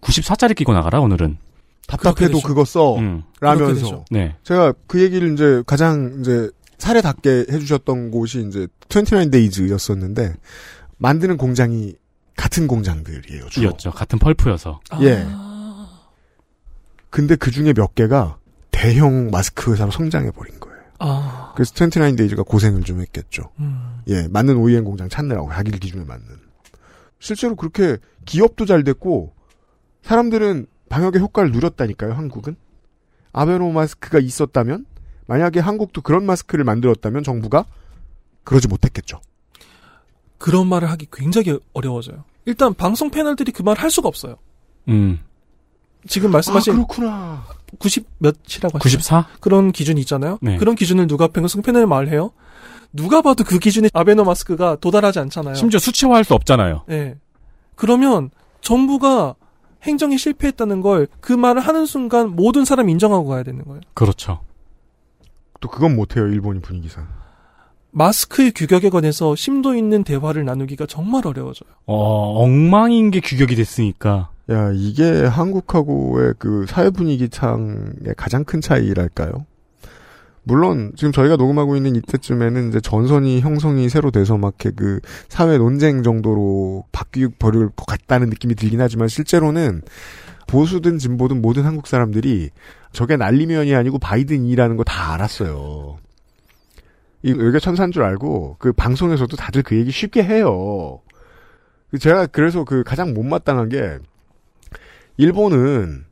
[0.00, 1.38] 94짜리 끼고 나가라 오늘은.
[1.86, 2.40] 답답해도.
[2.40, 3.22] 그거 써 음.
[3.40, 4.04] 라면서.
[4.10, 4.36] 네.
[4.44, 10.34] 제가 그 얘기를 이제 가장 이제 사례답게 해주셨던 곳이 이제 29데이즈였었는데
[10.98, 11.94] 만드는 공장이
[12.36, 13.48] 같은 공장들이에요.
[13.50, 13.66] 주로.
[13.66, 13.90] 이었죠.
[13.90, 14.80] 같은 펄프여서.
[15.02, 15.26] 예.
[17.10, 18.38] 근데 그 중에 몇 개가
[18.70, 20.78] 대형 마스크 회사로 성장해버린 거예요.
[20.98, 23.50] 아, 그래서 29데이즈가 고생을 좀 했겠죠.
[23.58, 24.00] 음.
[24.08, 26.24] 예, 맞는 OEM 공장 찾느라고 자기들 기준에 맞는.
[27.18, 29.34] 실제로 그렇게 기업도 잘 됐고
[30.02, 32.12] 사람들은 방역의 효과를 누렸다니까요.
[32.12, 32.54] 한국은
[33.32, 34.84] 아베노 마스크가 있었다면
[35.26, 37.64] 만약에 한국도 그런 마스크를 만들었다면 정부가
[38.44, 39.20] 그러지 못했겠죠.
[40.36, 42.24] 그런 말을 하기 굉장히 어려워져요.
[42.44, 44.36] 일단 방송 패널들이 그 말 할 수가 없어요.
[44.88, 45.20] 음.
[46.06, 47.44] 지금 말씀하신 아, 그렇구나.
[47.78, 48.98] 90 몇이라고 하시죠?
[48.98, 49.28] 94?
[49.40, 50.38] 그런 기준이 있잖아요.
[50.42, 50.58] 네.
[50.58, 52.32] 그런 기준을 누가 방송 패널에 말해요?
[52.92, 55.54] 누가 봐도 그 기준에 아베노 마스크가 도달하지 않잖아요.
[55.54, 56.84] 심지어 수치화할 수 없잖아요.
[56.90, 57.16] 예.
[57.76, 58.30] 그러면
[58.60, 59.36] 정부가
[59.82, 63.80] 행정에 실패했다는 걸 그 말을 하는 순간 모든 사람 인정하고 가야 되는 거예요.
[63.94, 64.40] 그렇죠.
[65.60, 66.26] 또 그건 못해요.
[66.26, 67.06] 일본이 분위기상.
[67.90, 71.68] 마스크의 규격에 관해서 심도 있는 대화를 나누기가 정말 어려워져요.
[71.86, 74.30] 어, 엉망인 게 규격이 됐으니까.
[74.50, 79.46] 야 이게 한국하고의 그 사회 분위기상의 가장 큰 차이랄까요?
[80.44, 86.02] 물론 지금 저희가 녹음하고 있는 이때쯤에는 이제 전선이 형성이 새로 돼서 막 그 사회 논쟁
[86.02, 89.82] 정도로 바뀌 버릴 것 같다는 느낌이 들긴 하지만 실제로는
[90.48, 92.50] 보수든 진보든 모든 한국 사람들이
[92.92, 95.98] 저게 난리면이 아니고 바이든이라는 거 다 알았어요.
[97.22, 101.00] 이 외교 천사인 줄 알고 그 방송에서도 다들 그 얘기 쉽게 해요.
[102.00, 103.98] 제가 그래서 그 가장 못마땅한 게
[105.16, 106.04] 일본은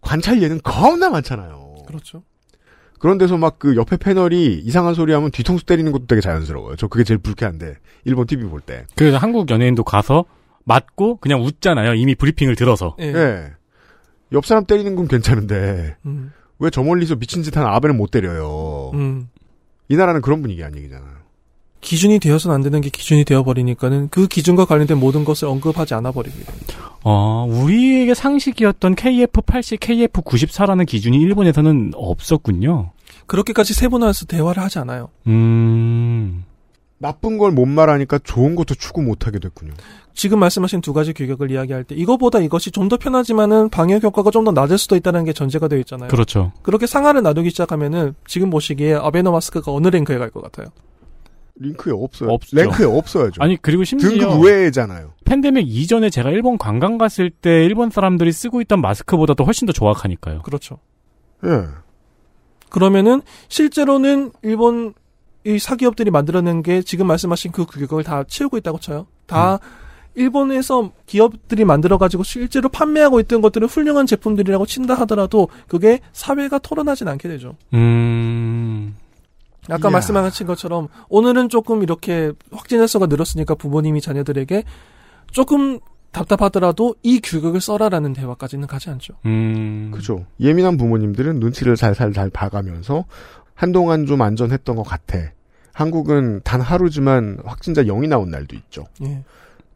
[0.00, 1.76] 관찰 예는 겁나 많잖아요.
[1.86, 2.22] 그렇죠.
[3.00, 6.76] 그런 데서 막 그 옆에 패널이 이상한 소리 하면 뒤통수 때리는 것도 되게 자연스러워요.
[6.76, 7.74] 저 그게 제일 불쾌한데
[8.04, 8.86] 일본 TV 볼 때.
[8.94, 10.24] 그래서 한국 연예인도 가서
[10.64, 11.94] 맞고 그냥 웃잖아요.
[11.94, 12.96] 이미 브리핑을 들어서.
[13.00, 13.06] 예.
[13.06, 13.50] 예.
[14.32, 16.32] 옆 사람 때리는 건 괜찮은데 음.
[16.58, 18.92] 왜저 멀리서 미친 짓 하는 아베는 못 때려요.
[18.94, 19.28] 음.
[19.88, 21.20] 이 나라는 그런 분위기 아닌 얘기잖아요.
[21.80, 26.76] 기준이 되어서는 안 되는 게 기준이 되어버리니까는 그 기준과 관련된 모든 것을 언급하지 않아버리게 됩니다.
[27.02, 32.90] 어, 우리 에게 상식이었던 KF80, KF94라는 기준이 일본에서는 없었군요.
[33.26, 35.10] 그렇게까지 세분화해서 대화를 하지 않아요.
[35.28, 36.44] 음.
[36.98, 39.72] 나쁜 걸 못 말하니까 좋은 것도 추구 못하게 됐군요.
[40.12, 44.44] 지금 말씀하신 두 가지 규격을 이야기할 때 이거보다 이것이 좀 더 편하지만은 방역 효과가 좀
[44.44, 46.08] 더 낮을 수도 있다는 게 전제가 되어 있잖아요.
[46.08, 46.50] 그렇죠.
[46.62, 50.66] 그렇게 상하를 나누기 시작하면은 지금 보시기에 아베노 마스크가 어느 랭크에 갈 것 같아요.
[51.60, 52.30] 링크에 없어요.
[52.30, 52.56] 없죠.
[52.56, 53.42] 랭크에 없어야죠.
[53.42, 54.08] 아니, 그리고 심지어.
[54.08, 55.12] 등급 외잖아요.
[55.24, 60.42] 팬데믹 이전에 제가 일본 관광 갔을 때 일본 사람들이 쓰고 있던 마스크보다도 훨씬 더 정확하니까요.
[60.42, 60.78] 그렇죠.
[61.44, 61.66] 예.
[62.70, 64.94] 그러면은 실제로는 일본
[65.44, 69.06] 이 사기업들이 만들어낸 게 지금 말씀하신 그 규격을 다 채우고 있다고 쳐요.
[69.26, 69.58] 다
[70.14, 77.28] 일본에서 기업들이 만들어가지고 실제로 판매하고 있던 것들은 훌륭한 제품들이라고 친다 하더라도 그게 사회가 토론하진 않게
[77.28, 77.56] 되죠.
[77.74, 78.79] 음.
[79.70, 79.92] 아까 이야.
[79.92, 84.64] 말씀하신 것처럼 오늘은 조금 이렇게 확진 횟수가 늘었으니까 부모님이 자녀들에게
[85.30, 85.80] 조금
[86.12, 89.14] 답답하더라도 이 규격을 써라라는 대화까지는 가지 않죠.
[89.26, 89.90] 음.
[89.94, 90.26] 그죠.
[90.40, 93.04] 예민한 부모님들은 눈치를 살살 잘 봐가면서
[93.54, 95.18] 한동안 좀 안전했던 것 같아.
[95.72, 98.86] 한국은 단 하루지만 확진자 0이 나온 날도 있죠.
[99.04, 99.22] 예.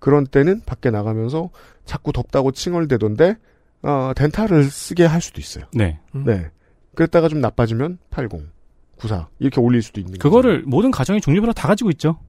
[0.01, 1.51] 그런 때는 밖에 나가면서
[1.85, 3.37] 자꾸 덥다고 칭얼대던데
[3.83, 5.67] 어, 덴탈을 쓰게 할 수도 있어요.
[5.73, 6.01] 네.
[6.15, 6.25] 음.
[6.25, 6.51] 네.
[6.95, 8.51] 그랬다가 좀 나빠지면 80,
[9.09, 12.15] 94 이렇게 올릴 수도 있는 그거를 모든 가정이 종류별로 다 가지고 있죠.
[12.15, 12.25] 거죠.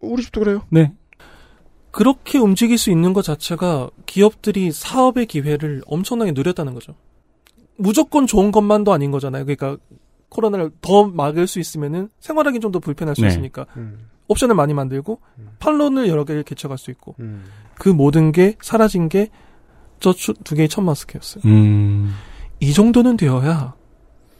[0.00, 0.62] 우리 집도 그래요.
[0.70, 0.92] 네.
[1.90, 6.94] 그렇게 움직일 수 있는 것 자체가 기업들이 사업의 기회를 엄청나게 누렸다는 거죠.
[7.76, 9.44] 무조건 좋은 것만도 아닌 거잖아요.
[9.44, 9.76] 그러니까
[10.30, 13.28] 코로나를 더 막을 수 있으면은 생활하기 좀 더 불편할 수 네.
[13.28, 15.20] 있으니까 음, 옵션을 많이 만들고
[15.58, 17.44] 판론을 여러 개를 개척할 수 있고 음.
[17.74, 19.28] 그 모든 게 사라진 게
[20.02, 21.42] 저 두 개의 첫 마스크였어요.
[21.46, 22.12] 음.
[22.60, 23.74] 이 정도는 되어야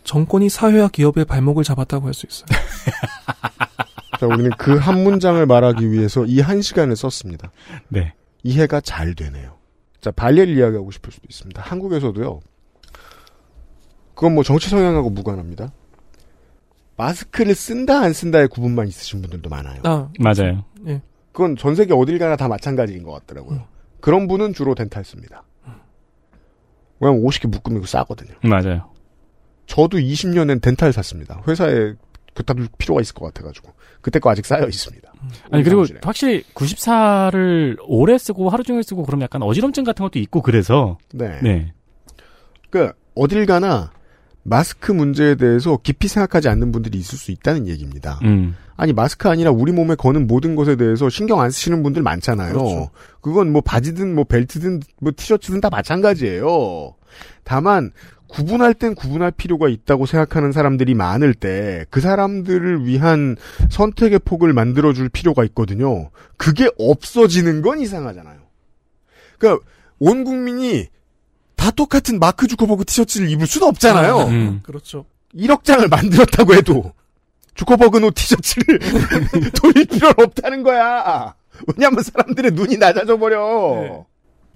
[0.05, 2.47] 정권이 사회와 기업의 발목을 잡았다고 할 수 있어요.
[4.21, 7.51] 자, 우리는 그 한 문장을 말하기 위해서 이 한 시간을 썼습니다.
[7.89, 8.15] 네.
[8.43, 9.59] 이해가 잘 되네요.
[10.01, 11.63] 자, 발레를 이야기하고 싶을 수도 있습니다.
[11.63, 12.41] 한국에서도요.
[14.15, 15.73] 그건 뭐 정치 성향하고 무관합니다.
[16.97, 19.81] 마스크를 쓴다 안 쓴다의 구분만 있으신 분들도 많아요.
[19.85, 20.65] 아, 맞아요.
[20.87, 21.01] 예.
[21.33, 23.65] 그건 전 세계 어딜 가나 다 마찬가지인 것 같더라고요.
[24.01, 25.45] 그런 분은 주로 덴탈 씁니다.
[27.01, 28.35] 왜냐면 50개 묶음이고 싸거든요.
[28.45, 28.92] 맞아요.
[29.67, 31.43] 저도 20년엔 덴탈 샀습니다.
[31.47, 31.95] 회사에
[32.35, 33.73] 그따 둘 필요가 있을 것 같아가지고.
[34.01, 35.13] 그때 거 아직 쌓여 있습니다.
[35.51, 36.01] 아니 그리고 사무실에.
[36.03, 41.39] 확실히 94를 오래 쓰고 하루 종일 쓰고 그러면 약간 어지럼증 같은 것도 있고 그래서 네.
[41.41, 41.73] 네.
[42.71, 43.93] 그 어딜 가나
[44.43, 48.19] 마스크 문제에 대해서 깊이 생각하지 않는 분들이 있을 수 있다는 얘기입니다.
[48.25, 48.57] 음.
[48.77, 52.55] 아니 마스크 아니라 우리 몸에 거는 모든 것에 대해서 신경 안 쓰시는 분들 많잖아요.
[52.55, 52.91] 그렇죠.
[53.21, 56.95] 그건 뭐 바지든 뭐 벨트든 뭐 티셔츠든 다 마찬가지예요.
[57.45, 57.93] 다만
[58.33, 63.37] 구분할 땐 구분할 필요가 있다고 생각하는 사람들이 많을 때 그 사람들을 위한
[63.71, 66.11] 선택의 폭을 만들어줄 필요가 있거든요.
[66.37, 68.39] 그게 없어지는 건 이상하잖아요.
[69.39, 69.65] 그러니까
[69.99, 70.87] 온 국민이
[71.57, 74.19] 다 똑같은 마크 주커버그 티셔츠를 입을 수는 없잖아요.
[74.29, 74.61] 음.
[74.63, 75.05] 그렇죠.
[75.35, 76.93] 1억 장을 만들었다고 해도
[77.55, 78.79] 주커버그 옷 티셔츠를
[79.61, 81.35] 돌릴 필요는 없다는 거야.
[81.77, 83.81] 왜냐하면 사람들의 눈이 낮아져 버려.
[83.81, 84.05] 네.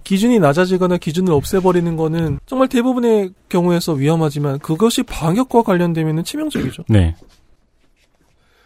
[0.07, 6.85] 기준이 낮아지거나 기준을 없애버리는 거는 정말 대부분의 경우에서 위험하지만 그것이 방역과 관련되면 치명적이죠.
[6.87, 7.13] 네.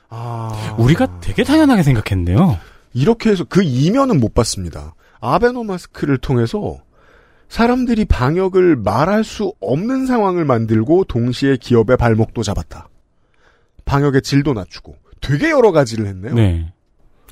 [0.10, 2.60] 아, 우리가 되게 당연하게 생각했네요.
[2.94, 4.94] 이렇게 해서 그 이면은 못 봤습니다.
[5.20, 6.78] 아베노 마스크를 통해서
[7.50, 12.88] 사람들이 방역을 말할 수 없는 상황을 만들고 동시에 기업의 발목도 잡았다.
[13.86, 16.36] 방역의 질도 낮추고 되게 여러 가지를 했네요.
[16.36, 16.72] 네.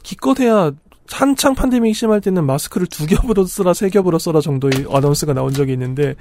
[0.01, 0.71] 기껏해야
[1.11, 5.73] 한창 팬데믹 심할 때는 마스크를 두 겹으로 쓰라 세 겹으로 써라 정도의 아나운스가 나온 적이
[5.73, 6.15] 있는데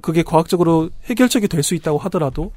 [0.00, 2.52] 그게 과학적으로 해결책이 될 수 있다고 하더라도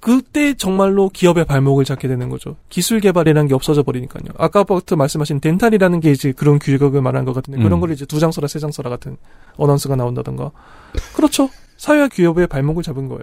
[0.00, 2.56] 그때 정말로 기업의 발목을 잡게 되는 거죠.
[2.70, 4.32] 기술 개발이라는 게 없어져 버리니까요.
[4.38, 7.80] 아까부터 말씀하신 덴탈이라는 게 이제 그런 규격을 말한 것 같은데 그런 음.
[7.80, 9.18] 걸 이제 두 장 써라 세 장 써라 같은
[9.58, 10.52] 어나운스가 나온다던가
[11.14, 11.50] 그렇죠.
[11.76, 13.20] 사회와 기업의 발목을 잡은 거예요.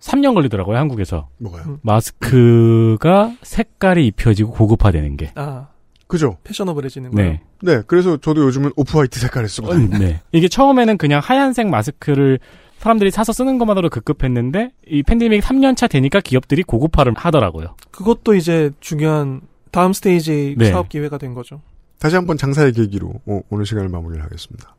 [0.00, 1.28] 3년 걸리더라고요, 한국에서.
[1.38, 1.78] 뭐가요?
[1.82, 5.30] 마스크가 색깔이 입혀지고 고급화되는 게.
[5.36, 5.68] 아
[6.06, 6.38] 그죠?
[6.44, 7.30] 패셔너블해지는 거예요.
[7.32, 7.42] 네.
[7.62, 9.98] 네, 그래서 저도 요즘은 오프 화이트 색깔을 쓰고 다닙니다.
[9.98, 10.20] 네.
[10.32, 12.38] 이게 처음에는 그냥 하얀색 마스크를
[12.78, 17.74] 사람들이 사서 쓰는 것만으로 급급했는데 이 팬데믹 3년차 되니까 기업들이 고급화를 하더라고요.
[17.90, 19.40] 그것도 이제 중요한
[19.72, 20.70] 다음 스테이지 네.
[20.70, 21.60] 사업 기회가 된 거죠.
[21.98, 24.76] 다시 한번 장사의 계기로 오, 오늘 시간을 마무리를 하겠습니다.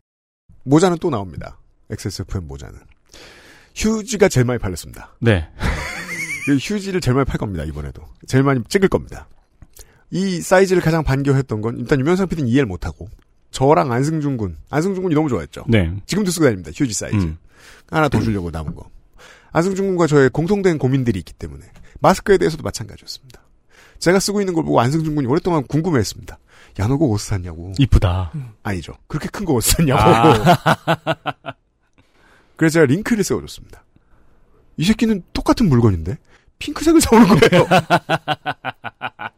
[0.64, 1.58] 모자는 또 나옵니다.
[1.90, 2.78] XSFM 모자는.
[3.74, 5.14] 휴지가 제일 많이 팔렸습니다.
[5.20, 5.48] 네.
[6.48, 8.02] 이 휴지를 제일 많이 팔 겁니다, 이번에도.
[8.26, 9.26] 제일 많이 찍을 겁니다.
[10.10, 13.08] 이 사이즈를 가장 반겨했던 건 일단 유명상 PD는 이해를 못하고
[13.50, 15.64] 저랑 안승준 군, 안승준 군이 너무 좋아했죠.
[15.68, 15.94] 네.
[16.06, 16.70] 지금도 쓰고 다닙니다.
[16.74, 17.16] 휴지 사이즈.
[17.16, 17.38] 음.
[17.90, 18.88] 하나 더 주려고 남은 거.
[19.52, 21.64] 안승준 군과 저의 공통된 고민들이 있기 때문에
[22.00, 23.40] 마스크에 대해서도 마찬가지였습니다.
[23.98, 26.38] 제가 쓰고 있는 걸 보고 안승준 군이 오랫동안 궁금해했습니다.
[26.80, 27.72] 야, 너 그거 어디서 샀냐고.
[27.78, 28.32] 이쁘다.
[28.62, 28.94] 아니죠.
[29.08, 30.00] 그렇게 큰거 어디서 샀냐고.
[30.00, 30.74] 아.
[32.56, 33.84] 그래서 제가 링크를 세워줬습니다.
[34.76, 36.18] 이 새끼는 똑같은 물건인데
[36.58, 37.66] 핑크색을 사오는 거예요.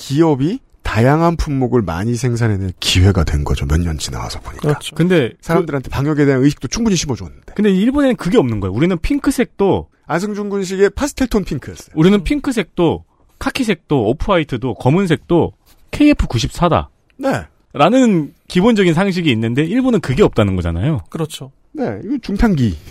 [0.00, 3.66] 기업이 다양한 품목을 많이 생산해낼 기회가 된 거죠.
[3.66, 4.62] 몇 년 지나와서 보니까.
[4.62, 4.96] 그렇죠.
[4.96, 7.52] 근데 사람들한테 방역에 대한 의식도 충분히 심어줬는데.
[7.54, 8.72] 근데 일본에는 그게 없는 거예요.
[8.72, 11.92] 우리는 핑크색도 안승준 군식의 파스텔 톤 핑크였어요.
[11.94, 13.04] 우리는 핑크색도
[13.38, 15.52] 카키색도 오프화이트도 검은색도
[15.92, 16.88] KF94다.
[17.18, 17.44] 네.
[17.72, 21.02] 라는 기본적인 상식이 있는데 일본은 그게 없다는 거잖아요.
[21.10, 21.52] 그렇죠.
[21.72, 22.76] 네, 이거 중탄기.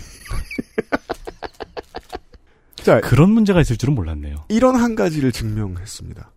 [2.76, 4.36] 자, 그런 문제가 있을 줄은 몰랐네요.
[4.48, 6.30] 이런 한 가지를 증명했습니다.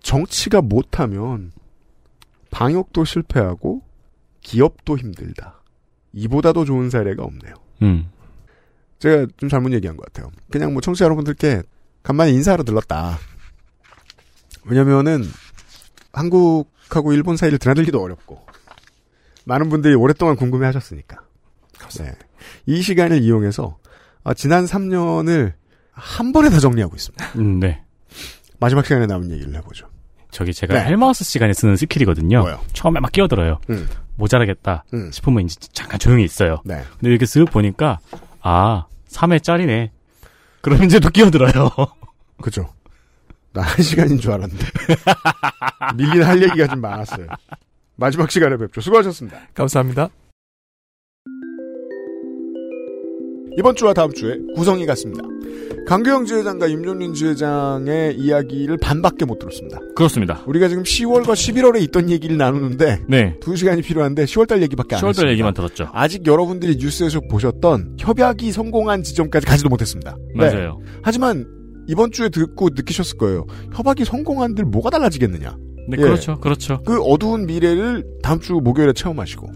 [0.00, 1.52] 정치가 못하면
[2.50, 3.82] 방역도 실패하고
[4.40, 5.62] 기업도 힘들다.
[6.12, 7.54] 이보다도 좋은 사례가 없네요.
[7.82, 8.10] 음.
[8.98, 10.30] 제가 좀 잘못 얘기한 것 같아요.
[10.50, 11.62] 그냥 뭐 청취자 여러분들께
[12.02, 13.18] 간만에 인사하러 들렀다.
[14.64, 15.24] 왜냐면은
[16.12, 18.46] 한국하고 일본 사이를 드나들기도 어렵고
[19.44, 21.18] 많은 분들이 오랫동안 궁금해 하셨으니까.
[21.98, 22.12] 네.
[22.66, 23.78] 이 시간을 이용해서
[24.24, 25.52] 아, 지난 3년을
[25.92, 27.24] 한 번에 다 정리하고 있습니다.
[27.38, 27.82] 음, 네.
[28.58, 29.88] 마지막 시간에 남은 얘기를 해보죠.
[30.30, 30.84] 저기 제가 네.
[30.84, 32.40] 헬마우스 시간에 쓰는 skill이거든요.
[32.40, 32.60] 뭐요?
[32.72, 33.60] 처음에 막 끼어들어요.
[33.70, 33.88] 음.
[34.16, 35.10] 모자라겠다 음.
[35.12, 36.60] 싶으면 이제 잠깐 조용히 있어요.
[36.64, 36.82] 네.
[36.98, 37.98] 근데 이렇게 쓱 보니까
[38.40, 39.92] 아 3회 짜리네.
[40.62, 41.70] 그럼 이제 또 끼어들어요.
[42.42, 42.68] 그죠.
[43.52, 44.66] 나 한 시간인 줄 알았는데.
[45.96, 47.26] 밀린 할 얘기가 좀 많았어요.
[47.94, 48.80] 마지막 시간에 뵙죠.
[48.82, 49.38] 수고하셨습니다.
[49.54, 50.08] 감사합니다.
[53.58, 55.22] 이번 주와 다음 주에 구성이 같습니다.
[55.86, 59.78] 강규영 지회장과 임종린 지회장의 이야기를 반밖에 못 들었습니다.
[59.94, 60.42] 그렇습니다.
[60.46, 63.36] 우리가 지금 10월과 11월에 있던 얘기를 나누는데 네.
[63.40, 65.32] 두 시간이 필요한데 10월달 얘기밖에 안 10월달 했습니다.
[65.32, 65.88] 얘기만 들었죠.
[65.92, 70.16] 아직 여러분들이 뉴스에서 보셨던 협약이 성공한 지점까지 가지도 못했습니다.
[70.34, 70.50] 네.
[70.50, 70.80] 맞아요.
[71.02, 71.46] 하지만
[71.88, 73.46] 이번 주에 듣고 느끼셨을 거예요.
[73.72, 75.56] 협약이 성공한들 뭐가 달라지겠느냐.
[75.88, 76.02] 네, 예.
[76.02, 76.40] 그렇죠.
[76.40, 76.82] 그렇죠.
[76.84, 79.46] 그 어두운 미래를 다음 주 목요일에 체험하시고.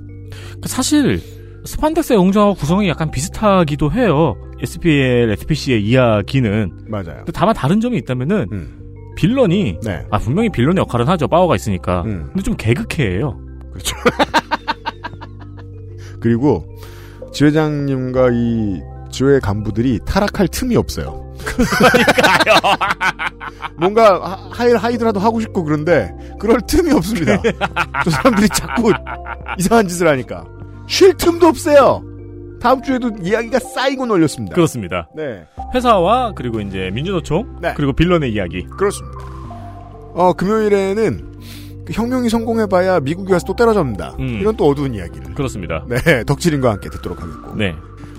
[0.62, 1.20] 그 사실
[1.64, 4.36] 스판덱스의 용정하고 구성이 약간 비슷하기도 해요.
[4.62, 6.86] SPL, SPC의 이야기는.
[6.88, 7.24] 맞아요.
[7.32, 8.76] 다만 다른 점이 있다면은 음.
[9.16, 10.06] 빌런이 네.
[10.10, 11.28] 아 분명히 빌런의 역할은 하죠.
[11.28, 12.02] 파워가 있으니까.
[12.06, 12.26] 음.
[12.28, 13.38] 근데 좀 개그해요.
[13.72, 13.96] 그렇죠.
[16.20, 16.64] 그리고
[17.32, 18.80] 지회장님과 이
[19.10, 21.26] 지회 간부들이 타락할 틈이 없어요.
[21.44, 22.76] 그러니까요.
[23.78, 27.40] 뭔가 하- 하이를 하이드라도 하고 싶고 그런데 그럴 틈이 없습니다.
[28.04, 28.92] 저 사람들이 자꾸
[29.58, 30.44] 이상한 짓을 하니까
[30.86, 32.02] 쉴 틈도 없어요.
[32.60, 34.54] 다음 주에도 이야기가 쌓이고 놀렸습니다.
[34.54, 35.08] 그렇습니다.
[35.14, 37.72] 네, 회사와 그리고 이제 민주노총 네.
[37.76, 38.64] 그리고 빌런의 이야기.
[38.64, 39.18] 그렇습니다.
[40.14, 41.30] 어 금요일에는
[41.86, 44.16] 그 혁명이 성공해봐야 미국이 와서 또 때려잡는다.
[44.18, 44.38] 음.
[44.40, 45.34] 이런 또 어두운 이야기를.
[45.34, 45.84] 그렇습니다.
[45.88, 47.56] 네, 덕질인과 함께 듣도록 하겠고.
[47.56, 47.74] 네.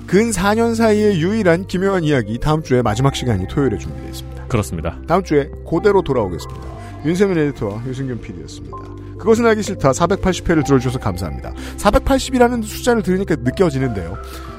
[0.08, 4.48] 근 4년 사이의 유일한 기묘한 이야기 다음 주에 마지막 시간이 토요일에 준비되어 있습니다.
[4.48, 4.98] 그렇습니다.
[5.08, 6.62] 다음 주에 그대로 돌아오겠습니다.
[7.06, 8.78] 윤세민 에디터와 유승균 PD였습니다.
[9.22, 11.54] 그것은 알기 싫다 480회를 들어주셔서 감사합니다.
[11.78, 14.18] 480이라는 숫자를 들으니까 느껴지는데요.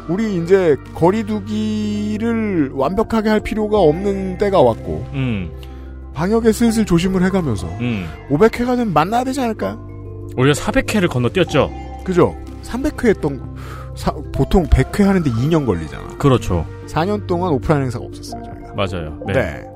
[0.09, 5.51] 우리 이제 거리두기를 완벽하게 할 필요가 없는 때가 왔고 음.
[6.15, 8.07] 방역에 슬슬 조심을 해가면서 음.
[8.31, 9.85] 500회가는 만나야 되지 않을까요?
[10.37, 11.71] 오히려 400회를 건너뛰었죠.
[12.05, 12.37] 그죠?
[12.63, 13.47] 300회 했던 거-
[13.97, 16.19] 사- 보통 100회 하는데 2년 걸리잖아.
[16.19, 16.65] 그렇죠.
[16.87, 18.75] 4년 동안 오프라인 행사가 없었어요, 저희가.
[18.75, 19.19] 맞아요.
[19.27, 19.33] 네.
[19.33, 19.72] 네.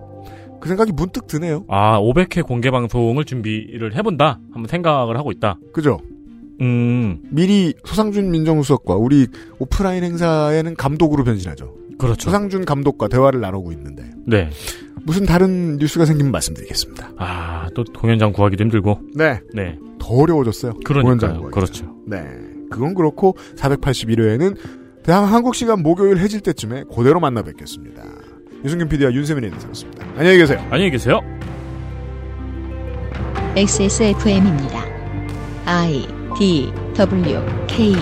[0.67, 1.65] 그 생각이 문득 드네요.
[1.69, 4.41] 아, 500회 공개 방송을 준비를 해본다.
[4.53, 5.59] 한번 생각을 하고 있다.
[5.73, 6.01] 그죠?
[6.61, 9.29] 음, 미리 소상준 민정수석과 우리
[9.61, 11.73] 오프라인 행사에는 감독으로 변신하죠.
[11.99, 12.31] 그렇죠.
[12.31, 14.51] 소상준 감독과 대화를 나누고 있는데 네.
[15.05, 17.13] 무슨 다른 뉴스가 생기면 말씀드리겠습니다.
[17.17, 19.01] 아, 또 공연장 구하기도 힘들고.
[19.15, 19.41] 네.
[19.55, 19.79] 네.
[20.01, 20.75] 더 어려워졌어요.
[20.85, 21.51] 구하기가.
[21.51, 21.95] 그렇죠.
[22.09, 22.25] 네.
[22.71, 24.57] 그건 그렇고 481회에는
[25.05, 28.03] 대한 한국 시간 목요일 해질 때쯤에 그대로 만나 뵙겠습니다.
[28.65, 30.07] 유승균 PD와 윤세민 인사였습니다.
[30.17, 30.59] 안녕히 계세요.
[30.71, 31.21] 안녕히 계세요.
[33.57, 34.85] XSFM입니다.
[35.67, 36.07] I
[36.39, 37.95] D W K